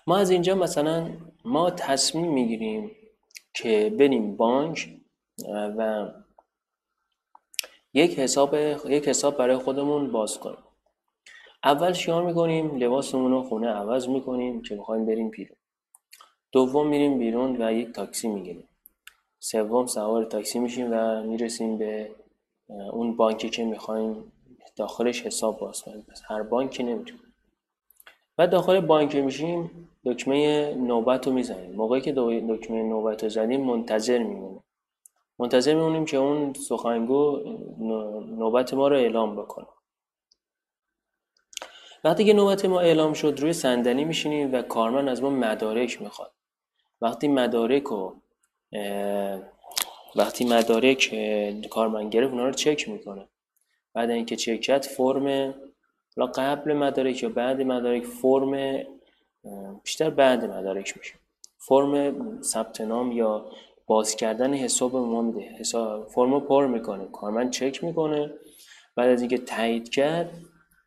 ما 0.06 0.18
از 0.18 0.30
اینجا 0.30 0.54
مثلا 0.54 1.10
ما 1.48 1.70
تصمیم 1.70 2.32
می‌گیریم 2.32 2.90
که 3.54 3.94
بریم 3.98 4.36
بانک 4.36 4.88
و 5.48 6.08
یک 7.94 8.18
حساب 8.18 8.54
یک 8.86 9.08
حساب 9.08 9.36
برای 9.36 9.56
خودمون 9.56 10.12
باز 10.12 10.38
کنیم. 10.38 10.58
اول 11.64 11.92
شیار 11.92 12.22
می‌کنیم؟ 12.22 12.76
لباسمون 12.76 13.30
رو 13.30 13.42
خونه 13.42 13.68
عوض 13.68 14.08
می‌کنیم 14.08 14.62
که 14.62 14.74
می‌خوایم 14.74 15.06
بریم 15.06 15.30
بیرون. 15.30 15.56
دوم 16.52 16.88
میریم 16.88 17.18
بیرون 17.18 17.62
و 17.62 17.72
یک 17.72 17.92
تاکسی 17.92 18.28
می‌گیریم. 18.28 18.68
سوم 19.38 19.86
سوار 19.86 20.24
تاکسی 20.24 20.58
میشیم 20.58 20.88
و 20.92 21.22
می‌رسیم 21.22 21.78
به 21.78 22.10
اون 22.68 23.16
بانکی 23.16 23.50
که 23.50 23.64
می‌خوایم 23.64 24.32
داخلش 24.76 25.26
حساب 25.26 25.58
باز 25.58 25.82
کنیم. 25.82 26.06
هر 26.28 26.42
بانکی 26.42 26.82
نمی‌تونیم 26.82 27.34
و 28.38 28.46
داخل 28.46 28.80
بانک 28.80 29.16
میشیم 29.16 29.88
دکمه 30.12 30.74
نوبت 30.74 31.26
رو 31.26 31.32
می‌زنیم. 31.32 31.72
موقعی 31.72 32.00
که 32.00 32.12
دکمه 32.48 32.82
نوبت 32.82 33.22
رو 33.22 33.28
زدیم 33.28 33.60
منتظر 33.60 34.18
میمونیم. 34.18 34.64
منتظر 35.38 35.74
میمونیم 35.74 36.04
که 36.04 36.16
اون 36.16 36.52
سخنگو 36.52 37.38
نوبت 38.38 38.74
ما 38.74 38.88
رو 38.88 38.96
اعلام 38.96 39.36
بکنه. 39.36 39.66
وقتی 42.04 42.24
که 42.24 42.32
نوبت 42.32 42.64
ما 42.64 42.80
اعلام 42.80 43.12
شد 43.12 43.38
روی 43.40 43.52
صندلی 43.52 44.04
میشینیم 44.04 44.52
و 44.52 44.62
کارمن 44.62 45.08
از 45.08 45.22
ما 45.22 45.30
مدارک 45.30 46.02
می‌خواد. 46.02 46.32
وقتی 47.00 47.28
مدارک 47.28 47.82
رو 47.82 48.16
وقتی 50.16 50.44
مدارک 50.44 51.14
کارمن 51.70 52.10
گرفت 52.10 52.32
اونا 52.32 52.46
رو 52.46 52.52
چک 52.52 52.88
می‌کنه. 52.88 53.28
بعد 53.94 54.10
اینکه 54.10 54.36
چک 54.36 54.60
کرد 54.60 54.82
فرم 54.82 55.54
قبل 56.36 56.72
مدارک 56.72 57.22
یا 57.22 57.28
بعد 57.28 57.62
مدارک 57.62 58.04
فرم 58.04 58.82
بیشتر 59.84 60.10
بعد 60.10 60.44
مدارک 60.44 60.98
میشه. 60.98 61.14
فرم 61.58 62.42
ثبت 62.42 62.80
نام 62.80 63.12
یا 63.12 63.50
باز 63.86 64.16
کردن 64.16 64.54
حساب 64.54 64.96
ما 64.96 65.22
میده. 65.22 65.40
حساب 65.40 66.08
فرم 66.08 66.40
پر 66.40 66.66
می‌کنه. 66.66 67.04
کارمند 67.12 67.50
چک 67.50 67.84
می‌کنه. 67.84 68.30
بعد 68.96 69.08
از 69.08 69.20
اینکه 69.20 69.38
تایید 69.38 69.88
کرد 69.88 70.30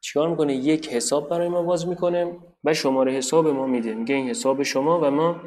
چیکار 0.01 0.29
می‌کنه؟ 0.29 0.55
یک 0.55 0.89
حساب 0.89 1.29
برای 1.29 1.47
ما 1.47 1.61
باز 1.61 1.87
می‌کنه 1.87 2.37
و 2.63 2.73
شماره 2.73 3.11
حساب 3.11 3.47
ما 3.47 3.67
میده. 3.67 3.93
میگه 3.93 4.15
این 4.15 4.29
حساب 4.29 4.63
شما 4.63 4.99
و 4.99 5.11
ما 5.11 5.41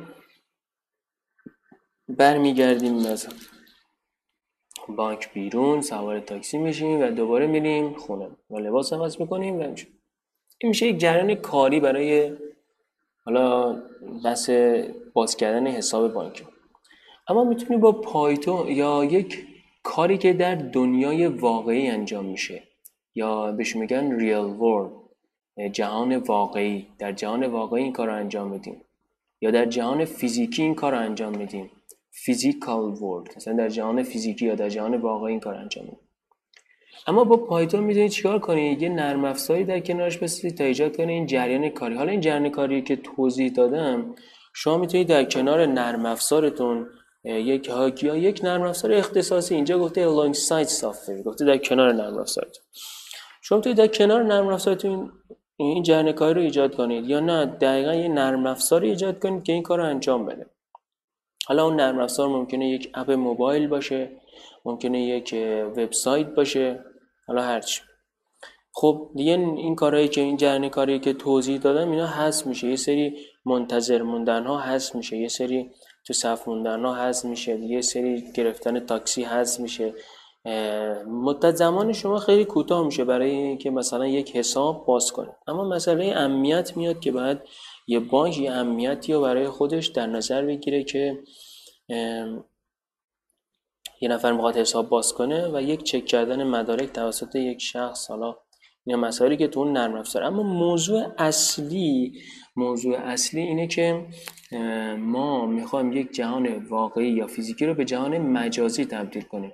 برمیگردیم 2.09 3.07
از 3.07 3.29
بانک 4.89 5.33
بیرون 5.33 5.81
سوار 5.81 6.21
تاکسی 6.21 6.59
میشیم 6.59 7.01
و 7.01 7.11
دوباره 7.11 7.47
میریم 7.47 7.95
خونه. 7.95 8.31
و 8.51 8.59
لباس 8.59 8.93
عوض 8.93 9.21
می‌کنیم 9.21 9.61
و 9.61 9.63
این 9.63 10.69
میشه 10.69 10.87
یک 10.87 10.99
جریان 10.99 11.35
کاری 11.35 11.81
برای 11.81 12.37
حالا 13.25 13.77
بس 14.25 14.51
باز 15.13 15.37
کردن 15.37 15.67
حساب 15.67 16.13
بانکی 16.13 16.45
اما 17.29 17.45
می‌تونی 17.45 17.81
با 17.81 17.93
پایتون 17.93 18.69
یا 18.69 19.05
یک 19.05 19.47
کاری 19.83 20.19
که 20.19 20.33
در 20.33 20.55
دنیای 20.55 21.27
واقعی 21.27 21.89
انجام 21.89 22.25
میشه 22.25 22.63
یا 23.15 23.53
بهش 23.53 23.77
میگن 23.77 24.19
ریال 24.19 24.51
ورد 24.61 24.93
جهان 25.73 26.17
واقعی 26.17 26.87
در 26.99 27.13
جهان 27.13 27.47
واقعی 27.47 27.83
این 27.83 27.93
کار 27.93 28.07
رو 28.07 28.15
انجام 28.15 28.51
میدیم 28.51 28.81
یا 29.41 29.51
در 29.51 29.65
جهان 29.65 30.05
فیزیکی 30.05 30.63
این 30.63 30.75
کار 30.75 30.93
رو 30.93 30.99
انجام 30.99 31.37
میدیم 31.37 31.71
فیزیکال 32.11 32.83
ورد 32.83 33.33
مثلا 33.37 33.55
در 33.55 33.69
جهان 33.69 34.03
فیزیکی 34.03 34.47
یا 34.47 34.55
در 34.55 34.69
جهان 34.69 34.97
واقعی 34.97 35.31
این 35.31 35.41
کار 35.41 35.55
انجام 35.55 35.85
میدیم 35.85 36.04
اما 37.07 37.25
با 37.25 37.37
پایتون 37.37 37.85
می‌تونید 37.85 38.11
چیکار 38.11 38.39
کنید 38.39 38.83
یه 38.83 38.89
نرم 38.89 39.25
افزاری 39.25 39.65
در 39.65 39.81
کنارش 39.81 40.19
بسازید 40.19 40.59
تا 40.59 40.65
ایجاد 40.65 40.97
کنید 40.97 41.11
این 41.11 41.27
جریان 41.27 41.69
کاری. 41.69 41.95
حالا 41.95 42.11
این 42.11 42.21
جریان 42.21 42.49
کاری 42.49 42.83
که 42.83 42.97
توضیح 42.97 43.53
دادم 43.53 44.15
شما 44.55 44.79
می‌تونید 44.79 45.07
در 45.07 45.25
کنار 45.25 45.67
نرم 45.67 46.07
افزارتون 46.07 46.87
یک 47.25 47.71
یا 48.03 48.17
یک 48.17 48.41
نرم 48.45 48.63
افزار 48.63 48.93
اختصاصی 48.93 49.55
اینجا 49.55 49.79
گفته 49.79 50.09
alongside 50.09 50.69
software 50.69 51.23
گفته 51.25 51.45
در 51.45 51.59
کنار 51.59 51.93
نرم 51.93 52.19
افزارتون. 52.19 52.65
شما 53.43 53.59
می‌تونید 53.59 53.79
در 53.79 53.87
کنار 53.87 54.23
نرم 54.23 54.49
افزارتون 54.49 55.13
این 55.57 55.83
جریان 55.83 56.13
کاری 56.13 56.35
رو 56.35 56.41
ایجاد 56.41 56.77
کنید 56.77 57.09
یا 57.09 57.21
نه 57.21 57.47
دقیقا 57.47 57.95
یه 57.95 58.09
نرم 58.09 58.47
افزاری 58.47 58.91
ایجاد 58.91 59.19
کنید 59.19 59.43
که 59.43 59.53
این 59.53 59.63
کار 59.63 59.79
رو 59.79 59.85
انجام 59.85 60.27
بده. 60.27 60.47
حالا 61.47 61.65
اون 61.65 61.77
نرم 61.77 61.99
افزار 61.99 62.29
ممکنه 62.29 62.71
یک 62.71 62.91
اپ 62.95 63.11
موبایل 63.11 63.67
باشه 63.67 64.11
ممکنه 64.65 65.03
یک 65.03 65.35
وبسایت 65.77 66.27
باشه 66.27 66.85
حالا 67.27 67.43
هرچی. 67.43 67.83
خب 68.73 69.11
دیگه 69.15 69.33
این 69.33 69.75
کارهایی 69.75 70.09
که 70.09 70.21
این 70.21 70.37
جرن 70.37 70.69
کاری 70.69 70.99
که 70.99 71.13
توضیح 71.13 71.59
دادم 71.59 71.91
اینا 71.91 72.07
هست 72.07 72.47
میشه. 72.47 72.67
یه 72.67 72.77
سری 72.77 73.19
منتظر 73.45 74.03
موندن 74.03 74.47
ها 74.47 74.59
هست 74.59 74.97
میشه. 74.97 75.17
یه 75.17 75.29
سری 75.29 75.71
تو 76.07 76.13
صف 76.13 76.49
موندن 76.49 76.85
ها 76.85 76.95
هست 76.95 77.25
میشه. 77.25 77.59
یه 77.59 77.81
سری 77.81 78.33
گرفتن 78.33 78.81
تاکسی 78.81 79.23
هست 79.23 79.61
میشه. 79.61 79.95
مدت 81.07 81.55
زمان 81.55 81.93
شما 81.93 82.19
خیلی 82.19 82.45
کوتاه 82.45 82.87
میشه 82.87 83.05
برای 83.05 83.31
اینکه 83.31 83.71
مثلا 83.71 84.07
یک 84.07 84.37
حساب 84.37 84.87
باز 84.87 85.13
کنه 85.13 85.37
اما 85.47 85.65
مسئله 85.65 86.05
امنیت 86.17 86.77
میاد 86.77 87.01
که 87.01 87.13
باید 87.13 87.39
یه 87.87 88.01
بانک 88.01 88.39
یه 88.39 88.51
امنیتی 88.51 89.13
رو 89.13 89.21
برای 89.21 89.49
خودش 89.49 89.87
در 89.87 90.07
نظر 90.07 90.45
بگیره 90.45 90.85
که 90.85 91.19
یه 94.05 94.11
نفر 94.11 94.33
می‌خواد 94.33 94.57
حساب 94.57 94.89
باز 94.89 95.13
کنه 95.13 95.49
و 95.55 95.63
یک 95.63 95.83
چک 95.83 96.05
کردن 96.05 96.45
مدارک 96.45 96.93
توسط 96.93 97.37
یک 97.37 97.63
شخص 97.63 98.11
حالا 98.11 98.37
یا 98.87 98.97
مسائلی 98.97 99.37
که 99.37 99.49
تو 99.49 99.61
اون 99.61 99.73
نرم 99.73 99.97
افزار. 99.97 100.23
اما 100.23 100.43
موضوع 100.43 101.07
اصلی 101.19 102.13
موضوع 102.57 102.97
اصلی 102.97 103.41
اینه 103.41 103.67
که 103.67 104.07
ما 104.99 105.47
می‌خوایم 105.47 105.93
یک 105.93 106.13
جهان 106.13 106.67
واقعی 106.69 107.09
یا 107.09 107.27
فیزیکی 107.27 107.67
رو 107.67 107.75
به 107.75 107.85
جهان 107.85 108.19
مجازی 108.19 108.85
تبدیل 108.85 109.23
کنیم. 109.23 109.53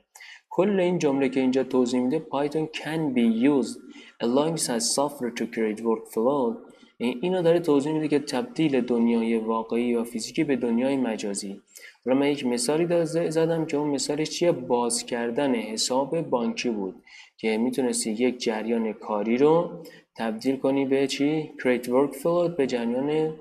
کل 0.51 0.81
این 0.81 0.99
جمله 0.99 1.29
که 1.29 1.41
اینجا 1.41 1.65
توضیح 1.65 2.01
میده 2.01 2.27
Python 2.33 2.79
can 2.79 3.15
be 3.15 3.45
used 3.51 3.79
alongside 4.25 4.83
software 4.83 5.35
to 5.39 5.45
create 5.55 5.81
workflow 5.81 6.70
اینو 7.03 7.43
داره 7.43 7.61
توضیح 7.61 7.93
میده 7.93 8.09
که 8.09 8.19
تبدیل 8.19 8.81
دنیای 8.81 9.39
واقعی 9.39 9.95
و 9.95 10.05
فیزیکی 10.05 10.45
به 10.45 10.57
دنیای 10.57 10.97
مجازی. 10.97 11.61
حالا 12.05 12.19
من 12.19 12.27
یک 12.27 12.47
مثالی 12.47 13.05
زدم 13.31 13.67
که 13.67 13.77
اون 13.77 13.91
مثالش 13.91 14.31
چیه؟ 14.31 14.53
باز 14.53 15.07
کردن 15.07 15.55
حساب 15.55 16.21
بانکی 16.21 16.71
بود 16.71 17.03
که 17.37 17.59
می‌تونستی 17.59 18.11
یک 18.11 18.39
جریان 18.39 18.93
کاری 18.93 19.39
رو 19.39 19.85
تبدیل 20.17 20.57
کنی 20.57 20.87
به 20.87 21.07
چی؟ 21.07 21.53
create 21.59 21.85
workflow 21.85 22.57
به 22.57 22.67
جریان 22.67 23.37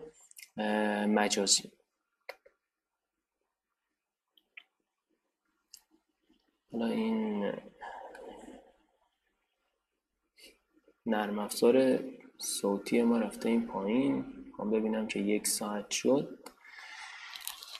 مجازی. 1.05 1.71
حالا 6.71 6.85
این 6.85 7.51
نرم 11.05 11.39
افزار 11.39 11.99
صوتی 12.39 13.01
ما 13.01 13.17
رفته 13.17 13.49
این 13.49 13.67
پایین. 13.67 14.25
هم 14.59 14.71
ببینم 14.71 15.07
که 15.07 15.19
یک 15.19 15.47
ساعت 15.47 15.91
شد. 15.91 16.39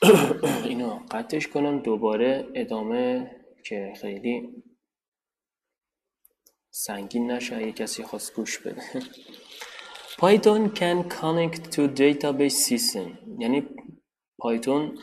اینو 0.70 0.99
قطعش 1.12 1.47
کنم. 1.47 1.80
دوباره 1.80 2.47
ادامه 2.53 3.32
که 3.64 3.93
خیلی 4.01 4.64
سنگین 6.72 7.32
نشه 7.32 7.55
اگه 7.55 7.72
کسی 7.72 8.03
خواست 8.03 8.36
گوش 8.36 8.60
بده. 8.60 8.82
Python 10.22 10.64
can 10.80 10.97
connect 11.20 11.72
to 11.74 11.82
database 11.88 12.57
system. 12.70 13.07
یعنی 13.39 13.68
پایتون 14.38 14.97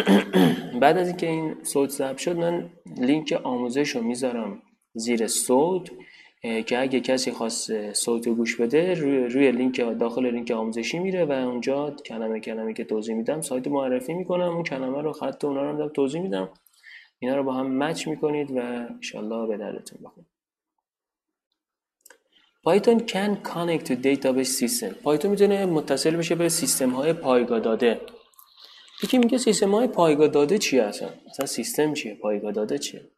بعد 0.82 0.98
از 0.98 1.08
اینکه 1.08 1.26
این 1.26 1.64
صوت 1.64 1.90
ضبط 1.90 2.18
شد 2.18 2.36
من 2.36 2.70
لینک 2.96 3.40
آموزش 3.44 3.96
رو 3.96 4.02
می‌ذارم 4.02 4.62
زیر 4.94 5.26
صوت. 5.26 5.90
که 6.42 6.78
اگه 6.78 7.00
کسی 7.00 7.30
خواست 7.30 7.92
صوت 7.92 8.28
گوش 8.28 8.60
بده 8.60 8.94
روی, 8.94 9.18
روی 9.18 9.52
لینک 9.52 9.98
داخل 9.98 10.26
لینک 10.26 10.50
آموزشی 10.50 10.98
میره 10.98 11.24
و 11.24 11.32
اونجا 11.32 11.90
کلمه 11.90 12.40
کلمه 12.40 12.74
که 12.74 12.84
توضیح 12.84 13.14
میدم 13.14 13.40
سایت 13.40 13.68
معرفی 13.68 14.14
می‌کنم. 14.14 14.54
اون 14.54 14.62
کلمه 14.62 15.02
رو 15.02 15.12
خط 15.12 15.44
اونا 15.44 15.70
رو 15.70 15.88
توضیح 15.88 16.22
میدم. 16.22 16.50
اینا 17.18 17.36
رو 17.36 17.42
با 17.42 17.52
هم 17.52 17.78
match 17.78 18.08
می‌کنید 18.08 18.50
و 18.50 18.58
انشالله 18.58 19.46
به 19.46 19.56
دردتون 19.56 19.98
بخونه 20.04 20.26
Python 22.62 22.98
can 22.98 23.46
connect 23.48 23.86
to 23.86 23.92
database 23.92 24.60
system. 24.60 24.94
پایتون 25.02 25.30
می‌تونه 25.30 25.66
متصل 25.66 26.16
بشه 26.16 26.34
به 26.34 26.48
سیستم 26.48 26.90
های 26.90 27.12
پایگاه 27.12 27.60
داده. 27.60 28.00
یکی 29.04 29.18
میگه 29.18 29.38
سیستم 29.38 29.70
های 29.74 29.86
پایگاه 29.86 30.28
داده 30.28 30.58
چی 30.58 30.78
هستن؟ 30.78 31.10
مثلا 31.28 31.46
سیستم 31.46 31.94
چیه؟ 31.94 32.14
پایگاه 32.14 32.52
داده 32.52 32.78
چیه؟ 32.78 33.10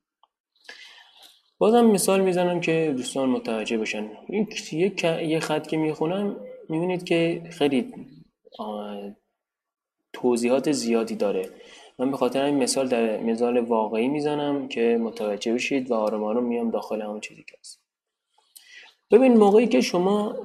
بازم 1.61 1.85
مثال 1.87 2.21
می‌زنم 2.21 2.61
که 2.61 2.95
دوستان 2.97 3.29
متوجه 3.29 3.79
بشن. 3.79 4.11
این 4.29 4.49
یه 5.03 5.41
خط 5.41 5.67
که 5.67 5.77
می‌خونم 5.77 6.37
می‌بینید 6.69 7.05
که 7.05 7.43
خیلی 7.51 7.95
توضیحات 10.13 10.73
زیادی 10.73 11.15
داره. 11.15 11.51
من 11.99 12.11
به 12.11 12.17
خاطر 12.17 12.45
این 12.45 12.57
مثال 12.57 12.89
در 12.89 13.21
مثال 13.21 13.59
واقعی 13.59 14.09
می‌زنم 14.09 14.69
که 14.69 14.99
متوجه 15.01 15.55
بشید 15.55 15.91
و 15.91 15.95
آرام 15.95 16.25
آرام 16.25 16.45
میام 16.45 16.71
داخل 16.71 17.03
همون 17.03 17.21
چیزی 17.21 17.43
که 17.43 17.57
هست. 17.61 17.81
ببین 19.11 19.37
موقعی 19.37 19.67
که 19.67 19.81
شما 19.81 20.37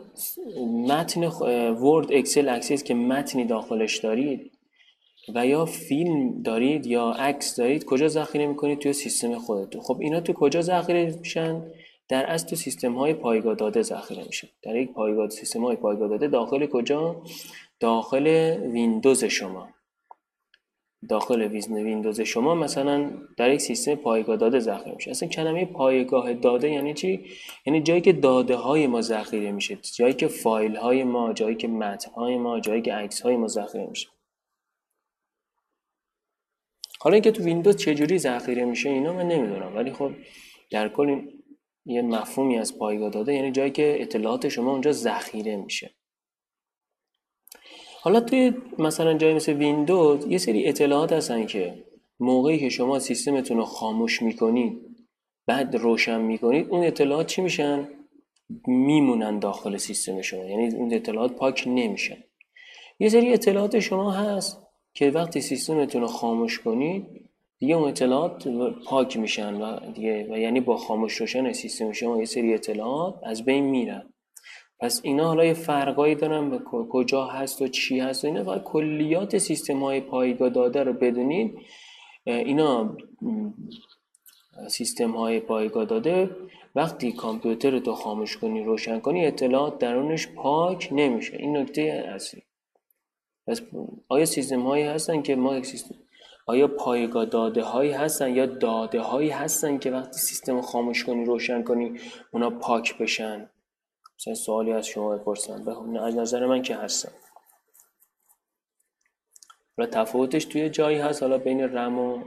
متن 0.88 1.24
ورد 1.72 2.14
اکسل 2.14 2.50
اکسس 2.50 2.84
که 2.84 2.94
متنی 2.94 3.46
داخلش 3.46 3.98
دارید 3.98 4.55
و 5.36 5.48
یا 5.48 5.66
فیلم 5.66 6.42
دارید 6.42 6.86
یا 6.86 7.10
عکس 7.10 7.56
دارید 7.56 7.86
کجا 7.86 8.08
ذخیره 8.08 8.48
می‌کنید 8.48 8.80
توی 8.80 8.94
سیستم 8.94 9.38
خودتون؟ 9.38 9.82
خب 9.82 9.98
اینا 10.00 10.20
تو 10.20 10.34
کجا 10.34 10.62
ذخیره 10.62 11.16
میشن؟ 11.20 11.62
در 12.10 12.26
اصل 12.26 12.48
تو 12.48 12.56
سیستم 12.56 12.94
های 12.94 13.14
پایگاه 13.14 13.56
داده 13.56 13.82
ذخیره 13.82 14.24
میشه 14.24 14.50
در 14.64 14.76
یک 14.76 14.92
پایگاه 14.92 15.30
سیستم 15.30 15.66
های 15.66 15.76
پایگاه 15.76 16.10
داده 16.10 16.28
داخل 16.28 16.66
کجا؟ 16.66 17.22
داخل 17.80 18.28
ویندوز 18.72 19.24
شما. 19.24 19.70
داخل 21.10 21.42
ویندوز 21.70 22.22
شما 22.22 22.56
مثلا 22.56 23.12
در 23.38 23.52
یک 23.52 23.62
سیستم 23.62 23.96
پایگاه 23.96 24.38
داده 24.38 24.60
ذخیره 24.60 24.96
میشه. 24.96 25.12
اصلا 25.12 25.30
کلمه 25.30 25.66
پایگاه 25.66 26.34
داده 26.34 26.70
یعنی 26.70 26.94
چی؟ 26.94 27.26
یعنی 27.66 27.82
جایی 27.82 28.02
که 28.02 28.14
داده 28.14 28.56
های 28.56 28.88
ما 28.88 29.02
ذخیره 29.02 29.52
میشه 29.52 29.78
جایی 29.96 30.14
که 30.14 30.28
فایل 30.28 30.76
های 30.76 31.04
ما 31.04 31.34
جایی 31.34 31.56
که 31.56 31.68
متن 31.68 32.12
های 32.12 32.38
ما 32.38 32.60
جایی 32.60 32.82
که 32.82 32.94
عکس 32.94 33.22
های 33.22 33.38
ما 33.38 33.48
ذخیره 33.48 33.86
میشه. 33.86 34.08
حالا 37.06 37.14
اینکه 37.14 37.32
تو 37.32 37.44
ویندوز 37.44 37.76
چجوری 37.76 38.18
ذخیره 38.18 38.66
میشه 38.66 38.90
اینا 38.90 39.14
من 39.14 39.28
نمی‌دونم. 39.28 39.76
ولی 39.76 39.94
خب 39.94 40.12
در 40.72 40.90
کل 40.90 41.10
این 41.10 41.44
یه 41.86 42.02
مفهومی 42.02 42.58
از 42.58 42.78
پایگاه 42.78 43.10
داده 43.10 43.34
یعنی 43.34 43.52
جایی 43.52 43.72
که 43.72 43.98
اطلاعات 44.00 44.50
شما 44.50 44.72
اونجا 44.72 44.92
ذخیره 44.92 45.56
میشه. 45.56 45.96
حالا 48.02 48.20
توی 48.20 48.54
مثلا 48.80 49.14
جایی 49.14 49.34
مثل 49.34 49.54
ویندوز 49.54 50.26
یه 50.28 50.38
سری 50.38 50.68
اطلاعات 50.68 51.14
هستن 51.14 51.46
که 51.46 51.84
موقعی 52.20 52.60
که 52.60 52.70
شما 52.70 53.00
سیستمتون 53.00 53.58
رو 53.58 53.64
خاموش 53.64 54.22
می‌کنید 54.22 54.82
بعد 55.48 55.76
روشن 55.76 56.22
می‌کنید 56.22 56.68
اون 56.70 56.84
اطلاعات 56.84 57.28
چی 57.28 57.42
میشن؟ 57.42 57.88
میمونن 58.68 59.40
داخل 59.40 59.78
سیستم 59.78 60.22
شما. 60.22 60.46
یعنی 60.46 60.76
اون 60.76 60.94
اطلاعات 60.94 61.32
پاک 61.32 61.64
نمیشن. 61.68 62.18
یه 63.00 63.10
سری 63.10 63.34
اطلاعات 63.34 63.80
شما 63.80 64.12
هست 64.12 64.65
که 64.96 65.12
وقتی 65.12 65.42
سیستمتون 65.42 66.02
رو 66.02 66.08
خاموش 66.08 66.60
کنید 66.60 67.30
دیگه 67.60 67.76
اون 67.76 67.88
اطلاعات 67.88 68.48
پاک 68.86 69.18
میشن 69.18 69.62
و 69.62 69.92
دیگه 69.92 70.28
و 70.32 70.38
یعنی 70.38 70.60
با 70.60 70.78
خاموش 70.78 71.16
روشن 71.16 71.52
سیستم 71.52 71.92
شما 71.92 72.20
یه 72.20 72.26
سری 72.26 72.54
اطلاعات 72.54 73.16
از 73.24 73.46
بین 73.46 73.64
میرن. 73.64 74.14
پس 74.80 75.02
اینا 75.04 75.28
حالا 75.28 75.46
یه 75.46 75.54
فرقایی 75.54 76.16
دارن 76.16 76.50
به 76.50 76.60
کجا 76.90 77.26
هست 77.26 77.62
و 77.62 77.68
چی 77.68 78.00
هست 78.00 78.24
و 78.24 78.28
اینا. 78.28 78.52
و 78.52 78.60
کلیات 78.60 79.38
سیستم 79.38 79.80
های 79.84 80.02
پایگاه 80.02 80.50
داده 80.50 80.84
رو 80.84 80.94
بدونید 80.94 81.58
اینا 82.26 82.98
سیستم 84.68 85.12
های 85.12 85.40
پایگاه 85.40 85.86
داده 85.86 86.30
وقتی 86.76 87.12
کامپیوتر 87.12 87.80
تو 87.80 87.94
خاموش 87.94 88.38
کنی 88.38 88.64
روشن 88.64 89.00
کنی 89.00 89.26
اطلاعات 89.26 89.78
درونش 89.78 90.28
پاک 90.28 90.90
نمیشه. 90.92 91.38
این 91.38 91.58
نکته 91.58 91.82
اصلی. 92.16 92.42
پس 93.48 93.62
آیا 94.10 94.26
سیستم 94.26 94.62
هایی 94.62 94.84
هستن 94.84 95.22
که 95.22 95.36
ما 95.36 95.64
سیستم 95.64 95.96
آیا 96.48 96.68
پایگاه 96.68 97.26
داده 97.26 97.64
هایی 97.64 97.92
هستن 97.92 98.36
یا 98.36 98.46
داده 98.46 99.02
هایی 99.02 99.30
هستن 99.30 99.78
که 99.78 99.92
وقتی 99.92 100.20
سیستم 100.20 100.62
خاموش 100.62 101.04
کنی 101.04 101.26
روشن 101.26 101.64
کنی 101.64 102.00
اونا 102.32 102.50
پاک 102.50 102.98
بشن؟ 102.98 103.50
مثلا 104.20 104.34
سوالی 104.34 104.72
از 104.72 104.88
شما 104.88 105.18
بپرسم. 105.18 105.66
به 105.66 106.02
از 106.02 106.16
نظر 106.16 106.46
من 106.46 106.62
که 106.62 106.76
هستن. 106.76 107.12
حالا 109.78 109.90
تفاوتش 109.90 110.46
توی 110.46 110.70
جایی 110.70 110.98
هست 110.98 111.24
حالا 111.24 111.38
بین 111.38 111.62
رم 111.62 112.00
و 112.00 112.24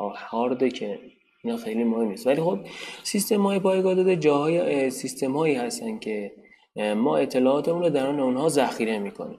هارده 0.00 0.68
که 0.68 1.00
اینا 1.44 1.56
خیلی 1.56 1.84
مهم 1.84 2.08
نیست. 2.08 2.26
ولی 2.26 2.42
خب 2.42 2.58
سیستم 3.02 3.42
های 3.42 3.58
پایگاه 3.58 3.94
داده 3.94 4.16
جاهای 4.16 4.90
سیستم 4.90 5.32
هایی 5.32 5.54
هستن 5.54 5.98
که 5.98 6.32
ما 6.76 7.16
اطلاعاتمون 7.16 7.82
رو 7.82 7.90
درون 7.90 8.20
اونها 8.20 8.48
ذخیره 8.48 8.98
می‌کنیم. 8.98 9.38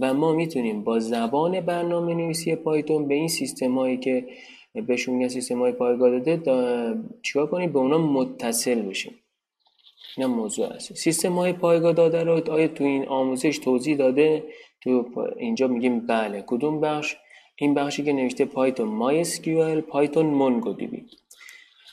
و 0.00 0.14
ما 0.14 0.32
می‌تونیم 0.32 0.84
با 0.84 0.98
زبان 0.98 1.60
برنامه 1.60 2.14
نویسی 2.14 2.56
پایتون 2.56 3.08
به 3.08 3.14
این 3.14 3.28
سیستم 3.28 3.78
هایی 3.78 3.96
که 3.96 4.26
بهشون 4.86 5.14
میگن 5.14 5.28
سیستم 5.28 5.58
های 5.58 5.72
پایگاه 5.72 6.10
داده 6.18 6.94
چیکار 7.22 7.46
کنیم؟ 7.46 7.72
به 7.72 7.78
اونا 7.78 7.98
متصل 7.98 8.82
بشیم. 8.82 9.14
این 10.16 10.26
موضوع 10.26 10.74
هست 10.74 10.94
سیستم 10.94 11.32
های 11.32 11.52
پایگاه 11.52 11.92
داده 11.92 12.24
رو 12.24 12.52
آیا 12.52 12.68
تو 12.68 12.84
این 12.84 13.06
آموزش 13.06 13.58
توضیح 13.58 13.96
داده؟ 13.96 14.44
تو 14.80 15.04
اینجا 15.36 15.68
میگیم 15.68 16.06
بله. 16.06 16.44
کدوم 16.46 16.80
بخش؟ 16.80 17.16
این 17.56 17.74
بخشی 17.74 18.02
که 18.04 18.12
نوشته 18.12 18.44
Python 18.44 18.88
MySQL 18.88 19.80
Python 19.80 20.26
MongoDB 20.26 21.06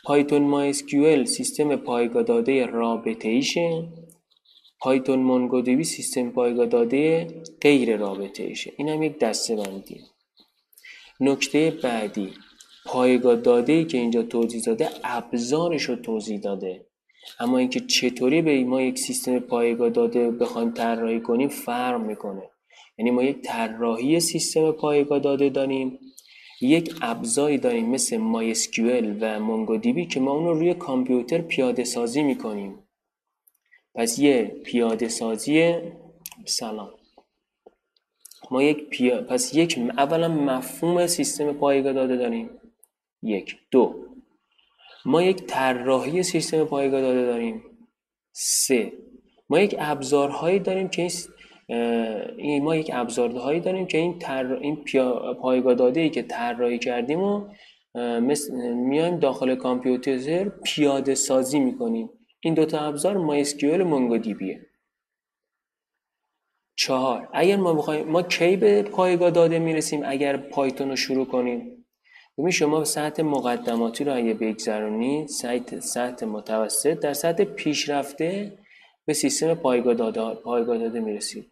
Python 0.03 0.41
MySQL 0.41 1.25
سیستم 1.25 1.75
پایگاه 1.75 2.23
داده 2.23 2.65
رابطه 2.65 3.29
ایشه 3.29 3.83
Python 4.81 5.19
MongoDB 5.19 5.83
سیستم 5.83 6.29
پایگاه 6.29 6.65
داده 6.65 7.27
غیر 7.61 7.97
رابطه 7.97 8.43
ایشه 8.43 8.73
این 8.77 8.89
هم 8.89 9.03
یک 9.03 9.19
دسته 9.19 9.55
بندی 9.55 10.01
نکته 11.19 11.73
بعدی 11.83 12.29
پایگاه 12.85 13.35
داده 13.35 13.85
که 13.85 13.97
اینجا 13.97 14.23
توضیح 14.23 14.61
داده 14.61 14.89
ابزارش 15.03 15.83
رو 15.83 15.95
توضیح 15.95 16.39
داده. 16.39 16.85
اما 17.39 17.57
اینکه 17.57 17.79
چطوری 17.79 18.41
به 18.41 18.63
ما 18.63 18.81
یک 18.81 18.99
سیستم 18.99 19.39
پایگاه 19.39 19.89
داده 19.89 20.31
بخوایم 20.31 20.71
طراحی 20.71 21.21
کنیم 21.21 21.49
فرق 21.49 22.01
می‌کنه. 22.01 22.43
یعنی 22.97 23.11
ما 23.11 23.23
یک 23.23 23.41
طراحی 23.41 24.19
سیستم 24.19 24.71
پایگاه 24.71 25.19
داده 25.19 25.49
داریم 25.49 25.99
یک 26.61 26.95
ابزاری 27.01 27.57
داریم 27.57 27.89
مثل 27.89 28.17
MySQL 28.17 29.05
و 29.21 29.39
MongoDB 29.39 30.07
که 30.07 30.19
ما 30.19 30.31
اون 30.31 30.45
رو 30.45 30.53
روی 30.53 30.73
کامپیوتر 30.73 31.41
پیاده 31.41 31.83
سازی 31.83 32.23
می‌کنیم. 32.23 32.79
پس 33.95 34.19
یه 34.19 34.43
پیاده 34.43 35.07
سازی 35.07 35.73
سلام. 36.45 36.89
ما 38.51 38.63
یک 38.63 38.89
پیا... 38.89 39.21
پس 39.21 39.55
یک 39.55 39.79
اولا 39.97 40.27
مفهوم 40.27 41.07
سیستم 41.07 41.53
پایگاه 41.53 41.93
داده 41.93 42.17
داریم. 42.17 42.49
یک. 43.23 43.57
دو. 43.71 43.95
ما 45.05 45.23
یک 45.23 45.45
طراحی 45.45 46.23
سیستم 46.23 46.65
پایگاه 46.65 47.01
داده 47.01 47.25
داریم. 47.25 47.63
سه. 48.31 48.93
ما 49.49 49.59
یک 49.59 49.75
ابزارهایی 49.79 50.59
داریم 50.59 50.87
که 50.87 51.07
این 52.37 52.63
ما 52.63 52.75
یک 52.75 52.91
ابزارهایی 52.93 53.59
داریم 53.59 53.85
که 53.87 53.97
این 53.97 54.19
تر... 54.19 54.53
این 54.53 54.75
پیا... 54.75 55.33
پایگاه 55.33 55.73
داده 55.73 56.01
ای 56.01 56.09
که 56.09 56.21
طراحی 56.21 56.79
کردیم 56.79 57.21
و 57.21 57.47
مثل... 58.19 58.73
میایم 58.73 59.19
داخل 59.19 59.55
کامپیوتر 59.55 60.49
پیاده 60.63 61.15
سازی 61.15 61.59
می‌کنیم. 61.59 62.09
این 62.43 62.53
دوتا 62.53 62.79
ابزار 62.79 63.17
مونگو 63.83 64.17
دی 64.17 64.33
بیه 64.33 64.67
چهار. 66.75 67.29
اگر 67.33 67.55
ما 67.57 67.73
بخوایم 67.73 68.07
ما 68.07 68.23
کی 68.23 68.55
به 68.55 68.83
پایگاه 68.83 69.31
داده 69.31 69.59
می‌رسیم 69.59 70.01
اگر 70.05 70.37
پایتون 70.37 70.89
رو 70.89 70.95
شروع 70.95 71.25
کنیم؟ 71.25 71.85
ببین 72.37 72.51
شما 72.51 72.83
سطح 72.83 73.23
مقدماتی 73.23 74.03
رو 74.03 74.15
اگه 74.15 74.33
بگذرونید 74.33 75.27
سطح 75.27 75.79
سطح 75.79 76.25
متوسط 76.25 76.99
در 76.99 77.13
سطح 77.13 77.43
پیشرفته 77.43 78.57
به 79.05 79.13
سیستم 79.13 79.53
پایگاه 79.53 79.93
داده 79.93 80.35
پایگاه 80.35 80.77
داده 80.77 80.99
می‌رسید 80.99 81.51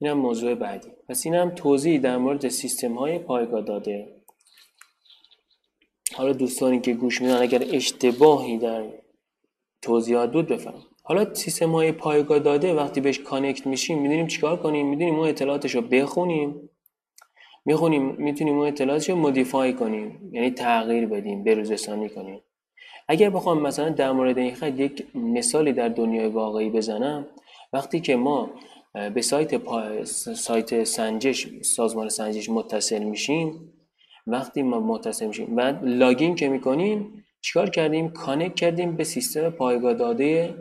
این 0.00 0.10
هم 0.10 0.18
موضوع 0.18 0.54
بعدی. 0.54 0.88
پس 1.08 1.26
این 1.26 1.34
هم 1.34 1.50
توضیح 1.50 2.00
در 2.00 2.16
مورد 2.16 2.48
سیستم 2.48 2.94
های 2.94 3.18
پایگاه 3.18 3.62
داده. 3.62 4.22
حالا 6.14 6.32
دوستانی 6.32 6.80
که 6.80 6.94
گوش 6.94 7.22
میدن 7.22 7.42
اگر 7.42 7.64
اشتباهی 7.72 8.58
در 8.58 8.84
توضیحات 9.82 10.32
بود 10.32 10.46
بفهم 10.46 10.82
حالا 11.02 11.34
سیستم 11.34 11.70
های 11.70 11.92
پایگاه 11.92 12.38
داده 12.38 12.74
وقتی 12.74 13.00
بهش 13.00 13.18
کانکت 13.18 13.66
میشیم 13.66 14.02
می‌دونیم 14.02 14.26
چیکار 14.26 14.56
کنیم؟ 14.56 14.88
می‌دونیم 14.88 15.14
اون 15.14 15.28
اطلاعاتش 15.28 15.74
رو 15.74 15.80
بخونیم. 15.80 16.70
می‌خونیم 17.64 18.14
می‌تونیم 18.18 18.58
اون 18.58 18.66
اطلاعاتش 18.66 19.10
رو 19.10 19.16
مودیفای 19.16 19.72
کنیم. 19.72 20.30
یعنی 20.32 20.50
تغییر 20.50 21.06
بدیم 21.06 21.44
بروزرسانی 21.44 22.08
کنیم. 22.08 22.40
اگر 23.08 23.30
بخوام 23.30 23.62
مثلا 23.62 23.88
در 23.88 24.12
مورد 24.12 24.38
این 24.38 24.54
خط 24.54 24.80
یک 24.80 25.06
مثالی 25.14 25.72
در 25.72 25.88
دنیای 25.88 26.26
واقعی 26.28 26.70
بزنم 26.70 27.26
وقتی 27.72 28.00
که 28.00 28.16
ما 28.16 28.50
به 29.14 29.22
سایت 29.22 29.54
پا... 29.54 30.04
سایت 30.34 30.84
سنجش 30.84 31.48
سازمان 31.62 32.08
سنجش 32.08 32.50
متصل 32.50 33.04
میشیم 33.04 33.72
وقتی 34.26 34.62
ما 34.62 34.80
متصل 34.80 35.26
میشیم 35.26 35.56
بعد 35.56 35.84
لاگین 35.84 36.34
که 36.34 36.48
می‌کنیم 36.48 37.24
چیکار 37.40 37.70
کردیم؟ 37.70 38.08
کانک 38.08 38.54
کردیم 38.54 38.96
به 38.96 39.04
سیستم 39.04 39.50
پایگاه 39.50 39.94
داده 39.94 40.54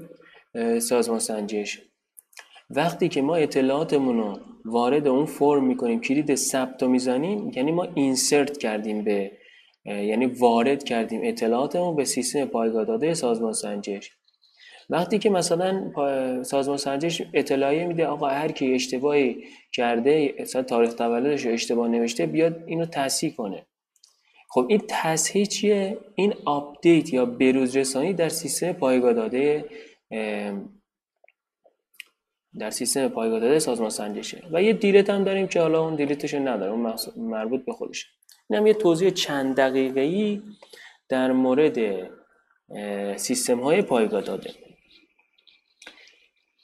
سازمان 0.80 1.20
سنجش. 1.20 1.82
وقتی 2.70 3.10
که 3.10 3.22
ما 3.22 3.36
اطلاعاتمون 3.36 4.18
رو 4.18 4.40
وارد 4.66 5.08
اون 5.08 5.26
فرم 5.26 5.64
می‌کنیم 5.68 6.02
کلید 6.02 6.36
ثبت 6.36 6.84
رو 6.84 6.90
می‌زنیم 6.90 7.52
یعنی 7.56 7.72
ما 7.72 7.88
اینسرت 7.96 8.58
کردیم 8.58 9.04
به 9.04 9.32
یعنی 9.86 10.26
وارد 10.26 10.84
کردیم 10.84 11.22
اطلاعاتمون 11.24 11.96
به 11.96 12.06
سیستم 12.06 12.46
پایگاه 12.46 12.86
داده 12.86 13.14
سازمان 13.14 13.54
سنجش. 13.54 14.12
وقتی 14.90 15.20
که 15.20 15.30
مثلا 15.30 15.92
سازمان 16.44 16.78
سنجش 16.78 17.22
اطلاعیه 17.34 17.86
میده 17.86 18.08
آقا 18.08 18.28
هر 18.28 18.52
کی 18.52 18.74
اشتباهی 18.74 19.44
کرده 19.74 20.34
مثلا 20.40 20.64
تاریخ 20.64 20.94
تولدش 20.94 21.46
رو 21.46 21.52
اشتباه 21.52 21.88
نوشته 21.88 22.26
بیاد 22.26 22.64
اینو 22.68 22.86
تصحیح 22.86 23.34
کنه. 23.36 23.66
خب 24.50 24.66
این 24.70 24.82
تصحیح 24.88 25.46
چیه؟ 25.46 25.98
این 26.16 26.34
update 26.46 27.14
یا 27.14 27.26
بروز 27.26 27.78
رسانی 27.78 28.14
در 28.14 28.30
سیستم 28.30 28.72
پایگاه 28.72 29.14
داده 29.14 29.66
در 32.60 32.70
سیستم 32.70 33.08
پایگاه 33.08 33.40
داده 33.40 33.60
سازمان 33.60 33.90
سنجشه. 33.90 34.44
و 34.52 34.64
یه 34.64 34.74
delete 34.74 35.10
هم 35.10 35.24
داریم 35.24 35.48
که 35.48 35.62
حالا 35.62 35.84
اون 35.84 35.96
delete 35.96 36.24
ش 36.24 36.34
نداره 36.34 36.72
اون 36.72 36.96
مربوط 37.18 37.66
به 37.66 37.74
خودشه. 37.74 38.08
این 38.50 38.68
یه 38.68 38.74
توضیح 38.74 39.10
چند 39.10 39.56
دقیقه 39.56 40.02
ای 40.02 40.42
در 41.10 41.32
مورد 41.32 42.10
سیستم 43.16 43.60
های 43.60 43.82
پایگاه 43.82 44.22
داده. 44.22 44.50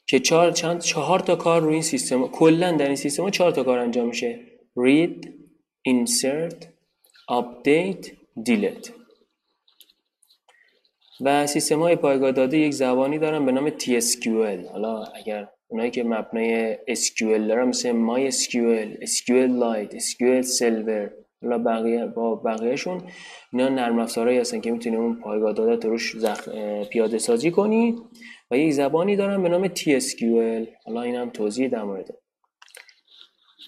که 0.07 0.19
چهار, 0.19 0.51
چند 0.51 0.81
چهار 0.81 1.19
تا 1.19 1.35
کار 1.35 1.61
روی 1.61 1.73
این 1.73 1.81
سیستم 1.81 2.27
کلا 2.27 2.71
در 2.71 2.85
این 2.85 2.95
سیستم 2.95 3.23
ها 3.23 3.29
چهار 3.29 3.51
تا 3.51 3.63
کار 3.63 3.79
انجام 3.79 4.07
میشه. 4.07 4.39
Read 4.79 5.27
insert 5.89 6.72
update 7.31 8.11
delete. 8.49 8.91
و 11.21 11.47
سیستم 11.47 11.79
های 11.79 11.95
پایگاه 11.95 12.31
داده 12.31 12.57
یک 12.57 12.73
زبانی 12.73 13.19
دارن 13.19 13.45
به 13.45 13.51
نام 13.51 13.69
TSQL 13.69 14.71
حالا 14.71 15.03
اگر 15.03 15.47
اونایی 15.67 15.91
که 15.91 16.03
مبنای 16.03 16.75
SQL 16.75 17.47
دارن 17.47 17.67
مثل 17.67 17.91
MySQL, 17.91 19.05
SQLite, 19.05 19.99
SQL 19.99 20.45
Server 20.59 21.09
حالا 21.41 21.57
بقیه 21.57 22.05
با 22.05 22.35
بقیهشون 22.35 23.01
اینا 23.53 23.69
نرم 23.69 23.99
افزارهایی 23.99 24.39
هستن 24.39 24.61
که 24.61 24.71
می‌تونی 24.71 24.95
اون 24.95 25.15
پایگاه 25.15 25.53
داده 25.53 25.87
رو 25.87 25.91
روش 25.91 26.15
پیاده 26.89 27.17
سازی 27.17 27.51
کنی. 27.51 27.95
و 28.51 28.57
یک 28.57 28.73
زبانی 28.73 29.15
دارن 29.15 29.43
به 29.43 29.49
نام 29.49 29.67
TSQL 29.67 30.67
حالا 30.85 31.01
این 31.01 31.15
هم 31.15 31.29
توضیح 31.29 31.67
در 31.67 31.83
مورد. 31.83 32.22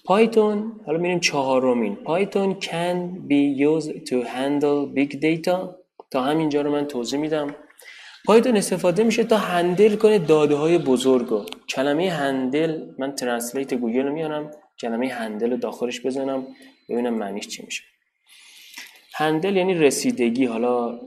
پایتون 0.06 0.80
حالا 0.86 0.98
میریم 0.98 1.20
چهارمین. 1.20 1.96
Python 1.96 2.56
can 2.60 2.96
be 3.28 3.58
used 3.68 4.08
to 4.08 4.14
handle 4.14 4.96
big 4.96 5.20
data. 5.20 5.56
تا 6.10 6.22
همینجا 6.22 6.62
رو 6.62 6.72
من 6.72 6.86
توضیح 6.86 7.20
میدم. 7.20 7.54
پایتون 8.26 8.56
استفاده 8.56 9.04
میشه 9.04 9.24
تا 9.24 9.36
handle 9.36 9.96
کنه 9.96 10.18
داده 10.18 10.54
های 10.54 10.78
بزرگ 10.78 11.26
رو. 11.26 11.46
کلمه 11.68 12.10
handle 12.10 12.90
من 12.98 13.14
translate 13.14 13.74
گوگل 13.74 14.02
رو 14.02 14.12
میارم 14.12 14.50
کلمه 14.80 15.08
handle 15.08 15.50
رو 15.50 15.56
داخلش 15.56 16.06
بزنم. 16.06 16.46
ببینم 16.88 17.14
معنیش 17.14 17.48
چی 17.48 17.62
میشه. 17.64 17.82
handle 19.14 19.56
یعنی 19.56 19.74
رسیدگی 19.74 20.44
حالا 20.44 21.00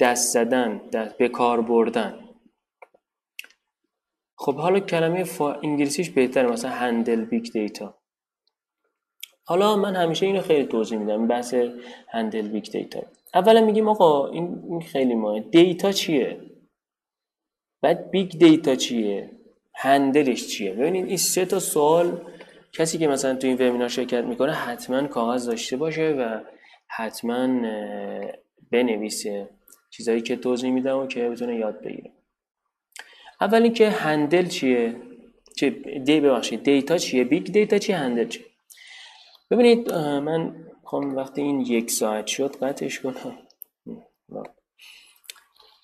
دست 0.00 0.32
زدن 0.32 0.80
دست 0.92 1.18
به 1.18 1.28
کار 1.28 1.60
بردن. 1.60 2.14
خب 4.36 4.54
حالا 4.54 4.80
کلمه 4.80 5.24
فا... 5.24 5.52
انگلیسیش 5.52 6.10
بهتره 6.10 6.50
مثلا 6.50 6.70
handle 6.70 7.24
big 7.24 7.52
data 7.52 7.99
حالا 9.50 9.76
من 9.76 9.96
همیشه 9.96 10.26
اینو 10.26 10.40
خیلی 10.40 10.64
توضیح 10.64 10.98
میدم 10.98 11.26
بحث 11.26 11.54
handle 12.08 12.48
big 12.48 12.70
data. 12.70 13.02
اولا 13.34 13.60
میگیم 13.60 13.88
آقا 13.88 14.28
این 14.28 14.80
خیلی 14.80 15.14
مهمه. 15.14 15.40
data 15.40 15.92
چیه؟ 15.92 16.40
بعد 17.82 18.10
big 18.10 18.38
data 18.38 18.74
چیه؟ 18.74 19.30
handle 19.74 20.28
ش 20.28 20.46
چیه؟ 20.46 20.72
ببینید 20.72 21.06
این 21.06 21.16
سه 21.16 21.44
تا 21.44 21.58
سوال 21.58 22.20
کسی 22.72 22.98
که 22.98 23.08
مثلا 23.08 23.34
تو 23.34 23.46
این 23.46 23.56
وبینار 23.56 23.88
شرکت 23.88 24.24
می‌کنه 24.24 24.52
حتما 24.52 25.06
کاغذ 25.06 25.46
داشته 25.46 25.76
باشه 25.76 26.10
و 26.10 26.40
حتما 26.88 27.46
بنویسه 28.70 29.48
چیزایی 29.90 30.20
که 30.20 30.36
توضیح 30.36 30.70
میدم 30.70 30.98
و 30.98 31.06
که 31.06 31.28
بتونه 31.28 31.56
یاد 31.56 31.80
بگیره. 31.80 32.10
اول 33.40 33.62
اینکه 33.62 33.90
handle 33.90 34.46
چیه؟ 34.46 34.96
چه 35.56 35.70
دی 36.04 36.20
ببخشید 36.20 36.62
data 36.62 36.98
چیه؟ 36.98 37.24
big 37.24 37.44
data 37.44 37.78
چیه؟ 37.78 37.96
handle 37.96 38.28
چیه؟ 38.28 38.49
ببینید 39.50 39.92
من 39.92 40.66
خواهم 40.84 41.16
وقتی 41.16 41.42
این 41.42 41.60
یک 41.60 41.90
ساعت 41.90 42.26
شد 42.26 42.56
قطعش 42.56 43.00
کنم. 43.00 43.38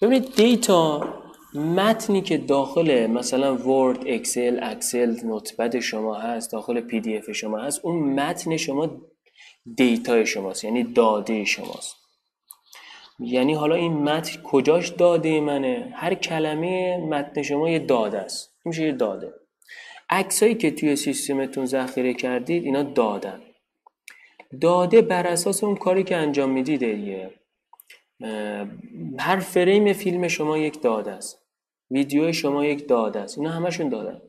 ببینید 0.02 0.34
data 0.34 1.14
متنی 1.54 2.20
که 2.20 2.38
داخل 2.38 3.06
مثلا 3.06 3.56
Word 3.56 3.98
Excel 4.06 4.58
Excel 4.62 5.26
Notepad 5.26 5.78
شما 5.78 6.14
هست 6.14 6.52
داخل 6.52 6.80
PDF 6.80 7.32
شما 7.32 7.58
هست 7.58 7.84
اون 7.84 8.20
متن 8.20 8.56
شما 8.56 9.00
data 9.76 10.16
ی 10.16 10.26
شماست 10.26 10.64
یعنی 10.64 10.84
داده 10.84 11.44
شماست. 11.44 11.96
یعنی 13.20 13.54
حالا 13.54 13.74
این 13.74 13.92
متن 13.92 14.42
کجاش 14.42 14.88
داده 14.88 15.40
منه؟ 15.40 15.92
هر 15.94 16.14
کلمه 16.14 16.96
متن 16.96 17.42
شما 17.42 17.70
یه 17.70 17.78
داده 17.78 18.18
است. 18.18 18.54
میشه 18.64 18.82
یه 18.82 18.92
داده. 18.92 19.32
عکسایی 20.10 20.54
که 20.54 20.70
توی 20.70 20.96
سیستمتون 20.96 21.66
ذخیره 21.66 22.14
کردید 22.14 22.64
اینا 22.64 22.82
داده‌ن. 22.82 23.40
داده 24.60 25.02
بر 25.02 25.26
اساس 25.26 25.64
اون 25.64 25.76
کاری 25.76 26.04
که 26.04 26.16
انجام 26.16 26.50
می‌دید 26.50 26.80
دیگه 26.80 27.30
هر 29.18 29.36
فریم 29.36 29.92
فیلم 29.92 30.28
شما 30.28 30.58
یک 30.58 30.82
داده 30.82 31.12
است. 31.12 31.42
ویدیو 31.90 32.32
شما 32.32 32.64
یک 32.64 32.88
داده 32.88 33.20
است. 33.20 33.38
اینا 33.38 33.50
همشون 33.50 33.88
دادن 33.88 34.20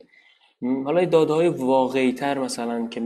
حالا 0.84 1.04
داده 1.04 1.32
های 1.32 1.48
واقعی 1.48 2.12
تر 2.12 2.38
مثلا 2.38 2.88
که 2.88 3.00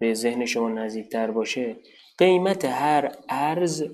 به 0.00 0.14
ذهن 0.14 0.44
شما 0.44 0.68
نزدیکتر 0.68 1.30
باشه 1.30 1.76
قیمت 2.18 2.64
هر 2.64 3.12
ارز 3.28 3.84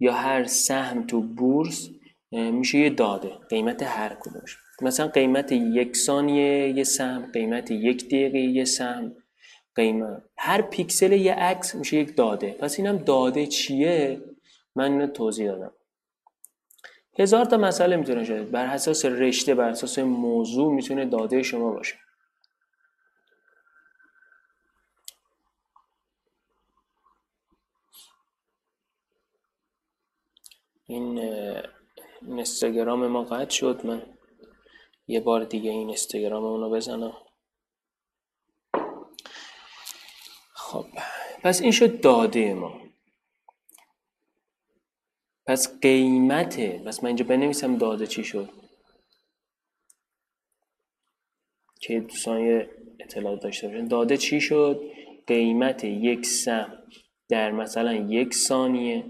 یا 0.00 0.12
هر 0.12 0.44
سهم 0.44 1.06
تو 1.06 1.20
بورس 1.20 1.90
میشه 2.32 2.78
یه 2.78 2.90
داده. 2.90 3.30
قیمت 3.48 3.82
هر 3.82 4.16
کدومش. 4.20 4.56
مثلا 4.82 5.08
قیمت 5.08 5.52
یک 5.52 5.96
ثانیه 5.96 6.68
یه 6.68 6.84
سهم 6.84 7.32
قیمت 7.32 7.70
یک 7.70 8.06
دقیقه 8.06 8.38
یه 8.38 8.64
سهم. 8.64 9.12
قیمت. 9.74 10.22
هر 10.38 10.62
پیکسل 10.62 11.12
یه 11.12 11.34
عکس 11.34 11.74
میشه 11.74 11.96
یک 11.96 12.16
داده. 12.16 12.52
پس 12.52 12.78
اینم 12.78 12.96
داده 12.96 13.46
چیه؟ 13.46 14.20
من 14.74 15.06
توضیح 15.06 15.50
دادم. 15.50 15.72
هزار 17.18 17.44
تا 17.44 17.56
مسئله 17.56 17.96
می‌تونه 17.96 18.24
شده 18.24 18.42
بر 18.42 18.66
اساس 18.66 19.04
رشته 19.04 19.54
بر 19.54 19.68
اساس 19.68 19.98
موضوع 19.98 20.72
می‌تونه 20.72 21.06
داده 21.06 21.42
شما 21.42 21.70
باشه. 21.70 21.94
این 30.86 31.18
این 31.18 31.62
اینستاگرام 32.26 33.06
ما 33.06 33.24
قطع 33.24 33.50
شد. 33.50 33.86
من 33.86 34.02
یه 35.06 35.20
بار 35.20 35.44
دیگه 35.44 35.70
این 35.70 35.86
اینستاگرام 35.88 36.44
اونو 36.44 36.70
بزنم. 36.70 37.12
خب 40.72 40.86
پس 41.42 41.62
این 41.62 41.70
شد 41.70 42.00
داده 42.00 42.54
ما. 42.54 42.80
پس 45.46 45.80
قیمته. 45.80 46.82
پس 46.86 47.02
من 47.02 47.06
اینجا 47.06 47.24
بنویسم 47.24 47.76
داده 47.76 48.06
چی 48.06 48.24
شد. 48.24 48.48
که 51.80 52.00
دوستان 52.00 52.40
یه 52.40 52.70
اطلاع 53.00 53.36
داشته 53.36 53.68
باشن. 53.68 53.88
داده 53.88 54.16
چی 54.16 54.40
شد؟ 54.40 54.80
قیمت 55.26 55.84
یک 55.84 56.26
سهم 56.26 56.78
در 57.28 57.50
مثلا 57.50 57.92
یک 57.94 58.34
ثانیه 58.34 59.04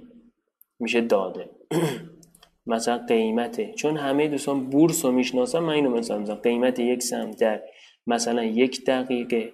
میشه 0.80 1.00
داده. 1.00 1.50
مثلا 2.66 2.98
قیمته 2.98 3.72
چون 3.72 3.96
همه 3.96 4.28
دوستان 4.28 4.70
بورس 4.70 5.04
رو 5.04 5.12
می‌شناسن 5.12 5.58
من 5.58 5.72
اینو 5.72 5.90
مثلا 5.90 6.34
قیمت 6.34 6.78
یک 6.78 7.02
سهم 7.02 7.30
در 7.30 7.62
مثلا 8.06 8.44
یک 8.44 8.84
دقیقه 8.84 9.52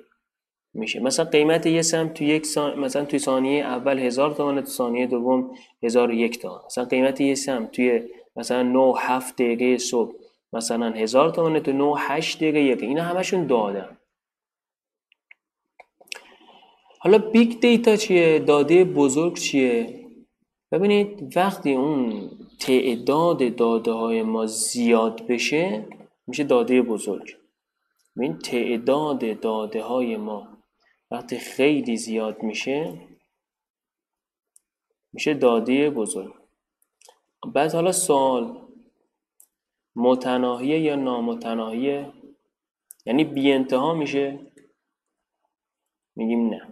میشه. 0.74 1.00
مثلا 1.00 1.24
قیمت 1.24 1.66
یه 1.66 1.82
سهم 1.82 2.08
تو 2.08 2.24
یک 2.24 2.46
سان... 2.46 2.78
مثلا 2.78 3.04
توی 3.04 3.18
ثانیه 3.18 3.64
اول 3.64 3.98
هزار 3.98 4.34
تومنه 4.34 4.62
تو 4.62 4.68
ثانیه 4.68 5.06
دوم 5.06 5.50
هزار 5.82 6.10
و 6.10 6.14
یک 6.14 6.38
تومن 6.38 6.58
مثلا 6.66 6.84
قیمت 6.84 7.20
یه 7.20 7.34
سهم 7.34 7.66
توی 7.66 8.02
مثلا 8.36 8.62
9 8.62 8.94
7 8.98 9.34
دقیقه 9.34 9.78
صبح 9.78 10.14
مثلا 10.52 10.90
هزار 10.90 11.30
تومنه 11.30 11.60
تو 11.60 11.72
9 11.72 11.94
8 11.98 12.36
دقیقه 12.36 12.60
یک 12.60 12.82
اینا 12.82 13.02
همشون 13.02 13.46
داده‌ن 13.46 13.98
حالا 17.00 17.18
big 17.18 17.60
data 17.60 17.96
چیه؟ 17.96 18.38
داده 18.38 18.84
بزرگ 18.84 19.36
چیه؟ 19.36 20.04
ببینید 20.72 21.36
وقتی 21.36 21.72
اون 21.74 22.30
تعداد 22.60 23.56
داده 23.56 23.92
های 23.92 24.22
ما 24.22 24.46
زیاد 24.46 25.26
بشه 25.26 25.86
میشه 26.26 26.44
داده 26.44 26.82
بزرگ. 26.82 27.36
ببین 28.16 28.38
تعداد 28.38 29.40
داده 29.40 29.82
های 29.82 30.16
ما 30.16 30.57
وقتی 31.10 31.38
خیلی 31.38 31.96
زیاد 31.96 32.42
میشه 32.42 33.08
میشه 35.12 35.34
داده 35.34 35.90
بزرگ. 35.90 36.34
بعد 37.54 37.72
حالا 37.72 37.92
سوال 37.92 38.68
متناهیه 39.96 40.80
یا 40.80 40.96
نامتناهیه؟ 40.96 42.12
یعنی 43.06 43.24
بی 43.24 43.52
انتها 43.52 43.94
میشه؟ 43.94 44.38
میگیم 46.16 46.48
نه. 46.48 46.68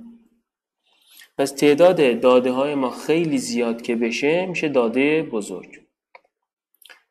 پس 1.39 1.51
تعداد 1.51 2.21
داده 2.21 2.51
های 2.51 2.75
ما 2.75 2.91
خیلی 2.91 3.39
زیاد 3.39 3.83
که 3.83 3.97
بشه 3.97 4.47
میشه 4.47 4.69
داده 4.69 5.23
بزرگ. 5.23 5.87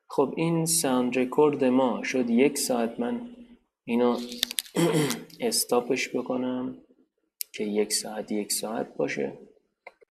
خب 0.10 0.34
این 0.38 0.66
ساوند 0.66 1.18
رکورد 1.20 1.64
ما 1.64 2.04
شد 2.04 2.30
یک 2.30 2.58
ساعت. 2.58 3.00
من 3.00 3.36
اینو 3.86 4.20
استاپش 5.40 6.16
بکنم. 6.16 6.85
که 7.56 7.64
یک 7.64 7.94
ساعت 7.94 8.32
یک 8.32 8.52
ساعت 8.52 8.98
باشه. 8.98 9.34